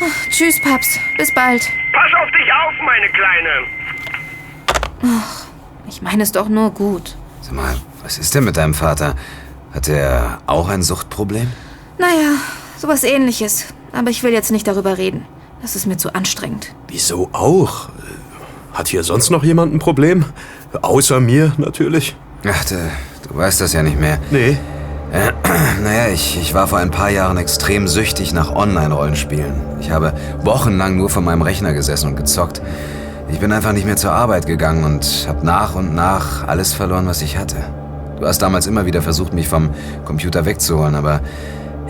Ach, 0.04 0.28
tschüss, 0.28 0.60
Paps. 0.60 1.00
Bis 1.16 1.32
bald. 1.34 1.66
Pass 1.94 2.12
auf 2.22 2.30
dich 2.32 2.52
auf, 2.52 2.74
meine 2.84 3.08
Kleine. 3.08 3.66
Ach, 5.04 5.46
ich 5.88 6.02
meine 6.02 6.22
es 6.22 6.32
doch 6.32 6.50
nur 6.50 6.70
gut. 6.74 7.16
Sag 7.40 7.54
mal, 7.54 7.76
was 8.02 8.18
ist 8.18 8.34
denn 8.34 8.44
mit 8.44 8.58
deinem 8.58 8.74
Vater? 8.74 9.14
Hat 9.72 9.88
er 9.88 10.42
auch 10.46 10.68
ein 10.68 10.82
Suchtproblem? 10.82 11.50
Naja, 11.96 12.36
sowas 12.76 13.04
ähnliches. 13.04 13.72
Aber 13.92 14.10
ich 14.10 14.22
will 14.22 14.32
jetzt 14.32 14.50
nicht 14.50 14.66
darüber 14.66 14.98
reden. 14.98 15.26
Das 15.60 15.76
ist 15.76 15.86
mir 15.86 15.96
zu 15.96 16.14
anstrengend. 16.14 16.74
Wieso 16.88 17.28
auch? 17.32 17.88
Hat 18.72 18.88
hier 18.88 19.04
sonst 19.04 19.30
noch 19.30 19.44
jemand 19.44 19.74
ein 19.74 19.78
Problem? 19.78 20.24
Außer 20.80 21.20
mir 21.20 21.52
natürlich. 21.58 22.16
Ach, 22.44 22.64
du, 22.64 22.76
du 23.28 23.36
weißt 23.36 23.60
das 23.60 23.72
ja 23.72 23.82
nicht 23.82 24.00
mehr. 24.00 24.18
Nee. 24.30 24.56
Äh, 25.12 25.32
naja, 25.84 26.08
ich, 26.12 26.38
ich 26.40 26.54
war 26.54 26.66
vor 26.66 26.78
ein 26.78 26.90
paar 26.90 27.10
Jahren 27.10 27.36
extrem 27.36 27.86
süchtig 27.86 28.32
nach 28.32 28.50
Online-Rollenspielen. 28.50 29.52
Ich 29.80 29.90
habe 29.90 30.14
wochenlang 30.42 30.96
nur 30.96 31.10
vor 31.10 31.22
meinem 31.22 31.42
Rechner 31.42 31.74
gesessen 31.74 32.08
und 32.08 32.16
gezockt. 32.16 32.62
Ich 33.30 33.38
bin 33.38 33.52
einfach 33.52 33.72
nicht 33.72 33.86
mehr 33.86 33.96
zur 33.96 34.12
Arbeit 34.12 34.46
gegangen 34.46 34.84
und 34.84 35.26
habe 35.28 35.44
nach 35.46 35.74
und 35.74 35.94
nach 35.94 36.46
alles 36.48 36.72
verloren, 36.72 37.06
was 37.06 37.22
ich 37.22 37.36
hatte. 37.36 37.56
Du 38.18 38.26
hast 38.26 38.40
damals 38.40 38.66
immer 38.66 38.86
wieder 38.86 39.02
versucht, 39.02 39.32
mich 39.32 39.48
vom 39.48 39.70
Computer 40.04 40.44
wegzuholen, 40.44 40.94
aber 40.94 41.20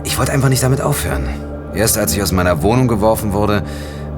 ich 0.05 0.19
wollte 0.19 0.33
einfach 0.33 0.49
nicht 0.49 0.63
damit 0.63 0.81
aufhören. 0.81 1.29
Erst 1.75 1.97
als 1.97 2.15
ich 2.15 2.23
aus 2.23 2.33
meiner 2.33 2.63
Wohnung 2.63 2.87
geworfen 2.87 3.33
wurde, 3.33 3.63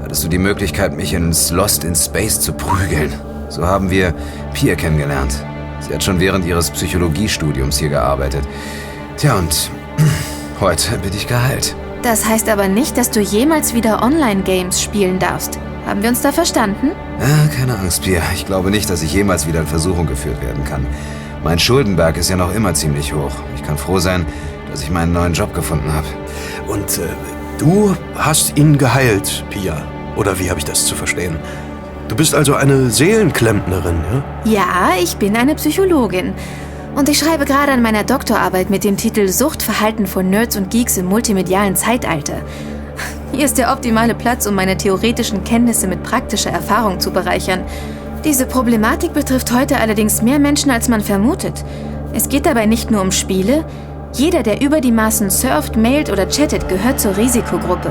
hattest 0.03 0.25
du 0.25 0.29
die 0.29 0.39
Möglichkeit, 0.39 0.97
mich 0.97 1.13
ins 1.13 1.51
Lost 1.51 1.85
in 1.85 1.95
Space 1.95 2.41
zu 2.41 2.53
prügeln. 2.53 3.13
So 3.49 3.67
haben 3.67 3.91
wir 3.91 4.13
Pia 4.53 4.75
kennengelernt. 4.75 5.35
Sie 5.81 5.95
hat 5.95 6.03
schon 6.03 6.19
während 6.19 6.45
ihres 6.45 6.71
Psychologiestudiums 6.71 7.79
hier 7.79 7.91
gearbeitet. 7.91 8.43
Tja, 9.17 9.37
und 9.37 9.71
heute 10.61 10.99
bin 10.99 11.13
ich 11.15 11.29
geheilt. 11.29 11.77
Das 12.03 12.27
heißt 12.27 12.49
aber 12.49 12.69
nicht, 12.69 12.97
dass 12.99 13.11
du 13.11 13.21
jemals 13.21 13.73
wieder 13.75 14.03
Online-Games 14.03 14.83
spielen 14.83 15.19
darfst. 15.19 15.59
Haben 15.87 16.03
wir 16.03 16.09
uns 16.09 16.23
da 16.23 16.33
verstanden? 16.33 16.91
Ah, 17.21 17.47
keine 17.57 17.79
Angst, 17.79 18.03
Pia. 18.03 18.23
Ich 18.35 18.47
glaube 18.47 18.71
nicht, 18.71 18.91
dass 18.91 19.03
ich 19.03 19.13
jemals 19.13 19.47
wieder 19.47 19.61
in 19.61 19.67
Versuchung 19.67 20.07
geführt 20.07 20.43
werden 20.43 20.65
kann. 20.65 20.87
Mein 21.45 21.59
Schuldenberg 21.59 22.17
ist 22.17 22.31
ja 22.31 22.37
noch 22.37 22.55
immer 22.55 22.75
ziemlich 22.75 23.13
hoch. 23.13 23.33
Ich 23.55 23.63
kann 23.63 23.79
froh 23.79 23.99
sein, 23.99 24.27
dass 24.71 24.83
ich 24.83 24.91
meinen 24.91 25.13
neuen 25.13 25.35
Job 25.35 25.55
gefunden 25.55 25.93
habe. 25.93 26.07
Und 26.67 26.99
äh, 26.99 27.03
du 27.59 27.95
hast 28.15 28.57
ihn 28.57 28.79
geheilt, 28.79 29.45
Pia. 29.51 29.83
Oder 30.17 30.39
wie 30.39 30.49
habe 30.51 30.59
ich 30.59 30.65
das 30.65 30.87
zu 30.87 30.95
verstehen? 30.95 31.37
Du 32.09 32.17
bist 32.17 32.35
also 32.35 32.55
eine 32.55 32.91
Seelenklempnerin, 32.91 33.97
ja? 34.13 34.53
Ja, 34.53 35.03
ich 35.03 35.17
bin 35.17 35.37
eine 35.37 35.55
Psychologin. 35.55 36.35
Und 36.95 37.09
ich 37.09 37.19
schreibe 37.19 37.45
gerade 37.45 37.73
an 37.73 37.83
meiner 37.83 38.05
Doktorarbeit 38.05 38.71
mit 38.71 38.85
dem 38.85 38.97
Titel 38.97 39.27
Suchtverhalten 39.29 40.07
von 40.07 40.31
Nerds 40.31 40.57
und 40.57 40.71
Geeks 40.71 40.97
im 40.97 41.07
multimedialen 41.07 41.75
Zeitalter. 41.75 42.37
Hier 43.33 43.47
ist 43.47 43.59
der 43.59 43.73
optimale 43.73 44.15
Platz, 44.15 44.47
um 44.47 44.55
meine 44.55 44.77
theoretischen 44.77 45.43
Kenntnisse 45.43 45.89
mit 45.89 46.05
praktischer 46.05 46.51
Erfahrung 46.51 47.01
zu 47.01 47.11
bereichern. 47.11 47.65
Diese 48.25 48.47
Problematik 48.47 49.13
betrifft 49.13 49.53
heute 49.53 49.79
allerdings 49.79 50.23
mehr 50.23 50.39
Menschen, 50.39 50.71
als 50.71 50.89
man 50.89 51.01
vermutet. 51.01 51.65
Es 52.13 52.29
geht 52.29 52.47
dabei 52.47 52.67
nicht 52.67 52.93
nur 52.93 53.01
um 53.01 53.11
Spiele. 53.11 53.65
Jeder, 54.15 54.45
der 54.45 54.63
über 54.63 54.81
die 54.81 54.93
Maßen 54.93 55.29
surft, 55.29 55.77
mailt 55.77 56.09
oder 56.09 56.29
chattet, 56.29 56.69
gehört 56.69 57.01
zur 57.01 57.17
Risikogruppe. 57.17 57.91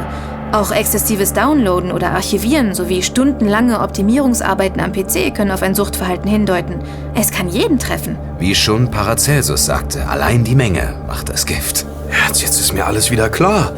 Auch 0.53 0.71
exzessives 0.71 1.34
Downloaden 1.34 1.91
oder 1.91 2.11
Archivieren 2.11 2.74
sowie 2.74 3.03
stundenlange 3.03 3.82
Optimierungsarbeiten 3.82 4.80
am 4.80 4.93
PC 4.93 5.36
können 5.36 5.51
auf 5.51 5.61
ein 5.63 5.76
Suchtverhalten 5.76 6.30
hindeuten. 6.30 6.80
Es 7.13 7.32
kann 7.32 7.49
jeden 7.49 7.78
treffen. 7.78 8.17
Wie 8.39 8.55
schon 8.55 8.89
Paracelsus 8.89 9.65
sagte, 9.65 10.07
allein 10.07 10.45
die 10.45 10.55
Menge 10.55 10.95
macht 11.07 11.28
das 11.28 11.45
Gift. 11.45 11.86
Jetzt, 12.28 12.41
jetzt 12.41 12.57
ist 12.61 12.74
mir 12.74 12.86
alles 12.86 13.11
wieder 13.11 13.28
klar. 13.28 13.74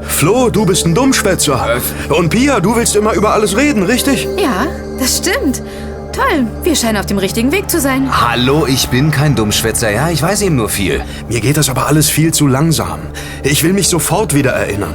Flo, 0.00 0.48
du 0.48 0.64
bist 0.64 0.86
ein 0.86 0.94
Dummschwätzer. 0.94 1.80
Und 2.08 2.30
Pia, 2.30 2.60
du 2.60 2.76
willst 2.76 2.96
immer 2.96 3.12
über 3.12 3.34
alles 3.34 3.58
reden, 3.58 3.82
richtig? 3.82 4.26
Ja, 4.38 4.68
das 4.98 5.18
stimmt. 5.18 5.60
Toll, 6.12 6.46
wir 6.64 6.74
scheinen 6.74 6.96
auf 6.96 7.06
dem 7.06 7.18
richtigen 7.18 7.52
Weg 7.52 7.70
zu 7.70 7.80
sein. 7.80 8.08
Hallo, 8.10 8.66
ich 8.66 8.88
bin 8.88 9.12
kein 9.12 9.36
Dummschwätzer, 9.36 9.90
ja? 9.90 10.10
Ich 10.10 10.20
weiß 10.20 10.42
eben 10.42 10.56
nur 10.56 10.68
viel. 10.68 11.02
Mir 11.28 11.40
geht 11.40 11.56
das 11.56 11.68
aber 11.68 11.86
alles 11.86 12.10
viel 12.10 12.34
zu 12.34 12.48
langsam. 12.48 13.00
Ich 13.44 13.62
will 13.62 13.72
mich 13.72 13.88
sofort 13.88 14.34
wieder 14.34 14.50
erinnern. 14.50 14.94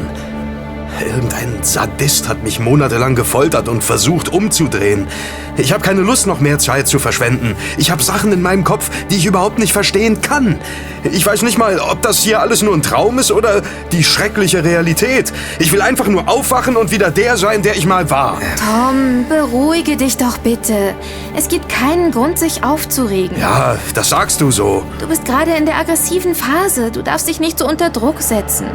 Irgendein 1.05 1.59
Sadist 1.61 2.27
hat 2.27 2.43
mich 2.43 2.59
monatelang 2.59 3.15
gefoltert 3.15 3.69
und 3.69 3.83
versucht 3.83 4.29
umzudrehen. 4.29 5.07
Ich 5.55 5.71
habe 5.71 5.83
keine 5.83 6.01
Lust, 6.01 6.25
noch 6.25 6.39
mehr 6.39 6.57
Zeit 6.59 6.87
zu 6.87 6.99
verschwenden. 6.99 7.55
Ich 7.77 7.91
habe 7.91 8.01
Sachen 8.01 8.31
in 8.33 8.41
meinem 8.41 8.63
Kopf, 8.63 8.89
die 9.09 9.15
ich 9.15 9.25
überhaupt 9.25 9.59
nicht 9.59 9.71
verstehen 9.71 10.21
kann. 10.21 10.59
Ich 11.03 11.25
weiß 11.25 11.43
nicht 11.43 11.57
mal, 11.57 11.79
ob 11.79 12.01
das 12.01 12.19
hier 12.19 12.41
alles 12.41 12.63
nur 12.63 12.73
ein 12.73 12.81
Traum 12.81 13.19
ist 13.19 13.31
oder 13.31 13.61
die 13.91 14.03
schreckliche 14.03 14.63
Realität. 14.63 15.31
Ich 15.59 15.71
will 15.71 15.81
einfach 15.81 16.07
nur 16.07 16.27
aufwachen 16.27 16.75
und 16.75 16.91
wieder 16.91 17.11
der 17.11 17.37
sein, 17.37 17.61
der 17.61 17.77
ich 17.77 17.85
mal 17.85 18.09
war. 18.09 18.41
Tom, 18.57 19.25
beruhige 19.29 19.97
dich 19.97 20.17
doch 20.17 20.39
bitte. 20.39 20.95
Es 21.35 21.47
gibt 21.47 21.69
keinen 21.69 22.11
Grund, 22.11 22.39
sich 22.39 22.63
aufzuregen. 22.63 23.39
Ja, 23.39 23.77
das 23.93 24.09
sagst 24.09 24.41
du 24.41 24.49
so. 24.49 24.83
Du 24.99 25.07
bist 25.07 25.23
gerade 25.23 25.51
in 25.51 25.65
der 25.65 25.77
aggressiven 25.77 26.33
Phase. 26.33 26.89
Du 26.91 27.03
darfst 27.03 27.27
dich 27.27 27.39
nicht 27.39 27.59
so 27.59 27.67
unter 27.67 27.91
Druck 27.91 28.21
setzen. 28.21 28.65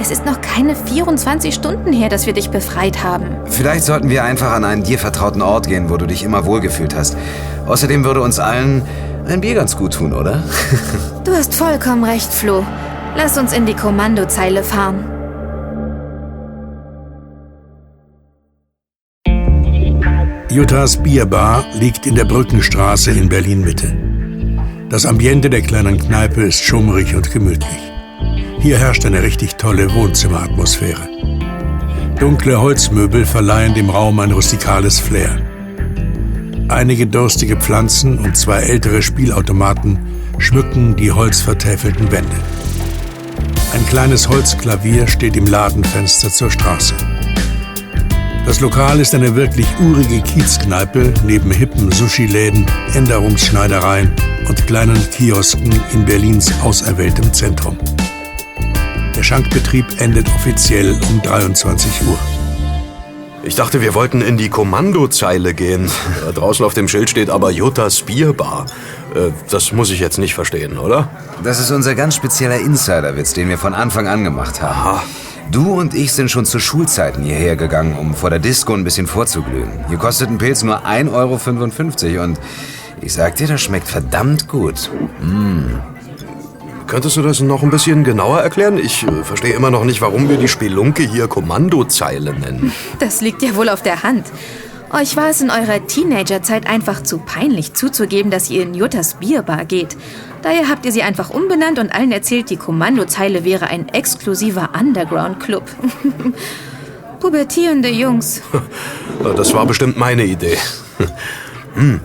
Es 0.00 0.10
ist 0.10 0.24
noch 0.24 0.40
keine 0.40 0.74
24 0.74 1.54
Stunden 1.54 1.92
her, 1.92 2.08
dass 2.08 2.26
wir 2.26 2.32
dich 2.32 2.50
befreit 2.50 3.02
haben. 3.04 3.26
Vielleicht 3.46 3.84
sollten 3.84 4.10
wir 4.10 4.24
einfach 4.24 4.52
an 4.52 4.64
einen 4.64 4.82
dir 4.82 4.98
vertrauten 4.98 5.42
Ort 5.42 5.68
gehen, 5.68 5.90
wo 5.90 5.96
du 5.96 6.06
dich 6.06 6.24
immer 6.24 6.44
wohlgefühlt 6.46 6.94
hast. 6.94 7.16
Außerdem 7.66 8.04
würde 8.04 8.22
uns 8.22 8.38
allen 8.38 8.82
ein 9.28 9.40
Bier 9.40 9.54
ganz 9.54 9.76
gut 9.76 9.94
tun, 9.94 10.12
oder? 10.12 10.42
Du 11.24 11.32
hast 11.32 11.54
vollkommen 11.54 12.02
recht, 12.02 12.32
Flo. 12.32 12.66
Lass 13.16 13.38
uns 13.38 13.52
in 13.52 13.64
die 13.64 13.74
Kommandozeile 13.74 14.64
fahren. 14.64 15.04
Juttas 20.50 21.02
Bierbar 21.02 21.64
liegt 21.78 22.06
in 22.06 22.14
der 22.14 22.24
Brückenstraße 22.24 23.12
in 23.12 23.28
Berlin-Mitte. 23.28 23.96
Das 24.90 25.06
Ambiente 25.06 25.48
der 25.48 25.62
kleinen 25.62 25.98
Kneipe 25.98 26.42
ist 26.42 26.60
schummrig 26.62 27.14
und 27.14 27.30
gemütlich. 27.30 27.91
Hier 28.62 28.78
herrscht 28.78 29.04
eine 29.04 29.24
richtig 29.24 29.56
tolle 29.56 29.92
Wohnzimmeratmosphäre. 29.92 31.08
Dunkle 32.20 32.60
Holzmöbel 32.60 33.26
verleihen 33.26 33.74
dem 33.74 33.90
Raum 33.90 34.20
ein 34.20 34.30
rustikales 34.30 35.00
Flair. 35.00 35.36
Einige 36.68 37.08
durstige 37.08 37.56
Pflanzen 37.56 38.20
und 38.20 38.36
zwei 38.36 38.60
ältere 38.60 39.02
Spielautomaten 39.02 39.98
schmücken 40.38 40.94
die 40.94 41.10
holzvertäfelten 41.10 42.12
Wände. 42.12 42.36
Ein 43.74 43.84
kleines 43.86 44.28
Holzklavier 44.28 45.08
steht 45.08 45.36
im 45.36 45.46
Ladenfenster 45.46 46.30
zur 46.30 46.52
Straße. 46.52 46.94
Das 48.46 48.60
Lokal 48.60 49.00
ist 49.00 49.12
eine 49.12 49.34
wirklich 49.34 49.66
urige 49.80 50.20
Kiezkneipe 50.20 51.12
neben 51.26 51.50
hippen 51.50 51.90
Sushi-Läden, 51.90 52.64
Änderungsschneidereien 52.94 54.12
und 54.48 54.66
kleinen 54.68 55.10
Kiosken 55.10 55.74
in 55.92 56.04
Berlins 56.04 56.52
auserwähltem 56.62 57.32
Zentrum. 57.32 57.76
Der 59.16 59.22
Schankbetrieb 59.22 60.00
endet 60.00 60.26
offiziell 60.34 60.98
um 61.08 61.20
23 61.22 62.06
Uhr. 62.06 62.18
Ich 63.44 63.54
dachte, 63.56 63.80
wir 63.80 63.94
wollten 63.94 64.22
in 64.22 64.36
die 64.36 64.48
Kommandozeile 64.48 65.52
gehen. 65.52 65.90
Äh, 66.28 66.32
Draußen 66.32 66.64
auf 66.64 66.74
dem 66.74 66.88
Schild 66.88 67.10
steht 67.10 67.28
aber 67.28 67.50
Juttas 67.50 68.02
Bierbar. 68.02 68.66
Äh, 69.14 69.32
Das 69.50 69.72
muss 69.72 69.90
ich 69.90 70.00
jetzt 70.00 70.18
nicht 70.18 70.34
verstehen, 70.34 70.78
oder? 70.78 71.10
Das 71.42 71.58
ist 71.60 71.70
unser 71.70 71.94
ganz 71.94 72.14
spezieller 72.14 72.58
Insiderwitz, 72.58 73.32
den 73.34 73.48
wir 73.48 73.58
von 73.58 73.74
Anfang 73.74 74.06
an 74.06 74.24
gemacht 74.24 74.62
haben. 74.62 75.00
Du 75.50 75.74
und 75.74 75.92
ich 75.92 76.12
sind 76.12 76.30
schon 76.30 76.46
zu 76.46 76.58
Schulzeiten 76.58 77.24
hierher 77.24 77.56
gegangen, 77.56 77.98
um 77.98 78.14
vor 78.14 78.30
der 78.30 78.38
Disco 78.38 78.72
ein 78.72 78.84
bisschen 78.84 79.06
vorzuglühen. 79.06 79.84
Hier 79.88 79.98
kostet 79.98 80.30
ein 80.30 80.38
Pilz 80.38 80.62
nur 80.62 80.86
1,55 80.86 82.14
Euro 82.14 82.24
und 82.24 82.40
ich 83.00 83.12
sag 83.12 83.36
dir, 83.36 83.48
das 83.48 83.60
schmeckt 83.60 83.88
verdammt 83.88 84.48
gut. 84.48 84.90
Mm. 85.20 85.91
Könntest 86.92 87.16
du 87.16 87.22
das 87.22 87.40
noch 87.40 87.62
ein 87.62 87.70
bisschen 87.70 88.04
genauer 88.04 88.40
erklären? 88.40 88.76
Ich 88.76 89.02
äh, 89.04 89.24
verstehe 89.24 89.54
immer 89.54 89.70
noch 89.70 89.84
nicht, 89.84 90.02
warum 90.02 90.28
wir 90.28 90.36
die 90.36 90.46
Spelunke 90.46 91.02
hier 91.02 91.26
Kommandozeile 91.26 92.34
nennen. 92.34 92.70
Das 92.98 93.22
liegt 93.22 93.40
ja 93.42 93.56
wohl 93.56 93.70
auf 93.70 93.82
der 93.82 94.02
Hand. 94.02 94.26
Euch 94.90 95.16
war 95.16 95.30
es 95.30 95.40
in 95.40 95.48
eurer 95.48 95.86
Teenagerzeit 95.86 96.66
einfach 96.66 97.02
zu 97.02 97.16
peinlich 97.16 97.72
zuzugeben, 97.72 98.30
dass 98.30 98.50
ihr 98.50 98.60
in 98.64 98.74
Juttas 98.74 99.14
Bierbar 99.14 99.64
geht. 99.64 99.96
Daher 100.42 100.68
habt 100.68 100.84
ihr 100.84 100.92
sie 100.92 101.02
einfach 101.02 101.30
umbenannt 101.30 101.78
und 101.78 101.94
allen 101.94 102.12
erzählt, 102.12 102.50
die 102.50 102.58
Kommandozeile 102.58 103.42
wäre 103.42 103.68
ein 103.68 103.88
exklusiver 103.88 104.68
Underground-Club. 104.78 105.64
Pubertierende 107.20 107.88
Jungs. 107.88 108.42
Das 109.34 109.54
war 109.54 109.64
bestimmt 109.64 109.96
meine 109.96 110.26
Idee. 110.26 110.58
Hm. 111.74 112.02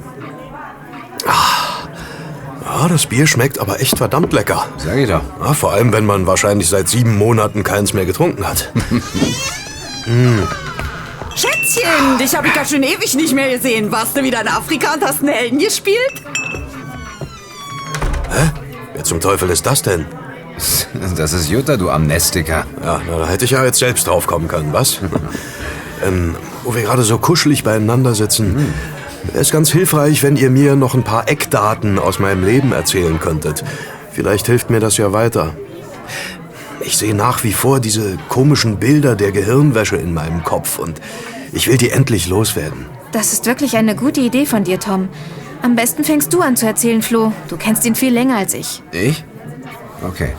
Ah. 2.77 2.83
Ja, 2.83 2.87
das 2.87 3.07
Bier 3.07 3.25
schmeckt 3.25 3.59
aber 3.59 3.79
echt 3.79 3.97
verdammt 3.97 4.33
lecker. 4.33 4.67
Sag 4.77 4.97
ich 4.97 5.09
doch. 5.09 5.21
Ja, 5.41 5.53
vor 5.53 5.73
allem, 5.73 5.91
wenn 5.93 6.05
man 6.05 6.27
wahrscheinlich 6.27 6.69
seit 6.69 6.87
sieben 6.87 7.17
Monaten 7.17 7.63
keins 7.63 7.93
mehr 7.93 8.05
getrunken 8.05 8.47
hat. 8.47 8.71
hm. 10.03 10.47
Schätzchen, 11.35 12.17
dich 12.19 12.35
habe 12.35 12.47
ich 12.47 12.53
ganz 12.53 12.69
schön 12.69 12.83
ewig 12.83 13.15
nicht 13.15 13.33
mehr 13.33 13.49
gesehen. 13.49 13.91
Warst 13.91 14.15
du 14.15 14.23
wieder 14.23 14.41
in 14.41 14.47
Afrika 14.47 14.93
und 14.93 15.03
hast 15.03 15.21
einen 15.21 15.29
Helden 15.29 15.59
gespielt? 15.59 16.13
Hä? 18.29 18.51
Wer 18.93 19.03
zum 19.03 19.19
Teufel 19.21 19.49
ist 19.49 19.65
das 19.65 19.81
denn? 19.81 20.05
Das 21.15 21.33
ist 21.33 21.49
Jutta, 21.49 21.77
du 21.77 21.91
Amnestiker. 21.91 22.65
Ja, 22.83 23.01
na, 23.07 23.19
da 23.19 23.27
hätte 23.27 23.45
ich 23.45 23.51
ja 23.51 23.63
jetzt 23.63 23.77
selbst 23.77 24.07
drauf 24.07 24.25
kommen 24.25 24.47
können, 24.47 24.73
was? 24.73 24.99
ähm, 26.05 26.35
wo 26.63 26.73
wir 26.73 26.81
gerade 26.81 27.03
so 27.03 27.19
kuschelig 27.19 27.63
beieinander 27.63 28.15
sitzen. 28.15 28.55
Wäre 28.55 28.67
es 29.33 29.51
ganz 29.51 29.71
hilfreich, 29.71 30.23
wenn 30.23 30.37
ihr 30.37 30.49
mir 30.49 30.75
noch 30.75 30.93
ein 30.93 31.03
paar 31.03 31.29
Eckdaten 31.29 31.99
aus 31.99 32.19
meinem 32.19 32.43
Leben 32.43 32.71
erzählen 32.71 33.19
könntet. 33.19 33.63
Vielleicht 34.11 34.47
hilft 34.47 34.69
mir 34.69 34.79
das 34.79 34.97
ja 34.97 35.13
weiter. 35.13 35.53
Ich 36.81 36.97
sehe 36.97 37.13
nach 37.13 37.43
wie 37.43 37.53
vor 37.53 37.79
diese 37.79 38.17
komischen 38.29 38.77
Bilder 38.77 39.15
der 39.15 39.31
Gehirnwäsche 39.31 39.97
in 39.97 40.13
meinem 40.13 40.43
Kopf 40.43 40.79
und 40.79 41.01
ich 41.51 41.67
will 41.67 41.77
die 41.77 41.89
endlich 41.89 42.27
loswerden. 42.27 42.85
Das 43.11 43.33
ist 43.33 43.45
wirklich 43.45 43.77
eine 43.77 43.95
gute 43.95 44.21
Idee 44.21 44.45
von 44.45 44.63
dir, 44.63 44.79
Tom. 44.79 45.09
Am 45.61 45.75
besten 45.75 46.03
fängst 46.03 46.33
du 46.33 46.41
an 46.41 46.55
zu 46.55 46.65
erzählen, 46.65 47.01
Flo. 47.01 47.31
Du 47.49 47.57
kennst 47.57 47.85
ihn 47.85 47.95
viel 47.95 48.13
länger 48.13 48.37
als 48.37 48.53
ich. 48.53 48.83
Ich? 48.91 49.23
Okay. 50.07 50.33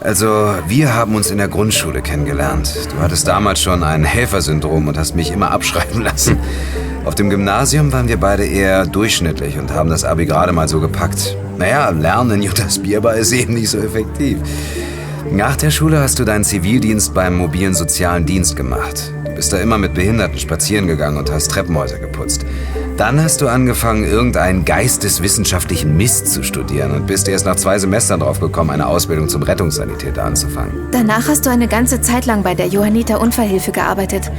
Also, 0.00 0.54
wir 0.66 0.94
haben 0.94 1.14
uns 1.14 1.30
in 1.30 1.38
der 1.38 1.46
Grundschule 1.46 2.02
kennengelernt. 2.02 2.74
Du 2.90 3.00
hattest 3.00 3.28
damals 3.28 3.62
schon 3.62 3.84
ein 3.84 4.04
Helfersyndrom 4.04 4.88
und 4.88 4.98
hast 4.98 5.14
mich 5.14 5.30
immer 5.30 5.52
abschreiben 5.52 6.02
lassen. 6.02 6.38
Auf 7.04 7.16
dem 7.16 7.30
Gymnasium 7.30 7.92
waren 7.92 8.06
wir 8.06 8.16
beide 8.16 8.44
eher 8.44 8.86
durchschnittlich 8.86 9.58
und 9.58 9.72
haben 9.72 9.90
das 9.90 10.04
Abi 10.04 10.24
gerade 10.24 10.52
mal 10.52 10.68
so 10.68 10.78
gepackt. 10.78 11.36
Naja, 11.58 11.90
Lernen 11.90 12.30
in 12.36 12.42
Juttas 12.42 12.78
Bierbar 12.78 13.14
ist 13.16 13.32
eben 13.32 13.54
nicht 13.54 13.70
so 13.70 13.78
effektiv. 13.78 14.38
Nach 15.32 15.56
der 15.56 15.70
Schule 15.70 15.98
hast 15.98 16.20
du 16.20 16.24
deinen 16.24 16.44
Zivildienst 16.44 17.12
beim 17.12 17.38
mobilen 17.38 17.74
sozialen 17.74 18.24
Dienst 18.24 18.54
gemacht. 18.54 19.12
Du 19.24 19.34
bist 19.34 19.52
da 19.52 19.56
immer 19.56 19.78
mit 19.78 19.94
Behinderten 19.94 20.38
spazieren 20.38 20.86
gegangen 20.86 21.16
und 21.16 21.32
hast 21.32 21.50
Treppenhäuser 21.50 21.98
geputzt. 21.98 22.46
Dann 22.96 23.20
hast 23.20 23.40
du 23.40 23.48
angefangen, 23.48 24.04
irgendeinen 24.04 24.64
geisteswissenschaftlichen 24.64 25.96
Mist 25.96 26.28
zu 26.28 26.44
studieren 26.44 26.92
und 26.92 27.06
bist 27.06 27.26
erst 27.26 27.46
nach 27.46 27.56
zwei 27.56 27.78
Semestern 27.78 28.20
drauf 28.20 28.38
gekommen, 28.38 28.70
eine 28.70 28.86
Ausbildung 28.86 29.28
zum 29.28 29.42
Rettungssanitäter 29.42 30.22
anzufangen. 30.22 30.72
Danach 30.92 31.26
hast 31.26 31.46
du 31.46 31.50
eine 31.50 31.66
ganze 31.66 32.00
Zeit 32.00 32.26
lang 32.26 32.42
bei 32.42 32.54
der 32.54 32.66
Johanniter 32.68 33.20
Unfallhilfe 33.20 33.72
gearbeitet. 33.72 34.30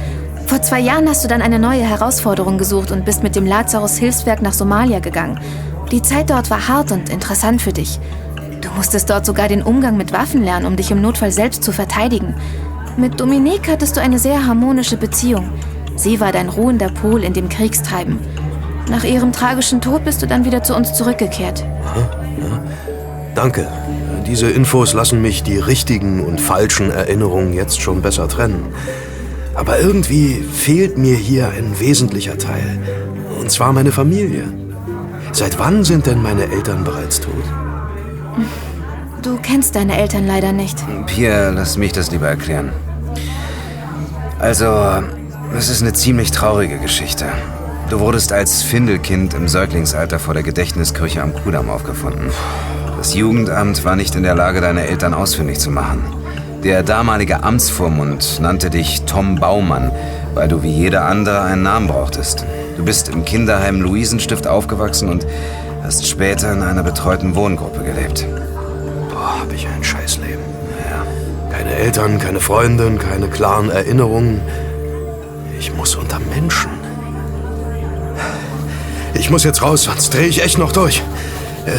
Vor 0.46 0.62
zwei 0.62 0.80
Jahren 0.80 1.08
hast 1.08 1.24
du 1.24 1.28
dann 1.28 1.42
eine 1.42 1.58
neue 1.58 1.82
Herausforderung 1.82 2.58
gesucht 2.58 2.90
und 2.90 3.04
bist 3.04 3.22
mit 3.22 3.34
dem 3.34 3.46
Lazarus 3.46 3.96
Hilfswerk 3.96 4.42
nach 4.42 4.52
Somalia 4.52 4.98
gegangen. 5.00 5.40
Die 5.90 6.02
Zeit 6.02 6.30
dort 6.30 6.50
war 6.50 6.68
hart 6.68 6.92
und 6.92 7.08
interessant 7.08 7.62
für 7.62 7.72
dich. 7.72 7.98
Du 8.60 8.70
musstest 8.76 9.10
dort 9.10 9.26
sogar 9.26 9.48
den 9.48 9.62
Umgang 9.62 9.96
mit 9.96 10.12
Waffen 10.12 10.42
lernen, 10.42 10.66
um 10.66 10.76
dich 10.76 10.90
im 10.90 11.00
Notfall 11.00 11.32
selbst 11.32 11.62
zu 11.62 11.72
verteidigen. 11.72 12.34
Mit 12.96 13.20
Dominique 13.20 13.68
hattest 13.68 13.96
du 13.96 14.00
eine 14.00 14.18
sehr 14.18 14.46
harmonische 14.46 14.96
Beziehung. 14.96 15.50
Sie 15.96 16.20
war 16.20 16.32
dein 16.32 16.48
ruhender 16.48 16.88
Pol 16.88 17.24
in 17.24 17.32
dem 17.32 17.48
Kriegstreiben. 17.48 18.18
Nach 18.90 19.04
ihrem 19.04 19.32
tragischen 19.32 19.80
Tod 19.80 20.04
bist 20.04 20.22
du 20.22 20.26
dann 20.26 20.44
wieder 20.44 20.62
zu 20.62 20.74
uns 20.76 20.92
zurückgekehrt. 20.94 21.64
Danke. 23.34 23.66
Diese 24.26 24.50
Infos 24.50 24.92
lassen 24.92 25.20
mich 25.20 25.42
die 25.42 25.58
richtigen 25.58 26.24
und 26.24 26.40
falschen 26.40 26.90
Erinnerungen 26.90 27.52
jetzt 27.52 27.80
schon 27.80 28.02
besser 28.02 28.28
trennen. 28.28 28.66
Aber 29.54 29.78
irgendwie 29.78 30.42
fehlt 30.42 30.98
mir 30.98 31.16
hier 31.16 31.48
ein 31.48 31.78
wesentlicher 31.78 32.38
Teil. 32.38 32.78
Und 33.40 33.50
zwar 33.50 33.72
meine 33.72 33.92
Familie. 33.92 34.44
Seit 35.32 35.58
wann 35.58 35.84
sind 35.84 36.06
denn 36.06 36.22
meine 36.22 36.50
Eltern 36.50 36.84
bereits 36.84 37.20
tot? 37.20 37.44
Du 39.22 39.38
kennst 39.42 39.74
deine 39.74 39.98
Eltern 39.98 40.26
leider 40.26 40.52
nicht. 40.52 40.84
Pierre, 41.06 41.52
lass 41.52 41.76
mich 41.76 41.92
das 41.92 42.10
lieber 42.10 42.28
erklären. 42.28 42.72
Also, 44.38 44.66
es 45.56 45.68
ist 45.68 45.82
eine 45.82 45.92
ziemlich 45.92 46.30
traurige 46.30 46.78
Geschichte. 46.78 47.26
Du 47.90 48.00
wurdest 48.00 48.32
als 48.32 48.62
Findelkind 48.62 49.34
im 49.34 49.46
Säuglingsalter 49.46 50.18
vor 50.18 50.34
der 50.34 50.42
Gedächtniskirche 50.42 51.22
am 51.22 51.34
Kudamm 51.34 51.70
aufgefunden. 51.70 52.30
Das 52.96 53.14
Jugendamt 53.14 53.84
war 53.84 53.96
nicht 53.96 54.14
in 54.14 54.22
der 54.22 54.34
Lage, 54.34 54.60
deine 54.60 54.86
Eltern 54.86 55.14
ausfindig 55.14 55.58
zu 55.58 55.70
machen. 55.70 56.02
Der 56.64 56.82
damalige 56.82 57.42
Amtsvormund 57.42 58.40
nannte 58.40 58.70
dich 58.70 59.02
Tom 59.02 59.36
Baumann, 59.36 59.92
weil 60.32 60.48
du 60.48 60.62
wie 60.62 60.72
jeder 60.72 61.04
andere 61.04 61.42
einen 61.42 61.62
Namen 61.62 61.88
brauchtest. 61.88 62.46
Du 62.78 62.84
bist 62.86 63.10
im 63.10 63.26
Kinderheim 63.26 63.82
Luisenstift 63.82 64.46
aufgewachsen 64.46 65.10
und 65.10 65.26
hast 65.82 66.06
später 66.08 66.50
in 66.54 66.62
einer 66.62 66.82
betreuten 66.82 67.34
Wohngruppe 67.34 67.84
gelebt. 67.84 68.26
Boah, 69.10 69.40
hab 69.40 69.52
ich 69.52 69.68
ein 69.68 69.84
Scheißleben. 69.84 70.42
Ja. 70.90 71.50
Keine 71.54 71.74
Eltern, 71.74 72.18
keine 72.18 72.40
Freundin, 72.40 72.98
keine 72.98 73.28
klaren 73.28 73.68
Erinnerungen. 73.68 74.40
Ich 75.58 75.70
muss 75.74 75.96
unter 75.96 76.18
Menschen. 76.18 76.70
Ich 79.12 79.28
muss 79.28 79.44
jetzt 79.44 79.60
raus, 79.60 79.82
sonst 79.82 80.14
drehe 80.14 80.28
ich 80.28 80.42
echt 80.42 80.56
noch 80.56 80.72
durch. 80.72 81.02
Äh, 81.66 81.72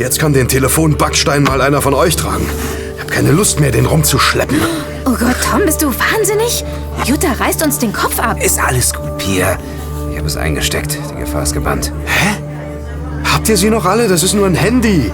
jetzt 0.00 0.20
kann 0.20 0.32
den 0.32 0.46
Telefonbackstein 0.46 1.42
mal 1.42 1.60
einer 1.60 1.82
von 1.82 1.94
euch 1.94 2.14
tragen. 2.14 2.46
Habe 3.10 3.24
keine 3.24 3.32
Lust 3.32 3.58
mehr, 3.58 3.72
den 3.72 3.86
rumzuschleppen. 3.86 4.60
Oh 5.04 5.16
Gott, 5.18 5.34
Tom, 5.50 5.62
bist 5.66 5.82
du 5.82 5.88
wahnsinnig? 5.88 6.64
Jutta 7.04 7.32
reißt 7.32 7.64
uns 7.64 7.78
den 7.78 7.92
Kopf 7.92 8.20
ab. 8.20 8.40
Ist 8.40 8.60
alles 8.60 8.94
gut, 8.94 9.18
Pierre. 9.18 9.58
Ich 10.12 10.16
habe 10.16 10.28
es 10.28 10.36
eingesteckt. 10.36 10.96
Die 11.10 11.18
Gefahr 11.18 11.42
ist 11.42 11.52
gebannt. 11.52 11.92
Hä? 12.04 12.36
Habt 13.24 13.48
ihr 13.48 13.56
sie 13.56 13.68
noch 13.68 13.84
alle? 13.84 14.06
Das 14.06 14.22
ist 14.22 14.34
nur 14.34 14.46
ein 14.46 14.54
Handy. 14.54 15.10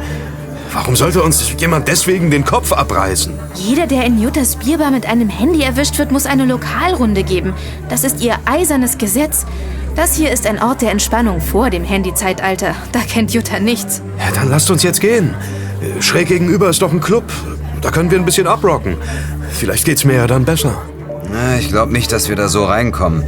Warum 0.75 0.95
sollte 0.95 1.23
uns 1.23 1.55
jemand 1.59 1.89
deswegen 1.89 2.31
den 2.31 2.45
Kopf 2.45 2.71
abreißen? 2.71 3.33
Jeder, 3.55 3.87
der 3.87 4.05
in 4.05 4.21
Juttas 4.21 4.57
Bierbar 4.57 4.91
mit 4.91 5.07
einem 5.07 5.31
Handy 5.31 5.63
erwischt 5.63 5.99
wird, 5.99 6.13
muss 6.13 6.27
eine 6.27 6.45
Lokalrunde 6.45 7.23
geben. 7.23 7.55
Das 7.89 8.05
ist 8.05 8.21
ihr 8.21 8.35
eisernes 8.45 8.99
Gesetz. 8.99 9.47
Das 9.95 10.15
hier 10.15 10.31
ist 10.31 10.47
ein 10.47 10.63
Ort 10.63 10.83
der 10.83 10.91
Entspannung 10.91 11.41
vor 11.41 11.71
dem 11.71 11.85
Handyzeitalter. 11.85 12.75
Da 12.93 13.01
kennt 13.01 13.33
Jutta 13.33 13.59
nichts. 13.59 14.03
Ja, 14.19 14.35
dann 14.35 14.51
lasst 14.51 14.71
uns 14.71 14.83
jetzt 14.83 15.01
gehen. 15.01 15.35
Schräg 16.01 16.29
gegenüber 16.29 16.69
ist 16.69 16.83
doch 16.83 16.93
ein 16.93 17.01
Club. 17.01 17.25
Da 17.81 17.91
können 17.91 18.11
wir 18.11 18.19
ein 18.19 18.25
bisschen 18.25 18.47
abrocken. 18.47 18.97
Vielleicht 19.51 19.85
geht's 19.85 20.05
mir 20.05 20.15
ja 20.15 20.27
dann 20.27 20.45
besser. 20.45 20.83
Na, 21.31 21.59
ich 21.59 21.69
glaube 21.69 21.93
nicht, 21.93 22.13
dass 22.13 22.29
wir 22.29 22.37
da 22.37 22.49
so 22.49 22.65
reinkommen. 22.65 23.25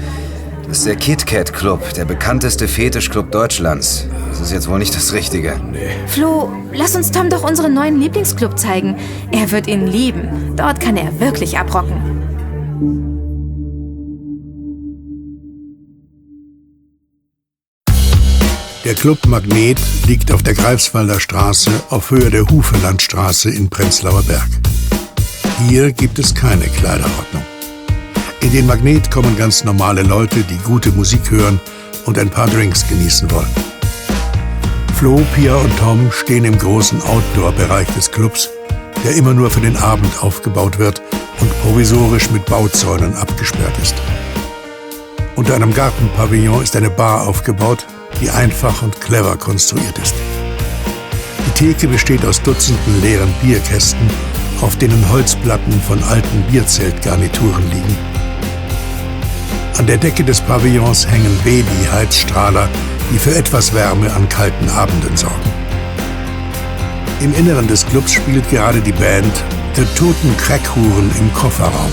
Das 0.68 0.78
ist 0.78 0.86
der 0.86 0.96
KitKat 0.96 1.54
Club, 1.54 1.94
der 1.94 2.04
bekannteste 2.04 2.68
Fetischclub 2.68 3.30
Deutschlands. 3.30 4.06
Das 4.30 4.40
ist 4.40 4.52
jetzt 4.52 4.68
wohl 4.68 4.78
nicht 4.78 4.94
das 4.94 5.14
Richtige. 5.14 5.58
Nee. 5.72 5.78
Flo, 6.06 6.50
lass 6.74 6.94
uns 6.94 7.10
Tom 7.10 7.30
doch 7.30 7.42
unseren 7.42 7.72
neuen 7.72 7.98
Lieblingsclub 7.98 8.58
zeigen. 8.58 8.96
Er 9.32 9.50
wird 9.50 9.66
ihn 9.66 9.86
lieben. 9.86 10.54
Dort 10.56 10.78
kann 10.80 10.96
er 10.96 11.18
wirklich 11.20 11.58
abrocken. 11.58 13.16
Der 18.88 18.94
Club 18.94 19.26
Magnet 19.26 19.78
liegt 20.06 20.32
auf 20.32 20.42
der 20.42 20.54
Greifswalder 20.54 21.20
Straße 21.20 21.70
auf 21.90 22.10
Höhe 22.10 22.30
der 22.30 22.48
Hufelandstraße 22.48 23.50
in 23.50 23.68
Prenzlauer 23.68 24.22
Berg. 24.22 24.48
Hier 25.68 25.92
gibt 25.92 26.18
es 26.18 26.34
keine 26.34 26.64
Kleiderordnung. 26.64 27.42
In 28.40 28.50
den 28.50 28.66
Magnet 28.66 29.10
kommen 29.10 29.36
ganz 29.36 29.62
normale 29.62 30.00
Leute, 30.00 30.42
die 30.42 30.56
gute 30.64 30.90
Musik 30.92 31.30
hören 31.30 31.60
und 32.06 32.18
ein 32.18 32.30
paar 32.30 32.46
Drinks 32.46 32.88
genießen 32.88 33.30
wollen. 33.30 33.50
Flo, 34.94 35.20
Pia 35.34 35.54
und 35.56 35.78
Tom 35.78 36.10
stehen 36.10 36.46
im 36.46 36.56
großen 36.56 37.02
Outdoor-Bereich 37.02 37.88
des 37.88 38.10
Clubs, 38.10 38.48
der 39.04 39.16
immer 39.16 39.34
nur 39.34 39.50
für 39.50 39.60
den 39.60 39.76
Abend 39.76 40.22
aufgebaut 40.22 40.78
wird 40.78 41.02
und 41.40 41.60
provisorisch 41.60 42.30
mit 42.30 42.46
Bauzäunen 42.46 43.14
abgesperrt 43.16 43.76
ist. 43.82 43.96
Unter 45.36 45.56
einem 45.56 45.74
Gartenpavillon 45.74 46.62
ist 46.62 46.74
eine 46.74 46.88
Bar 46.88 47.28
aufgebaut, 47.28 47.86
die 48.20 48.30
einfach 48.30 48.82
und 48.82 49.00
clever 49.00 49.36
konstruiert 49.36 49.98
ist. 49.98 50.14
Die 51.46 51.66
Theke 51.66 51.88
besteht 51.88 52.24
aus 52.24 52.42
Dutzenden 52.42 53.00
leeren 53.02 53.32
Bierkästen, 53.42 54.08
auf 54.60 54.76
denen 54.76 55.08
Holzplatten 55.10 55.80
von 55.82 56.02
alten 56.04 56.42
Bierzeltgarnituren 56.50 57.70
liegen. 57.70 57.96
An 59.78 59.86
der 59.86 59.96
Decke 59.96 60.24
des 60.24 60.40
Pavillons 60.40 61.06
hängen 61.06 61.38
Baby-Heizstrahler, 61.44 62.68
die 63.12 63.18
für 63.18 63.34
etwas 63.34 63.72
Wärme 63.72 64.12
an 64.12 64.28
kalten 64.28 64.68
Abenden 64.68 65.16
sorgen. 65.16 65.50
Im 67.20 67.34
Inneren 67.34 67.66
des 67.68 67.86
Clubs 67.86 68.12
spielt 68.12 68.48
gerade 68.50 68.80
die 68.80 68.92
Band 68.92 69.32
The 69.74 69.84
Toten 69.96 70.36
Crackhuren 70.36 71.10
im 71.18 71.32
Kofferraum. 71.32 71.92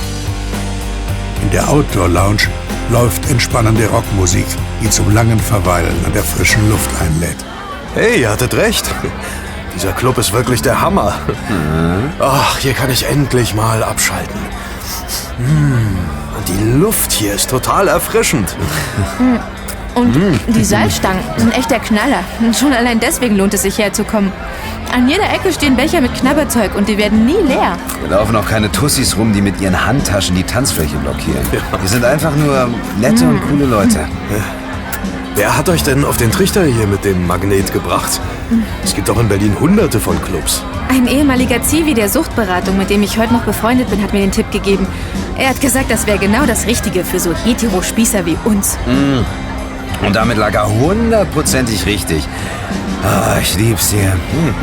In 1.43 1.51
der 1.51 1.69
Outdoor 1.69 2.09
Lounge 2.09 2.47
läuft 2.91 3.29
entspannende 3.29 3.87
Rockmusik, 3.87 4.45
die 4.81 4.89
zum 4.89 5.13
langen 5.13 5.39
Verweilen 5.39 5.95
an 6.05 6.13
der 6.13 6.23
frischen 6.23 6.69
Luft 6.69 6.89
einlädt. 7.01 7.37
Hey, 7.93 8.21
ihr 8.21 8.29
hattet 8.29 8.53
recht. 8.55 8.85
Dieser 9.75 9.91
Club 9.91 10.17
ist 10.17 10.31
wirklich 10.31 10.61
der 10.61 10.79
Hammer. 10.79 11.13
Ach, 12.19 12.57
hier 12.59 12.73
kann 12.73 12.89
ich 12.89 13.05
endlich 13.09 13.53
mal 13.55 13.83
abschalten. 13.83 14.39
Hm, 15.37 15.97
Und 16.37 16.47
die 16.47 16.79
Luft 16.79 17.11
hier 17.11 17.33
ist 17.33 17.49
total 17.49 17.89
erfrischend. 17.89 18.55
Und 19.95 20.13
die 20.47 20.63
Salzstangen 20.63 21.21
sind 21.37 21.57
echt 21.57 21.71
der 21.71 21.79
Knaller. 21.79 22.19
Schon 22.57 22.71
allein 22.73 22.99
deswegen 23.01 23.35
lohnt 23.35 23.53
es 23.53 23.63
sich 23.63 23.77
herzukommen. 23.77 24.31
An 24.93 25.09
jeder 25.09 25.23
Ecke 25.33 25.51
stehen 25.51 25.75
Becher 25.75 25.99
mit 25.99 26.13
Knabberzeug 26.15 26.73
und 26.75 26.87
die 26.87 26.97
werden 26.97 27.25
nie 27.25 27.41
leer. 27.45 27.75
Hier 27.99 28.09
laufen 28.15 28.35
auch 28.37 28.47
keine 28.47 28.71
Tussis 28.71 29.17
rum, 29.17 29.33
die 29.33 29.41
mit 29.41 29.59
ihren 29.59 29.85
Handtaschen 29.85 30.35
die 30.37 30.43
Tanzfläche 30.43 30.95
blockieren. 30.97 31.41
Die 31.83 31.87
sind 31.87 32.05
einfach 32.05 32.33
nur 32.35 32.69
nette 32.99 33.25
und 33.25 33.41
coole 33.49 33.65
Leute. 33.65 34.07
Wer 35.35 35.57
hat 35.57 35.67
euch 35.67 35.83
denn 35.83 36.05
auf 36.05 36.15
den 36.15 36.31
Trichter 36.31 36.63
hier 36.63 36.87
mit 36.87 37.03
dem 37.03 37.27
Magnet 37.27 37.73
gebracht? 37.73 38.21
Es 38.85 38.95
gibt 38.95 39.09
doch 39.09 39.19
in 39.19 39.27
Berlin 39.27 39.59
hunderte 39.59 39.99
von 39.99 40.21
Clubs. 40.21 40.63
Ein 40.87 41.07
ehemaliger 41.07 41.61
Zivi 41.61 41.93
der 41.93 42.07
Suchtberatung, 42.07 42.77
mit 42.77 42.89
dem 42.89 43.03
ich 43.03 43.17
heute 43.17 43.33
noch 43.33 43.43
befreundet 43.43 43.89
bin, 43.89 44.01
hat 44.01 44.13
mir 44.13 44.21
den 44.21 44.31
Tipp 44.31 44.49
gegeben. 44.51 44.87
Er 45.37 45.49
hat 45.49 45.59
gesagt, 45.59 45.91
das 45.91 46.07
wäre 46.07 46.19
genau 46.19 46.45
das 46.45 46.67
Richtige 46.67 47.03
für 47.03 47.19
so 47.19 47.33
Hetero-Spießer 47.33 48.25
wie 48.25 48.37
uns. 48.45 48.77
Mm. 48.85 50.05
Und 50.05 50.15
damit 50.15 50.37
lag 50.37 50.53
er 50.53 50.69
hundertprozentig 50.69 51.85
richtig. 51.85 52.25
Ah, 53.03 53.37
ich 53.41 53.57
lieb's 53.57 53.91
hier. 53.91 54.13
Hm. 54.13 54.55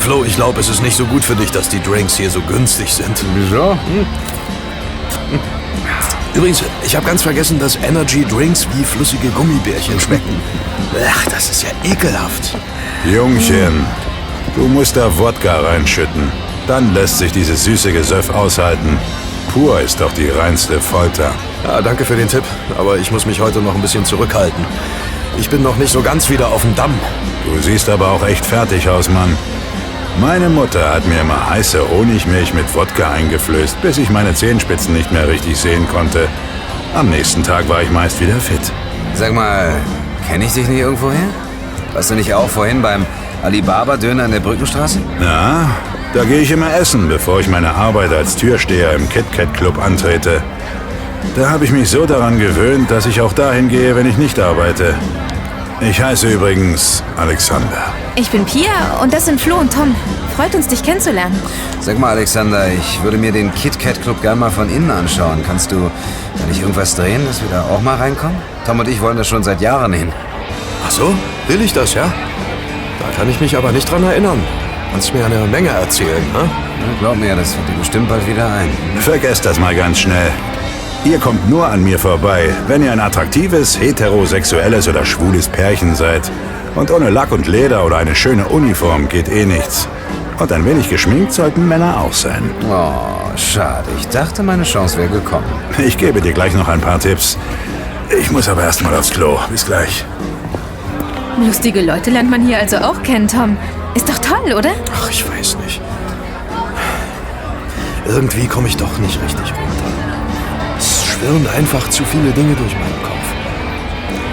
Flo, 0.00 0.24
ich 0.24 0.34
glaube, 0.34 0.58
es 0.58 0.68
ist 0.68 0.82
nicht 0.82 0.96
so 0.96 1.04
gut 1.04 1.24
für 1.24 1.36
dich, 1.36 1.52
dass 1.52 1.68
die 1.68 1.80
Drinks 1.80 2.16
hier 2.16 2.30
so 2.30 2.40
günstig 2.40 2.92
sind. 2.92 3.24
Wieso? 3.36 3.72
Hm. 3.72 4.06
Übrigens, 6.36 6.62
ich 6.84 6.94
habe 6.94 7.06
ganz 7.06 7.22
vergessen, 7.22 7.58
dass 7.58 7.76
Energy 7.76 8.22
Drinks 8.22 8.68
wie 8.74 8.84
flüssige 8.84 9.28
Gummibärchen 9.28 9.98
schmecken. 9.98 10.38
Ach, 11.08 11.24
das 11.30 11.48
ist 11.48 11.62
ja 11.62 11.70
ekelhaft. 11.82 12.54
Jungchen, 13.06 13.86
du 14.54 14.68
musst 14.68 14.98
da 14.98 15.16
Wodka 15.16 15.60
reinschütten. 15.60 16.30
Dann 16.68 16.92
lässt 16.92 17.18
sich 17.18 17.32
dieses 17.32 17.64
süße 17.64 17.90
Gesöff 17.90 18.28
aushalten. 18.28 18.98
Pur 19.52 19.80
ist 19.80 20.02
doch 20.02 20.12
die 20.12 20.28
reinste 20.28 20.78
Folter. 20.78 21.32
Ja, 21.64 21.80
danke 21.80 22.04
für 22.04 22.16
den 22.16 22.28
Tipp, 22.28 22.44
aber 22.76 22.98
ich 22.98 23.10
muss 23.10 23.24
mich 23.24 23.40
heute 23.40 23.60
noch 23.60 23.74
ein 23.74 23.80
bisschen 23.80 24.04
zurückhalten. 24.04 24.62
Ich 25.38 25.48
bin 25.48 25.62
noch 25.62 25.76
nicht 25.76 25.92
so 25.92 26.02
ganz 26.02 26.28
wieder 26.28 26.48
auf 26.48 26.60
dem 26.60 26.74
Damm. 26.74 26.92
Du 27.46 27.62
siehst 27.62 27.88
aber 27.88 28.10
auch 28.10 28.26
echt 28.26 28.44
fertig 28.44 28.90
aus, 28.90 29.08
Mann. 29.08 29.38
Meine 30.20 30.48
Mutter 30.48 30.94
hat 30.94 31.06
mir 31.06 31.20
immer 31.20 31.50
heiße 31.50 31.78
Honigmilch 31.90 32.54
mit 32.54 32.74
Wodka 32.74 33.10
eingeflößt, 33.10 33.82
bis 33.82 33.98
ich 33.98 34.08
meine 34.08 34.32
Zehenspitzen 34.32 34.94
nicht 34.94 35.12
mehr 35.12 35.28
richtig 35.28 35.58
sehen 35.58 35.86
konnte. 35.88 36.26
Am 36.94 37.10
nächsten 37.10 37.42
Tag 37.42 37.68
war 37.68 37.82
ich 37.82 37.90
meist 37.90 38.18
wieder 38.18 38.36
fit. 38.36 38.72
Sag 39.14 39.34
mal, 39.34 39.74
kenne 40.26 40.46
ich 40.46 40.52
dich 40.54 40.68
nicht 40.68 40.80
irgendwoher? 40.80 41.28
Warst 41.92 42.10
du 42.10 42.14
nicht 42.14 42.32
auch 42.32 42.48
vorhin 42.48 42.80
beim 42.80 43.04
Alibaba-Döner 43.42 44.24
in 44.24 44.30
der 44.30 44.40
Brückenstraße? 44.40 45.00
Ja, 45.20 45.70
da 46.14 46.24
gehe 46.24 46.40
ich 46.40 46.50
immer 46.50 46.74
essen, 46.74 47.08
bevor 47.08 47.40
ich 47.40 47.48
meine 47.48 47.74
Arbeit 47.74 48.12
als 48.14 48.36
Türsteher 48.36 48.94
im 48.94 49.10
KitKat 49.10 49.52
Club 49.52 49.78
antrete. 49.78 50.42
Da 51.36 51.50
habe 51.50 51.66
ich 51.66 51.72
mich 51.72 51.90
so 51.90 52.06
daran 52.06 52.38
gewöhnt, 52.38 52.90
dass 52.90 53.04
ich 53.04 53.20
auch 53.20 53.34
dahin 53.34 53.68
gehe, 53.68 53.94
wenn 53.94 54.08
ich 54.08 54.16
nicht 54.16 54.40
arbeite. 54.40 54.94
Ich 55.80 56.00
heiße 56.00 56.28
übrigens 56.28 57.02
Alexander. 57.16 57.92
Ich 58.14 58.30
bin 58.30 58.46
Pia 58.46 58.98
und 59.02 59.12
das 59.12 59.26
sind 59.26 59.38
Flo 59.38 59.56
und 59.56 59.70
Tom. 59.70 59.94
Freut 60.34 60.54
uns, 60.54 60.68
dich 60.68 60.82
kennenzulernen. 60.82 61.38
Sag 61.80 61.98
mal, 61.98 62.12
Alexander, 62.12 62.68
ich 62.72 63.02
würde 63.02 63.18
mir 63.18 63.30
den 63.30 63.54
KitKat 63.54 64.00
Club 64.00 64.22
gerne 64.22 64.40
mal 64.40 64.50
von 64.50 64.70
innen 64.70 64.90
anschauen. 64.90 65.42
Kannst 65.46 65.70
du 65.72 65.90
da 66.38 66.46
nicht 66.46 66.62
irgendwas 66.62 66.94
drehen, 66.94 67.26
dass 67.26 67.42
wir 67.42 67.50
da 67.50 67.62
auch 67.64 67.82
mal 67.82 67.96
reinkommen? 67.96 68.36
Tom 68.64 68.80
und 68.80 68.88
ich 68.88 69.00
wollen 69.02 69.18
das 69.18 69.28
schon 69.28 69.42
seit 69.42 69.60
Jahren 69.60 69.92
hin. 69.92 70.10
Ach 70.86 70.90
so, 70.90 71.14
will 71.46 71.60
ich 71.60 71.74
das, 71.74 71.92
ja? 71.92 72.04
Da 72.04 73.16
kann 73.16 73.28
ich 73.28 73.40
mich 73.40 73.54
aber 73.56 73.70
nicht 73.70 73.90
dran 73.90 74.02
erinnern. 74.02 74.42
Kannst 74.92 75.12
mir 75.12 75.26
eine 75.26 75.40
Menge 75.46 75.68
erzählen, 75.68 76.24
ne? 76.32 76.40
Ja, 76.40 76.98
glaub 77.00 77.16
mir, 77.16 77.36
das 77.36 77.52
fällt 77.52 77.68
dir 77.68 77.78
bestimmt 77.78 78.08
bald 78.08 78.26
wieder 78.26 78.46
ein. 78.46 78.70
Vergesst 78.98 79.44
das 79.44 79.58
mal 79.58 79.74
ganz 79.74 79.98
schnell. 79.98 80.30
Ihr 81.06 81.20
kommt 81.20 81.48
nur 81.48 81.68
an 81.68 81.84
mir 81.84 82.00
vorbei, 82.00 82.52
wenn 82.66 82.82
ihr 82.82 82.90
ein 82.90 82.98
attraktives, 82.98 83.78
heterosexuelles 83.78 84.88
oder 84.88 85.04
schwules 85.04 85.46
Pärchen 85.46 85.94
seid. 85.94 86.28
Und 86.74 86.90
ohne 86.90 87.10
Lack 87.10 87.30
und 87.30 87.46
Leder 87.46 87.84
oder 87.84 87.98
eine 87.98 88.16
schöne 88.16 88.48
Uniform 88.48 89.08
geht 89.08 89.28
eh 89.28 89.46
nichts. 89.46 89.86
Und 90.40 90.50
ein 90.50 90.64
wenig 90.64 90.90
geschminkt 90.90 91.32
sollten 91.32 91.68
Männer 91.68 92.00
auch 92.00 92.12
sein. 92.12 92.50
Oh, 92.68 93.36
schade. 93.36 93.86
Ich 94.00 94.08
dachte, 94.08 94.42
meine 94.42 94.64
Chance 94.64 94.98
wäre 94.98 95.08
gekommen. 95.08 95.46
Ich 95.78 95.96
gebe 95.96 96.20
dir 96.20 96.32
gleich 96.32 96.54
noch 96.54 96.66
ein 96.66 96.80
paar 96.80 96.98
Tipps. 96.98 97.38
Ich 98.18 98.32
muss 98.32 98.48
aber 98.48 98.64
erst 98.64 98.82
mal 98.82 98.94
aufs 98.96 99.10
Klo. 99.10 99.38
Bis 99.48 99.64
gleich. 99.64 100.04
Lustige 101.38 101.82
Leute 101.82 102.10
lernt 102.10 102.30
man 102.30 102.44
hier 102.44 102.58
also 102.58 102.78
auch 102.78 103.00
kennen, 103.04 103.28
Tom. 103.28 103.56
Ist 103.94 104.08
doch 104.08 104.18
toll, 104.18 104.54
oder? 104.54 104.70
Ach, 104.92 105.08
ich 105.08 105.24
weiß 105.24 105.56
nicht. 105.64 105.80
Irgendwie 108.08 108.48
komme 108.48 108.66
ich 108.66 108.76
doch 108.76 108.98
nicht 108.98 109.22
richtig 109.22 109.52
runter. 109.52 109.65
Es 111.16 111.22
schwirren 111.22 111.46
einfach 111.46 111.88
zu 111.88 112.04
viele 112.04 112.30
Dinge 112.32 112.54
durch 112.54 112.74
meinen 112.74 113.02
Kopf. 113.02 113.14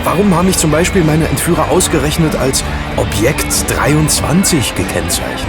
Warum 0.04 0.36
haben 0.36 0.48
mich 0.48 0.58
zum 0.58 0.70
Beispiel 0.70 1.04
meine 1.04 1.28
Entführer 1.30 1.70
ausgerechnet 1.70 2.36
als 2.36 2.64
Objekt 2.98 3.48
23 3.70 4.76
gekennzeichnet? 4.76 5.48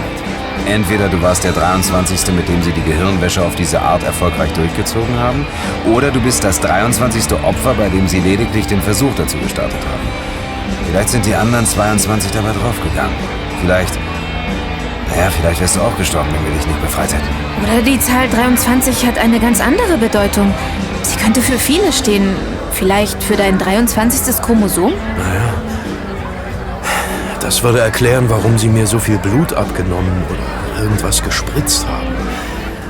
Entweder 0.65 1.09
du 1.09 1.21
warst 1.21 1.43
der 1.43 1.51
23. 1.51 2.33
mit 2.33 2.47
dem 2.47 2.63
sie 2.63 2.71
die 2.71 2.81
Gehirnwäsche 2.81 3.43
auf 3.43 3.55
diese 3.55 3.81
Art 3.81 4.03
erfolgreich 4.03 4.53
durchgezogen 4.53 5.19
haben, 5.19 5.45
oder 5.91 6.09
du 6.09 6.21
bist 6.21 6.43
das 6.43 6.61
23. 6.61 7.33
Opfer, 7.43 7.73
bei 7.73 7.89
dem 7.89 8.07
sie 8.07 8.19
lediglich 8.19 8.67
den 8.67 8.81
Versuch 8.81 9.13
dazu 9.17 9.37
gestartet 9.37 9.81
haben. 9.81 10.87
Vielleicht 10.87 11.09
sind 11.09 11.25
die 11.25 11.35
anderen 11.35 11.65
22 11.65 12.31
dabei 12.31 12.53
draufgegangen. 12.53 13.15
Vielleicht. 13.59 13.93
Naja, 15.09 15.29
vielleicht 15.29 15.59
wärst 15.59 15.75
du 15.75 15.81
auch 15.81 15.97
gestorben, 15.97 16.29
wenn 16.33 16.45
wir 16.45 16.57
dich 16.57 16.67
nicht 16.67 16.81
befreit 16.81 17.13
hätten. 17.13 17.27
Oder 17.63 17.81
die 17.81 17.99
Zahl 17.99 18.29
23 18.29 19.05
hat 19.05 19.17
eine 19.17 19.39
ganz 19.39 19.59
andere 19.59 19.97
Bedeutung. 19.97 20.53
Könnte 21.25 21.41
für 21.41 21.57
viele 21.57 21.91
stehen. 21.91 22.35
Vielleicht 22.71 23.23
für 23.23 23.35
dein 23.35 23.57
23. 23.57 24.43
Chromosom? 24.43 24.93
Naja. 25.17 25.53
Das 27.39 27.63
würde 27.63 27.79
erklären, 27.79 28.25
warum 28.29 28.59
sie 28.59 28.69
mir 28.69 28.85
so 28.85 28.99
viel 28.99 29.17
Blut 29.17 29.51
abgenommen 29.51 30.23
oder 30.29 30.83
irgendwas 30.83 31.23
gespritzt 31.23 31.87
haben. 31.87 32.13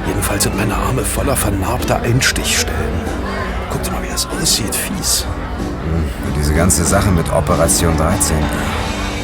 Jedenfalls 0.05 0.43
sind 0.43 0.57
meine 0.57 0.75
Arme 0.75 1.05
voller 1.05 1.37
vernarbter 1.37 2.01
Einstichstellen. 2.01 2.99
Guck 3.69 3.83
dir 3.83 3.91
mal, 3.91 4.03
wie 4.03 4.09
das 4.09 4.27
aussieht. 4.27 4.75
Fies. 4.75 5.25
Und 6.27 6.35
diese 6.37 6.53
ganze 6.53 6.83
Sache 6.83 7.11
mit 7.11 7.31
Operation 7.31 7.95
13. 7.95 8.35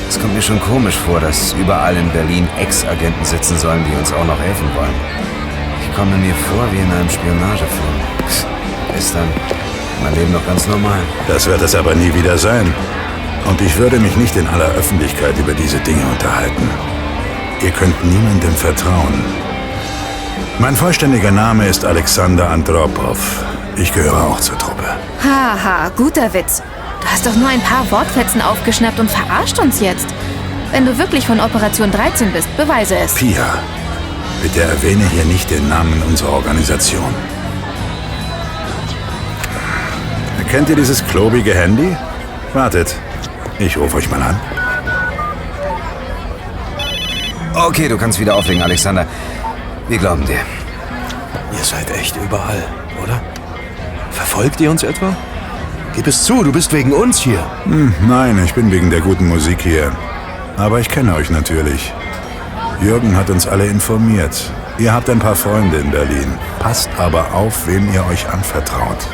Es 0.07 0.17
kommt 0.21 0.35
mir 0.35 0.41
schon 0.41 0.61
komisch 0.61 0.95
vor, 0.95 1.19
dass 1.19 1.51
überall 1.59 1.97
in 1.97 2.09
Berlin 2.11 2.47
Ex-Agenten 2.57 3.25
sitzen 3.25 3.57
sollen, 3.57 3.83
die 3.83 3.99
uns 3.99 4.13
auch 4.13 4.25
noch 4.25 4.39
helfen 4.39 4.69
wollen. 4.73 4.95
Ich 5.81 5.97
komme 5.97 6.15
mir 6.15 6.33
vor 6.33 6.71
wie 6.71 6.77
in 6.77 6.89
einem 6.93 7.09
Spionagefilm. 7.09 8.60
Gestern 8.95 9.27
mein 10.03 10.15
Leben 10.15 10.31
noch 10.31 10.45
ganz 10.45 10.67
normal. 10.67 10.99
Das 11.27 11.45
wird 11.45 11.61
es 11.61 11.75
aber 11.75 11.93
nie 11.95 12.13
wieder 12.13 12.37
sein. 12.37 12.73
Und 13.47 13.61
ich 13.61 13.77
würde 13.77 13.99
mich 13.99 14.15
nicht 14.17 14.35
in 14.35 14.47
aller 14.47 14.69
Öffentlichkeit 14.69 15.37
über 15.37 15.53
diese 15.53 15.77
Dinge 15.79 16.03
unterhalten. 16.05 16.69
Ihr 17.61 17.71
könnt 17.71 18.03
niemandem 18.03 18.53
vertrauen. 18.55 19.23
Mein 20.59 20.75
vollständiger 20.75 21.31
Name 21.31 21.67
ist 21.67 21.85
Alexander 21.85 22.49
Andropov. 22.49 23.43
Ich 23.77 23.93
gehöre 23.93 24.23
auch 24.23 24.39
zur 24.39 24.57
Truppe. 24.57 24.83
Haha, 25.23 25.89
guter 25.95 26.33
Witz. 26.33 26.61
Du 27.01 27.07
hast 27.07 27.25
doch 27.25 27.35
nur 27.35 27.47
ein 27.47 27.61
paar 27.61 27.89
Wortfetzen 27.89 28.41
aufgeschnappt 28.41 28.99
und 28.99 29.09
verarscht 29.09 29.59
uns 29.59 29.79
jetzt. 29.79 30.07
Wenn 30.71 30.85
du 30.85 30.97
wirklich 30.97 31.25
von 31.25 31.39
Operation 31.39 31.91
13 31.91 32.31
bist, 32.31 32.47
beweise 32.57 32.95
es. 32.97 33.13
Pia, 33.13 33.57
bitte 34.41 34.61
erwähne 34.61 35.03
hier 35.09 35.25
nicht 35.25 35.49
den 35.49 35.67
Namen 35.67 36.01
unserer 36.07 36.33
Organisation. 36.33 37.13
Kennt 40.49 40.69
ihr 40.69 40.75
dieses 40.75 41.05
klobige 41.07 41.53
Handy? 41.53 41.95
Wartet, 42.53 42.95
ich 43.59 43.77
rufe 43.77 43.97
euch 43.97 44.09
mal 44.09 44.21
an. 44.21 44.39
Okay, 47.53 47.87
du 47.87 47.97
kannst 47.97 48.19
wieder 48.19 48.35
auflegen, 48.35 48.61
Alexander. 48.63 49.05
Wir 49.87 49.97
glauben 49.97 50.25
dir. 50.25 50.39
Ihr 51.51 51.63
seid 51.63 51.89
echt 51.91 52.15
überall, 52.17 52.63
oder? 53.03 53.21
Verfolgt 54.11 54.59
ihr 54.61 54.71
uns 54.71 54.83
etwa? 54.83 55.15
Gib 55.95 56.07
es 56.07 56.23
zu, 56.23 56.43
du 56.43 56.51
bist 56.51 56.71
wegen 56.71 56.93
uns 56.93 57.19
hier. 57.19 57.43
Hm, 57.65 57.93
nein, 58.07 58.41
ich 58.43 58.53
bin 58.53 58.71
wegen 58.71 58.89
der 58.89 59.01
guten 59.01 59.27
Musik 59.27 59.61
hier. 59.61 59.91
Aber 60.57 60.79
ich 60.79 60.89
kenne 60.89 61.15
euch 61.15 61.29
natürlich. 61.29 61.93
Jürgen 62.81 63.15
hat 63.15 63.29
uns 63.29 63.47
alle 63.47 63.65
informiert. 63.67 64.51
Ihr 64.77 64.93
habt 64.93 65.09
ein 65.09 65.19
paar 65.19 65.35
Freunde 65.35 65.77
in 65.77 65.91
Berlin. 65.91 66.33
Passt 66.59 66.89
aber 66.97 67.33
auf, 67.33 67.67
wem 67.67 67.93
ihr 67.93 68.05
euch 68.05 68.27
anvertraut. 68.29 69.07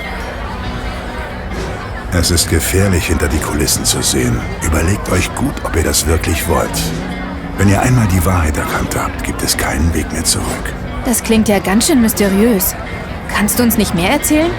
Es 2.13 2.31
ist 2.31 2.49
gefährlich, 2.49 3.07
hinter 3.07 3.27
die 3.27 3.39
Kulissen 3.39 3.83
zu 3.83 4.01
sehen. 4.01 4.39
Überlegt 4.63 5.09
euch 5.09 5.33
gut, 5.35 5.53
ob 5.65 5.75
ihr 5.75 5.83
das 5.83 6.07
wirklich 6.07 6.47
wollt. 6.47 6.69
Wenn 7.57 7.67
ihr 7.69 7.81
einmal 7.81 8.07
die 8.07 8.25
Wahrheit 8.25 8.55
erkannt 8.55 8.95
habt, 8.95 9.23
gibt 9.23 9.41
es 9.43 9.57
keinen 9.57 9.93
Weg 9.93 10.11
mehr 10.13 10.23
zurück. 10.23 10.73
Das 11.05 11.21
klingt 11.21 11.49
ja 11.49 11.59
ganz 11.59 11.87
schön 11.87 12.01
mysteriös. 12.01 12.75
Kannst 13.33 13.59
du 13.59 13.63
uns 13.63 13.77
nicht 13.77 13.93
mehr 13.93 14.11
erzählen? 14.11 14.51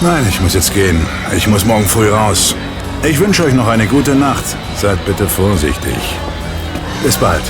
Nein, 0.00 0.24
ich 0.28 0.40
muss 0.40 0.54
jetzt 0.54 0.72
gehen. 0.72 0.98
Ich 1.36 1.46
muss 1.46 1.66
morgen 1.66 1.84
früh 1.84 2.08
raus. 2.08 2.56
Ich 3.02 3.20
wünsche 3.20 3.44
euch 3.44 3.54
noch 3.54 3.68
eine 3.68 3.86
gute 3.86 4.14
Nacht. 4.14 4.44
Seid 4.76 5.04
bitte 5.04 5.28
vorsichtig. 5.28 5.98
Bis 7.04 7.16
bald. 7.16 7.42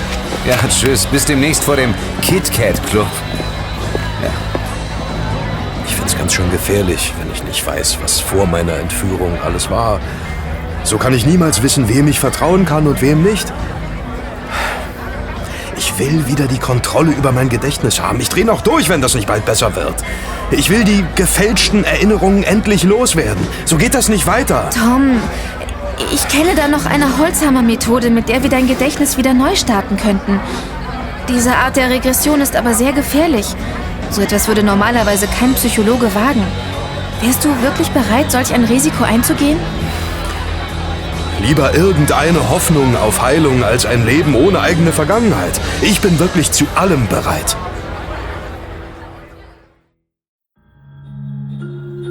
Ja, 0.46 0.56
tschüss. 0.68 1.06
Bis 1.06 1.24
demnächst 1.24 1.62
vor 1.62 1.76
dem 1.76 1.94
KitKat 2.20 2.84
Club. 2.88 3.08
Ganz 6.26 6.34
schön 6.34 6.50
gefährlich, 6.50 7.14
wenn 7.20 7.32
ich 7.32 7.44
nicht 7.44 7.64
weiß, 7.64 7.98
was 8.02 8.18
vor 8.18 8.46
meiner 8.46 8.72
Entführung 8.72 9.38
alles 9.44 9.70
war. 9.70 10.00
So 10.82 10.98
kann 10.98 11.14
ich 11.14 11.24
niemals 11.24 11.62
wissen, 11.62 11.88
wem 11.88 12.08
ich 12.08 12.18
vertrauen 12.18 12.64
kann 12.64 12.88
und 12.88 13.00
wem 13.00 13.22
nicht. 13.22 13.46
Ich 15.76 15.96
will 16.00 16.26
wieder 16.26 16.48
die 16.48 16.58
Kontrolle 16.58 17.12
über 17.12 17.30
mein 17.30 17.48
Gedächtnis 17.48 18.00
haben. 18.00 18.18
Ich 18.18 18.28
drehe 18.28 18.44
noch 18.44 18.62
durch, 18.62 18.88
wenn 18.88 19.00
das 19.00 19.14
nicht 19.14 19.28
bald 19.28 19.44
besser 19.44 19.76
wird. 19.76 19.94
Ich 20.50 20.68
will 20.68 20.82
die 20.82 21.04
gefälschten 21.14 21.84
Erinnerungen 21.84 22.42
endlich 22.42 22.82
loswerden. 22.82 23.46
So 23.64 23.76
geht 23.76 23.94
das 23.94 24.08
nicht 24.08 24.26
weiter. 24.26 24.70
Tom, 24.70 25.20
ich 26.12 26.26
kenne 26.26 26.56
da 26.56 26.66
noch 26.66 26.86
eine 26.86 27.18
Holzhammer-Methode, 27.18 28.10
mit 28.10 28.28
der 28.28 28.42
wir 28.42 28.50
dein 28.50 28.66
Gedächtnis 28.66 29.16
wieder 29.16 29.32
neu 29.32 29.54
starten 29.54 29.96
könnten. 29.96 30.40
Diese 31.28 31.54
Art 31.54 31.76
der 31.76 31.88
Regression 31.88 32.40
ist 32.40 32.56
aber 32.56 32.74
sehr 32.74 32.92
gefährlich. 32.92 33.54
So 34.10 34.22
etwas 34.22 34.48
würde 34.48 34.62
normalerweise 34.62 35.26
kein 35.26 35.54
Psychologe 35.54 36.14
wagen. 36.14 36.46
Wärst 37.20 37.44
du 37.44 37.48
wirklich 37.62 37.90
bereit, 37.90 38.30
solch 38.30 38.52
ein 38.54 38.64
Risiko 38.64 39.04
einzugehen? 39.04 39.58
Lieber 41.42 41.74
irgendeine 41.74 42.48
Hoffnung 42.50 42.96
auf 42.96 43.22
Heilung 43.22 43.62
als 43.62 43.84
ein 43.86 44.06
Leben 44.06 44.34
ohne 44.34 44.60
eigene 44.60 44.92
Vergangenheit. 44.92 45.60
Ich 45.82 46.00
bin 46.00 46.18
wirklich 46.18 46.50
zu 46.50 46.64
allem 46.74 47.06
bereit. 47.08 47.56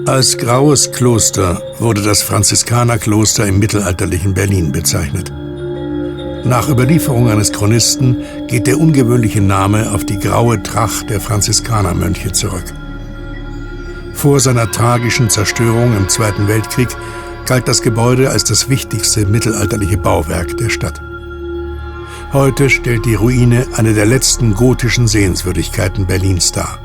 Als 0.07 0.37
graues 0.37 0.91
Kloster 0.91 1.61
wurde 1.79 2.03
das 2.03 2.21
Franziskanerkloster 2.21 3.47
im 3.47 3.57
mittelalterlichen 3.57 4.35
Berlin 4.35 4.71
bezeichnet. 4.71 5.33
Nach 6.45 6.69
Überlieferung 6.69 7.27
eines 7.27 7.51
Chronisten 7.51 8.23
geht 8.47 8.67
der 8.67 8.79
ungewöhnliche 8.79 9.41
Name 9.41 9.91
auf 9.91 10.05
die 10.05 10.19
graue 10.19 10.61
Tracht 10.61 11.09
der 11.09 11.19
Franziskanermönche 11.19 12.31
zurück. 12.31 12.73
Vor 14.13 14.39
seiner 14.39 14.71
tragischen 14.71 15.29
Zerstörung 15.29 15.95
im 15.97 16.09
Zweiten 16.09 16.47
Weltkrieg 16.47 16.89
galt 17.45 17.67
das 17.67 17.81
Gebäude 17.81 18.29
als 18.29 18.43
das 18.43 18.69
wichtigste 18.69 19.25
mittelalterliche 19.25 19.97
Bauwerk 19.97 20.57
der 20.57 20.69
Stadt. 20.69 21.01
Heute 22.33 22.69
stellt 22.69 23.05
die 23.05 23.15
Ruine 23.15 23.65
eine 23.75 23.93
der 23.93 24.05
letzten 24.05 24.53
gotischen 24.53 25.07
Sehenswürdigkeiten 25.07 26.05
Berlins 26.05 26.51
dar. 26.51 26.79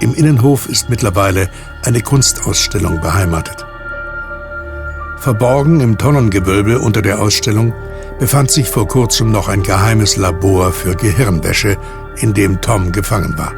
Im 0.00 0.14
Innenhof 0.14 0.68
ist 0.68 0.90
mittlerweile 0.90 1.48
eine 1.84 2.00
Kunstausstellung 2.00 3.00
beheimatet. 3.00 3.66
Verborgen 5.18 5.80
im 5.80 5.98
Tonnengewölbe 5.98 6.80
unter 6.80 7.02
der 7.02 7.20
Ausstellung 7.20 7.72
befand 8.18 8.50
sich 8.50 8.68
vor 8.68 8.86
kurzem 8.88 9.30
noch 9.30 9.48
ein 9.48 9.62
geheimes 9.62 10.16
Labor 10.16 10.72
für 10.72 10.94
Gehirnwäsche, 10.94 11.76
in 12.16 12.34
dem 12.34 12.60
Tom 12.60 12.92
gefangen 12.92 13.36
war. 13.38 13.52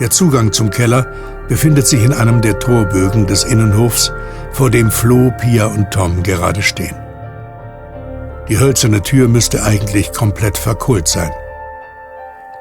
Der 0.00 0.10
Zugang 0.10 0.52
zum 0.52 0.70
Keller 0.70 1.06
befindet 1.48 1.86
sich 1.86 2.02
in 2.02 2.12
einem 2.12 2.40
der 2.40 2.58
Torbögen 2.58 3.26
des 3.26 3.44
Innenhofs, 3.44 4.12
vor 4.52 4.70
dem 4.70 4.90
Flo, 4.90 5.32
Pia 5.40 5.66
und 5.66 5.90
Tom 5.90 6.22
gerade 6.22 6.62
stehen. 6.62 6.96
Die 8.48 8.58
hölzerne 8.58 9.02
Tür 9.02 9.28
müsste 9.28 9.62
eigentlich 9.62 10.12
komplett 10.12 10.58
verkohlt 10.58 11.08
sein. 11.08 11.30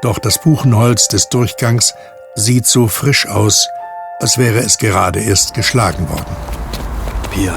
Doch 0.02 0.20
das 0.20 0.42
Buchenholz 0.42 1.08
des 1.08 1.30
Durchgangs 1.30 1.94
sieht 2.36 2.66
so 2.66 2.88
frisch 2.88 3.28
aus, 3.28 3.68
als 4.20 4.38
wäre 4.38 4.60
es 4.60 4.78
gerade 4.78 5.20
erst 5.20 5.54
geschlagen 5.54 6.08
worden. 6.10 6.36
Pia, 7.32 7.54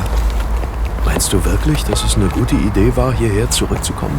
meinst 1.14 1.32
du 1.32 1.44
wirklich, 1.44 1.84
dass 1.84 2.02
es 2.02 2.16
eine 2.16 2.26
gute 2.26 2.56
Idee 2.56 2.90
war, 2.96 3.12
hierher 3.12 3.48
zurückzukommen? 3.48 4.18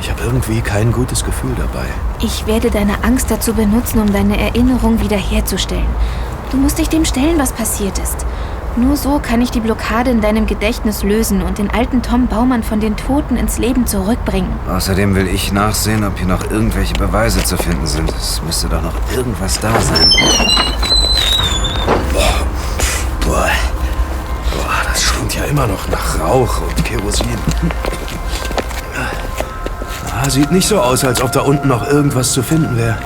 Ich 0.00 0.10
habe 0.10 0.22
irgendwie 0.24 0.62
kein 0.62 0.90
gutes 0.90 1.22
Gefühl 1.22 1.54
dabei. 1.54 1.84
Ich 2.22 2.46
werde 2.46 2.70
deine 2.70 3.04
Angst 3.04 3.30
dazu 3.30 3.52
benutzen, 3.52 4.00
um 4.00 4.10
deine 4.10 4.40
Erinnerung 4.40 5.02
wiederherzustellen. 5.02 5.84
Du 6.50 6.56
musst 6.56 6.78
dich 6.78 6.88
dem 6.88 7.04
stellen, 7.04 7.38
was 7.38 7.52
passiert 7.52 7.98
ist. 7.98 8.24
Nur 8.76 8.96
so 8.96 9.18
kann 9.18 9.42
ich 9.42 9.50
die 9.50 9.60
Blockade 9.60 10.10
in 10.10 10.22
deinem 10.22 10.46
Gedächtnis 10.46 11.02
lösen 11.02 11.42
und 11.42 11.58
den 11.58 11.68
alten 11.68 12.00
Tom 12.00 12.26
Baumann 12.26 12.62
von 12.62 12.80
den 12.80 12.96
Toten 12.96 13.36
ins 13.36 13.58
Leben 13.58 13.86
zurückbringen. 13.86 14.48
Außerdem 14.66 15.14
will 15.14 15.28
ich 15.28 15.52
nachsehen, 15.52 16.04
ob 16.04 16.16
hier 16.16 16.28
noch 16.28 16.50
irgendwelche 16.50 16.94
Beweise 16.94 17.44
zu 17.44 17.58
finden 17.58 17.86
sind. 17.86 18.10
Es 18.12 18.40
müsste 18.46 18.68
doch 18.68 18.80
noch 18.80 18.94
irgendwas 19.14 19.60
da 19.60 19.78
sein. 19.78 20.10
Ja 25.38 25.44
immer 25.44 25.66
noch 25.66 25.88
nach 25.88 26.20
Rauch 26.20 26.62
und 26.62 26.84
Kerosin. 26.84 27.38
Ah, 30.20 30.28
sieht 30.28 30.50
nicht 30.50 30.66
so 30.66 30.80
aus, 30.80 31.04
als 31.04 31.22
ob 31.22 31.30
da 31.30 31.40
unten 31.42 31.68
noch 31.68 31.86
irgendwas 31.86 32.32
zu 32.32 32.42
finden 32.42 32.76
wäre. 32.76 32.98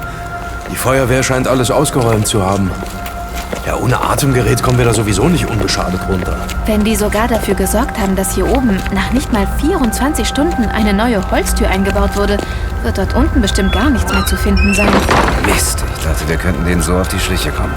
Die 0.70 0.76
Feuerwehr 0.76 1.22
scheint 1.22 1.46
alles 1.46 1.70
ausgeräumt 1.70 2.26
zu 2.26 2.42
haben. 2.42 2.70
Ja, 3.66 3.76
ohne 3.76 4.00
Atemgerät 4.00 4.62
kommen 4.62 4.78
wir 4.78 4.86
da 4.86 4.94
sowieso 4.94 5.28
nicht 5.28 5.46
unbeschadet 5.46 6.00
runter. 6.08 6.36
Wenn 6.64 6.82
die 6.84 6.96
sogar 6.96 7.28
dafür 7.28 7.54
gesorgt 7.54 7.98
haben, 7.98 8.16
dass 8.16 8.34
hier 8.34 8.48
oben 8.48 8.80
nach 8.94 9.12
nicht 9.12 9.30
mal 9.32 9.46
24 9.60 10.26
Stunden 10.26 10.64
eine 10.64 10.94
neue 10.94 11.30
Holztür 11.30 11.68
eingebaut 11.68 12.16
wurde, 12.16 12.38
wird 12.82 12.96
dort 12.96 13.14
unten 13.14 13.42
bestimmt 13.42 13.72
gar 13.72 13.90
nichts 13.90 14.10
mehr 14.10 14.24
zu 14.24 14.36
finden 14.36 14.72
sein. 14.72 14.88
Mist, 15.44 15.84
ich 15.98 16.04
dachte, 16.04 16.26
wir 16.26 16.36
könnten 16.36 16.64
denen 16.64 16.80
so 16.80 16.96
auf 16.96 17.08
die 17.08 17.20
Schliche 17.20 17.50
kommen. 17.52 17.74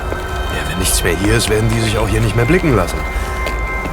Ja, 0.55 0.71
wenn 0.71 0.79
nichts 0.79 1.03
mehr 1.03 1.15
hier 1.17 1.35
ist, 1.35 1.49
werden 1.49 1.69
die 1.69 1.81
sich 1.81 1.97
auch 1.97 2.07
hier 2.07 2.21
nicht 2.21 2.37
mehr 2.37 2.45
blicken 2.45 2.73
lassen. 2.75 2.97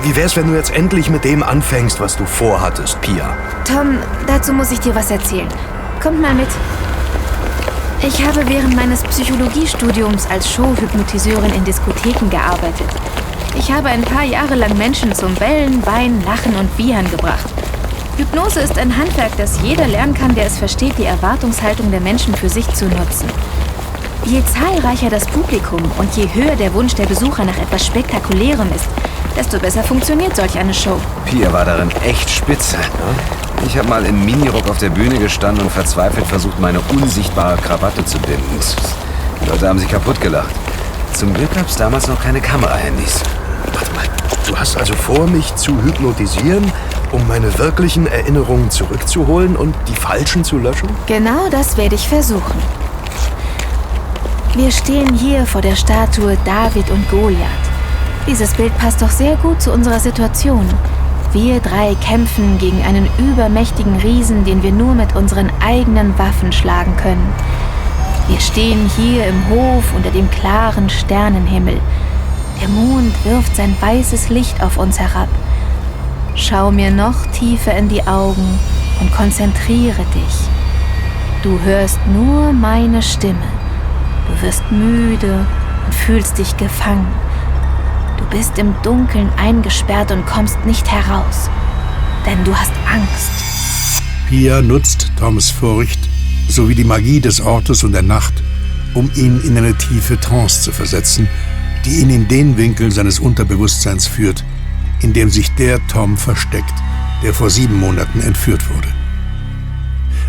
Wie 0.05 0.17
wär's, 0.17 0.37
wenn 0.37 0.49
du 0.49 0.55
jetzt 0.55 0.75
endlich 0.75 1.11
mit 1.11 1.25
dem 1.25 1.45
anfängst, 1.45 2.01
was 2.01 2.17
du 2.17 2.25
vorhattest, 2.25 3.01
Pia? 3.03 3.37
Tom, 3.65 3.99
dazu 4.27 4.53
muss 4.53 4.73
ich 4.73 4.81
dir 4.81 4.93
was 4.97 5.13
erzählen. 5.13 5.47
Kommt 6.03 6.21
mal 6.21 6.35
mit. 6.35 6.49
Ich 8.05 8.27
habe 8.27 8.49
während 8.49 8.75
meines 8.75 9.05
Psychologiestudiums 9.05 10.27
als 10.29 10.53
Showhypnotiseurin 10.53 11.55
in 11.55 11.63
Diskotheken 11.63 12.29
gearbeitet. 12.31 12.89
Ich 13.57 13.71
habe 13.71 13.91
ein 13.91 14.03
paar 14.03 14.25
Jahre 14.25 14.57
lang 14.57 14.77
Menschen 14.77 15.15
zum 15.15 15.37
Bellen, 15.37 15.87
Weinen, 15.87 16.25
Lachen 16.25 16.57
und 16.57 16.77
Wiehern 16.77 17.09
gebracht. 17.09 17.47
Hypnose 18.17 18.59
ist 18.59 18.79
ein 18.79 18.97
Handwerk, 18.97 19.37
das 19.37 19.61
jeder 19.63 19.87
lernen 19.87 20.15
kann, 20.15 20.35
der 20.35 20.47
es 20.47 20.59
versteht, 20.59 20.99
die 20.99 21.05
Erwartungshaltung 21.05 21.93
der 21.93 22.01
Menschen 22.01 22.35
für 22.35 22.49
sich 22.49 22.67
zu 22.75 22.87
nutzen. 22.87 23.29
Je 24.25 24.41
zahlreicher 24.45 25.11
das 25.11 25.27
Publikum 25.27 25.81
und 25.99 26.17
je 26.17 26.29
höher 26.33 26.55
der 26.55 26.73
Wunsch 26.75 26.95
der 26.95 27.07
Besucher 27.07 27.45
nach 27.45 27.59
etwas 27.59 27.85
Spektakulärem 27.87 28.69
ist, 28.73 28.87
desto 29.37 29.59
besser 29.59 29.83
funktioniert 29.83 30.37
solch 30.37 30.57
eine 30.57 30.73
Show. 30.73 31.01
Pia 31.27 31.53
war 31.53 31.65
darin 31.65 31.91
echt 32.05 32.31
spitze. 32.31 32.77
Ich 33.67 33.77
habe 33.77 33.89
mal 33.89 34.05
im 34.07 34.25
Minirock 34.25 34.69
auf 34.71 34.79
der 34.79 34.91
Bühne 34.91 35.19
gestanden 35.19 35.65
und 35.65 35.73
verzweifelt 35.73 36.27
versucht, 36.27 36.61
meine 36.61 36.81
unsichtbare 36.81 37.57
Krawatte 37.57 38.05
zu 38.05 38.19
binden. 38.19 38.61
Die 39.43 39.51
Leute 39.51 39.69
haben 39.69 39.81
sich 39.81 39.89
kaputt 39.89 40.21
gelacht. 40.21 40.55
Zum 41.15 41.35
Glück 41.35 41.53
gab 41.55 41.69
es 41.69 41.77
damals 41.77 42.07
noch 42.07 42.23
keine 42.23 42.41
Kamerahandys. 42.41 43.21
Warte 43.73 43.93
mal, 43.93 44.07
du 44.47 44.57
hast 44.57 44.77
also 44.77 44.95
vor, 44.95 45.27
mich 45.27 45.55
zu 45.57 45.83
hypnotisieren, 45.83 46.71
um 47.11 47.27
meine 47.27 47.59
wirklichen 47.59 48.07
Erinnerungen 48.07 48.71
zurückzuholen 48.71 49.57
und 49.57 49.75
die 49.89 49.97
falschen 49.97 50.45
zu 50.45 50.59
löschen? 50.59 50.89
Genau 51.07 51.49
das 51.51 51.77
werde 51.77 51.97
ich 51.97 52.09
versuchen. 52.09 52.82
Wir 54.55 54.71
stehen 54.71 55.15
hier 55.15 55.47
vor 55.47 55.63
der 55.63 55.77
Statue 55.77 56.37
David 56.45 56.91
und 56.91 57.09
Goliath. 57.09 57.41
Dieses 58.27 58.53
Bild 58.53 58.77
passt 58.77 59.01
doch 59.01 59.09
sehr 59.09 59.37
gut 59.37 59.63
zu 59.63 59.73
unserer 59.73 59.99
Situation. 59.99 60.69
Wir 61.33 61.59
drei 61.61 61.95
kämpfen 62.07 62.59
gegen 62.59 62.83
einen 62.83 63.09
übermächtigen 63.19 63.97
Riesen, 63.97 64.45
den 64.45 64.63
wir 64.63 64.71
nur 64.71 64.95
mit 64.95 65.17
unseren 65.17 65.51
eigenen 65.65 66.19
Waffen 66.19 66.53
schlagen 66.53 66.95
können. 66.99 67.33
Wir 68.29 68.41
stehen 68.41 68.91
hier 68.95 69.27
im 69.27 69.49
Hof 69.49 69.85
unter 69.97 70.11
dem 70.11 70.31
klaren 70.31 70.91
Sternenhimmel. 70.91 71.81
Der 72.61 72.69
Mond 72.69 73.15
wirft 73.25 73.57
sein 73.57 73.75
weißes 73.81 74.29
Licht 74.29 74.63
auf 74.63 74.77
uns 74.77 75.01
herab. 75.01 75.29
Schau 76.35 76.71
mir 76.71 76.91
noch 76.91 77.25
tiefer 77.33 77.75
in 77.75 77.89
die 77.89 78.07
Augen 78.07 78.59
und 79.01 79.11
konzentriere 79.13 80.05
dich. 80.15 80.37
Du 81.43 81.59
hörst 81.65 81.99
nur 82.07 82.53
meine 82.53 83.01
Stimme. 83.01 83.62
Du 84.29 84.47
wirst 84.47 84.63
müde 84.71 85.47
und 85.87 85.95
fühlst 85.95 86.39
dich 86.39 86.57
gefangen. 86.57 87.07
Du 88.19 88.25
bist 88.37 88.59
im 88.59 88.75
Dunkeln 88.83 89.29
eingesperrt 89.37 90.13
und 90.13 90.27
kommst 90.27 90.65
nicht 90.65 90.91
heraus. 90.91 91.51
Denn 92.25 92.43
du 92.45 92.55
hast 92.55 92.73
Angst. 92.91 93.31
Pia 94.29 94.63
nutzt 94.63 95.11
Toms 95.19 95.51
Furcht 95.51 95.99
sowie 96.49 96.75
die 96.75 96.85
Magie 96.85 97.21
des 97.21 97.41
Ortes 97.41 97.83
und 97.85 97.93
der 97.93 98.03
Nacht, 98.03 98.35
um 98.95 99.11
ihn 99.15 99.41
in 99.43 99.57
eine 99.57 99.75
tiefe 99.75 100.19
Trance 100.19 100.63
zu 100.63 100.73
versetzen, 100.73 101.29
die 101.85 102.01
ihn 102.01 102.11
in 102.11 102.29
den 102.29 102.57
Winkel 102.57 102.93
seines 102.93 103.19
Unterbewusstseins 103.19 104.07
führt, 104.07 104.45
in 105.01 105.13
dem 105.13 105.31
sich 105.31 105.51
der 105.57 105.85
Tom 105.89 106.17
versteckt, 106.17 106.75
der 107.23 107.35
vor 107.35 107.51
sieben 107.51 107.81
Monaten 107.81 108.21
entführt 108.21 108.69
wurde. 108.75 108.89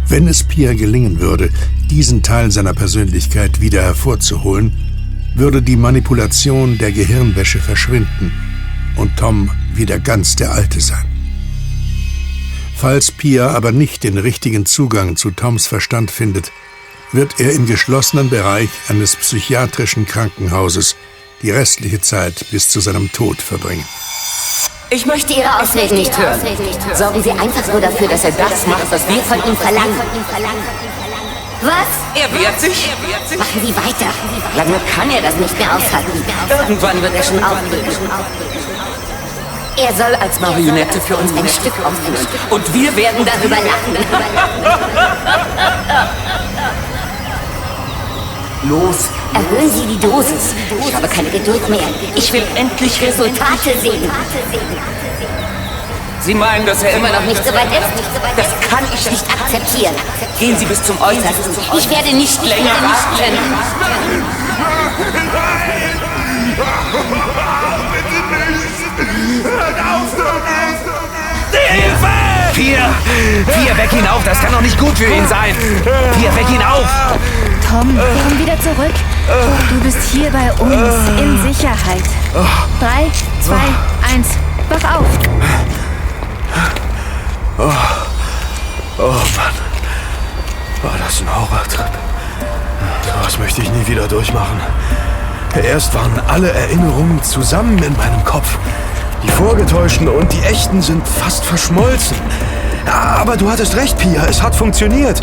Wenn 0.08 0.28
es 0.28 0.44
Pia 0.44 0.74
gelingen 0.74 1.20
würde, 1.20 1.50
diesen 1.90 2.24
Teil 2.24 2.52
seiner 2.52 2.74
Persönlichkeit 2.74 3.62
wieder 3.62 3.82
hervorzuholen, 3.82 4.74
würde 5.36 5.62
die 5.62 5.78
Manipulation 5.78 6.78
der 6.78 6.92
Gehirnwäsche 6.92 7.60
verschwinden 7.60 8.32
und 8.96 9.18
Tom 9.18 9.50
wieder 9.74 10.00
ganz 10.00 10.36
der 10.36 10.52
Alte 10.52 10.82
sein. 10.82 11.06
Falls 12.76 13.12
Pia 13.12 13.50
aber 13.52 13.72
nicht 13.72 14.04
den 14.04 14.18
richtigen 14.18 14.66
Zugang 14.66 15.16
zu 15.16 15.32
Toms 15.32 15.68
Verstand 15.68 16.12
findet, 16.12 16.52
wird 17.12 17.40
er 17.40 17.54
im 17.54 17.66
geschlossenen 17.66 18.30
Bereich 18.30 18.70
eines 18.90 19.16
psychiatrischen 19.16 20.06
Krankenhauses 20.06 20.96
die 21.42 21.52
restliche 21.52 22.02
Zeit 22.02 22.46
bis 22.52 22.70
zu 22.70 22.80
seinem 22.80 23.12
Tod 23.12 23.42
verbringen. 23.42 23.86
Ich 24.90 25.06
möchte 25.06 25.34
Ihre 25.34 25.60
Ausreden 25.60 25.98
nicht 25.98 26.18
hören. 26.18 26.40
Sorgen 26.94 27.22
Sie 27.24 27.32
einfach 27.32 27.68
nur 27.72 27.82
dafür, 27.82 28.08
dass 28.08 28.24
er 28.24 28.32
das 28.32 28.66
macht, 28.68 28.90
was 28.92 29.06
wir 29.08 29.22
von 29.24 29.38
ihm 29.50 29.58
verlangen. 29.58 30.00
Was? 31.62 32.22
Er 32.22 32.32
wehrt 32.40 32.60
sich. 32.60 32.90
Machen 33.38 33.62
Sie 33.66 33.76
weiter. 33.76 34.12
Lange 34.56 34.80
kann 34.96 35.10
er 35.10 35.22
das 35.22 35.36
nicht 35.38 35.58
mehr 35.58 35.76
aushalten. 35.76 36.24
Irgendwann 36.50 37.02
wird 37.02 37.16
er 37.16 37.24
schon 37.24 37.44
aufgeben. 37.44 37.88
Er 39.76 39.92
soll 39.94 40.14
als 40.16 40.40
Marionette 40.40 41.02
für 41.02 41.18
uns 41.18 41.36
ein 41.36 41.48
Stück 41.48 41.74
aufführen. 41.84 42.28
Und 42.52 42.74
wir 42.74 42.96
werden 42.96 43.26
darüber 43.26 43.56
lachen. 43.56 43.98
Los, 48.70 49.10
erhöhen 49.34 49.70
Sie 49.70 49.86
die 49.86 50.00
Dosis. 50.00 50.56
Ich 50.88 50.96
habe 50.96 51.08
keine 51.08 51.30
Geduld 51.30 51.68
mehr. 51.68 51.82
Ich 52.16 52.32
will 52.32 52.44
endlich 52.56 53.02
Resultate 53.02 53.78
sehen. 53.82 54.10
Sie 56.22 56.34
meinen, 56.34 56.66
dass 56.66 56.82
er 56.84 56.92
immer 56.96 57.12
noch 57.12 57.26
nicht 57.26 57.44
so 57.44 57.54
weit 57.54 57.68
ist? 57.68 58.38
Das 58.38 58.48
kann 58.70 58.86
ich 58.94 59.12
nicht 59.12 59.26
akzeptieren. 59.30 59.94
Gehen 60.40 60.58
Sie 60.58 60.66
bis 60.66 60.82
zum 60.82 61.00
Äußersten. 61.02 61.54
Ich 61.78 61.90
werde 61.90 62.16
nicht 62.16 62.42
länger 62.44 62.72
warten. 62.82 63.38
Hilfe! 71.74 72.08
Vier! 72.54 72.90
Vier, 73.48 73.78
weck 73.78 73.94
ihn 73.94 74.08
auf! 74.08 74.24
Das 74.24 74.40
kann 74.40 74.54
doch 74.54 74.62
nicht 74.62 74.78
gut 74.80 74.98
für 74.98 75.06
ihn 75.06 75.28
sein! 75.28 75.56
Vier, 76.20 76.36
weck 76.36 76.50
ihn 76.50 76.62
auf! 76.62 76.88
Tom, 77.74 77.90
komm 77.90 78.40
wieder 78.40 78.60
zurück. 78.60 78.94
Du 79.68 79.80
bist 79.80 79.98
hier 80.12 80.30
bei 80.30 80.52
uns 80.62 81.10
in 81.20 81.42
Sicherheit. 81.42 82.04
Drei, 82.80 83.10
zwei, 83.42 84.14
eins, 84.14 84.28
wach 84.70 85.00
auf. 85.00 85.06
Oh, 87.58 87.64
Oh 89.00 89.02
Mann. 89.02 89.56
War 90.84 91.00
das 91.04 91.22
ein 91.22 91.36
Horrortrip. 91.36 91.90
Sowas 93.08 93.40
möchte 93.40 93.64
ich 93.64 93.72
nie 93.72 93.88
wieder 93.88 94.08
durchmachen. 94.08 94.60
Erst 95.56 95.96
waren 95.96 96.22
alle 96.28 96.52
Erinnerungen 96.52 97.24
zusammen 97.24 97.82
in 97.82 97.98
meinem 97.98 98.24
Kopf. 98.24 98.56
Die 99.24 99.30
vorgetäuschten 99.30 100.08
und 100.10 100.32
die 100.32 100.42
echten 100.42 100.80
sind 100.84 101.08
fast 101.08 101.44
verschmolzen. 101.44 102.18
Aber 102.86 103.38
du 103.38 103.50
hattest 103.50 103.76
recht, 103.76 103.98
Pia, 103.98 104.26
es 104.30 104.42
hat 104.42 104.56
funktioniert. 104.56 105.20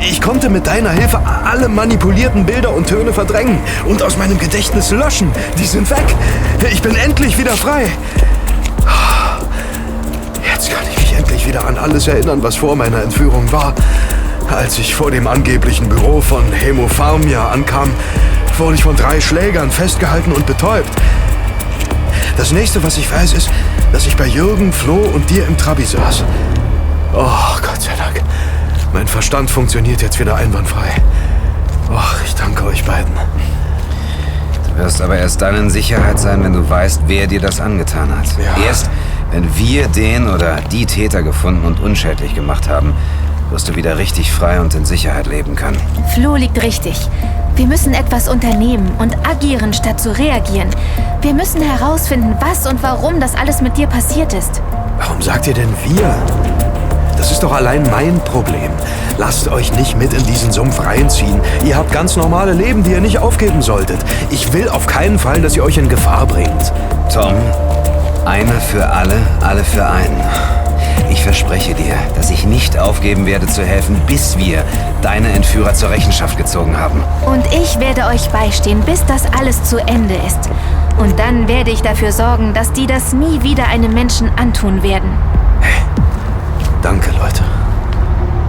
Ich 0.00 0.20
konnte 0.20 0.48
mit 0.48 0.66
deiner 0.66 0.90
Hilfe 0.90 1.20
alle 1.44 1.68
manipulierten 1.68 2.46
Bilder 2.46 2.72
und 2.72 2.86
Töne 2.86 3.12
verdrängen 3.12 3.58
und 3.86 4.02
aus 4.02 4.16
meinem 4.16 4.38
Gedächtnis 4.38 4.90
löschen. 4.90 5.30
Die 5.58 5.66
sind 5.66 5.90
weg. 5.90 6.04
Ich 6.72 6.82
bin 6.82 6.94
endlich 6.94 7.38
wieder 7.38 7.52
frei. 7.52 7.86
Jetzt 10.52 10.70
kann 10.70 10.84
ich 10.90 10.98
mich 10.98 11.18
endlich 11.18 11.46
wieder 11.46 11.66
an 11.66 11.76
alles 11.76 12.06
erinnern, 12.06 12.42
was 12.42 12.56
vor 12.56 12.76
meiner 12.76 13.02
Entführung 13.02 13.50
war. 13.50 13.74
Als 14.48 14.78
ich 14.78 14.94
vor 14.94 15.10
dem 15.10 15.26
angeblichen 15.26 15.88
Büro 15.88 16.20
von 16.20 16.52
Hemopharmia 16.52 17.48
ankam, 17.48 17.90
wurde 18.58 18.74
ich 18.74 18.82
von 18.82 18.96
drei 18.96 19.20
Schlägern 19.20 19.70
festgehalten 19.70 20.32
und 20.32 20.46
betäubt. 20.46 20.90
Das 22.36 22.52
nächste, 22.52 22.82
was 22.82 22.98
ich 22.98 23.10
weiß, 23.10 23.32
ist, 23.32 23.50
dass 23.92 24.06
ich 24.06 24.16
bei 24.16 24.26
Jürgen, 24.26 24.72
Flo 24.72 24.96
und 24.96 25.28
dir 25.30 25.46
im 25.46 25.56
Trabi 25.56 25.84
saß. 25.84 26.24
Oh, 27.14 27.60
Gott 27.60 27.80
sei 27.82 27.92
Dank. 27.96 28.22
Mein 28.92 29.06
Verstand 29.06 29.50
funktioniert 29.50 30.00
jetzt 30.00 30.18
wieder 30.18 30.34
einwandfrei. 30.34 30.90
Och, 31.90 32.14
ich 32.24 32.34
danke 32.34 32.64
euch 32.64 32.84
beiden. 32.84 33.12
Du 34.68 34.82
wirst 34.82 35.02
aber 35.02 35.18
erst 35.18 35.42
dann 35.42 35.54
in 35.56 35.70
Sicherheit 35.70 36.18
sein, 36.18 36.42
wenn 36.42 36.54
du 36.54 36.68
weißt, 36.68 37.02
wer 37.06 37.26
dir 37.26 37.40
das 37.40 37.60
angetan 37.60 38.08
hat. 38.16 38.26
Ja. 38.38 38.64
Erst, 38.64 38.88
wenn 39.30 39.56
wir 39.58 39.88
den 39.88 40.28
oder 40.28 40.56
die 40.70 40.86
Täter 40.86 41.22
gefunden 41.22 41.66
und 41.66 41.80
unschädlich 41.80 42.34
gemacht 42.34 42.68
haben, 42.68 42.94
wirst 43.50 43.68
du 43.68 43.76
wieder 43.76 43.98
richtig 43.98 44.32
frei 44.32 44.60
und 44.60 44.74
in 44.74 44.86
Sicherheit 44.86 45.26
leben 45.26 45.54
können. 45.54 45.78
Flo 46.14 46.36
liegt 46.36 46.62
richtig. 46.62 46.96
Wir 47.56 47.66
müssen 47.66 47.92
etwas 47.92 48.28
unternehmen 48.28 48.90
und 48.98 49.14
agieren, 49.28 49.74
statt 49.74 50.00
zu 50.00 50.16
reagieren. 50.16 50.70
Wir 51.20 51.34
müssen 51.34 51.60
herausfinden, 51.60 52.34
was 52.40 52.66
und 52.66 52.82
warum 52.82 53.20
das 53.20 53.34
alles 53.34 53.60
mit 53.60 53.76
dir 53.76 53.86
passiert 53.86 54.32
ist. 54.32 54.62
Warum 54.98 55.20
sagt 55.20 55.46
ihr 55.46 55.54
denn 55.54 55.68
wir? 55.84 56.71
Das 57.22 57.30
ist 57.30 57.44
doch 57.44 57.52
allein 57.52 57.88
mein 57.88 58.18
Problem. 58.24 58.72
Lasst 59.16 59.46
euch 59.46 59.72
nicht 59.74 59.96
mit 59.96 60.12
in 60.12 60.26
diesen 60.26 60.50
Sumpf 60.50 60.84
reinziehen. 60.84 61.40
Ihr 61.64 61.76
habt 61.76 61.92
ganz 61.92 62.16
normale 62.16 62.52
Leben, 62.52 62.82
die 62.82 62.90
ihr 62.90 63.00
nicht 63.00 63.20
aufgeben 63.20 63.62
solltet. 63.62 63.98
Ich 64.30 64.52
will 64.52 64.68
auf 64.68 64.88
keinen 64.88 65.20
Fall, 65.20 65.40
dass 65.40 65.54
ihr 65.54 65.62
euch 65.62 65.78
in 65.78 65.88
Gefahr 65.88 66.26
bringt. 66.26 66.72
Tom, 67.14 67.34
eine 68.24 68.50
für 68.72 68.88
alle, 68.88 69.14
alle 69.40 69.62
für 69.62 69.86
einen. 69.86 70.20
Ich 71.12 71.22
verspreche 71.22 71.74
dir, 71.74 71.94
dass 72.16 72.28
ich 72.28 72.44
nicht 72.44 72.76
aufgeben 72.76 73.24
werde 73.24 73.46
zu 73.46 73.62
helfen, 73.62 73.94
bis 74.08 74.36
wir 74.36 74.64
deine 75.00 75.30
Entführer 75.30 75.74
zur 75.74 75.90
Rechenschaft 75.90 76.36
gezogen 76.36 76.76
haben. 76.76 77.04
Und 77.24 77.46
ich 77.54 77.78
werde 77.78 78.06
euch 78.06 78.30
beistehen, 78.30 78.80
bis 78.80 79.06
das 79.06 79.26
alles 79.38 79.62
zu 79.62 79.78
Ende 79.78 80.16
ist. 80.26 80.50
Und 80.98 81.20
dann 81.20 81.46
werde 81.46 81.70
ich 81.70 81.82
dafür 81.82 82.10
sorgen, 82.10 82.52
dass 82.52 82.72
die 82.72 82.88
das 82.88 83.12
nie 83.12 83.44
wieder 83.44 83.68
einem 83.68 83.94
Menschen 83.94 84.28
antun 84.36 84.82
werden. 84.82 85.12
Danke, 86.82 87.12
Leute. 87.12 87.44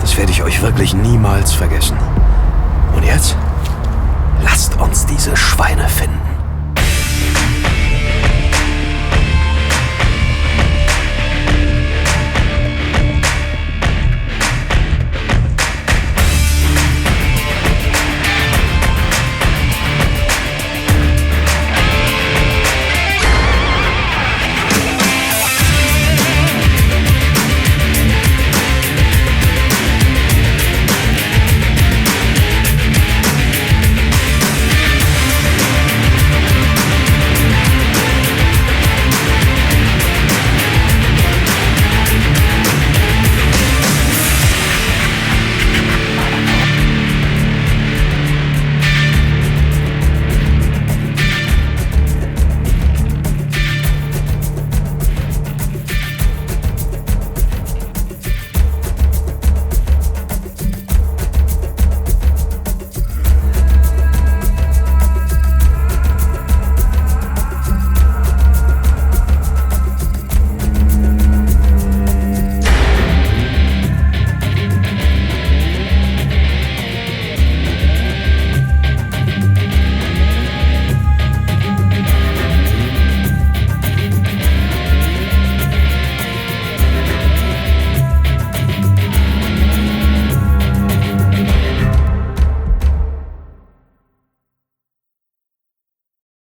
Das 0.02 0.18
werde 0.18 0.32
ich 0.32 0.42
euch 0.42 0.60
wirklich 0.64 0.96
niemals 0.96 1.54
vergessen. 1.54 1.96
Und 2.96 3.04
jetzt? 3.04 3.38
Lasst 4.42 4.76
uns 4.80 5.06
diese 5.06 5.38
Schweine 5.38 5.88
finden. 5.88 6.23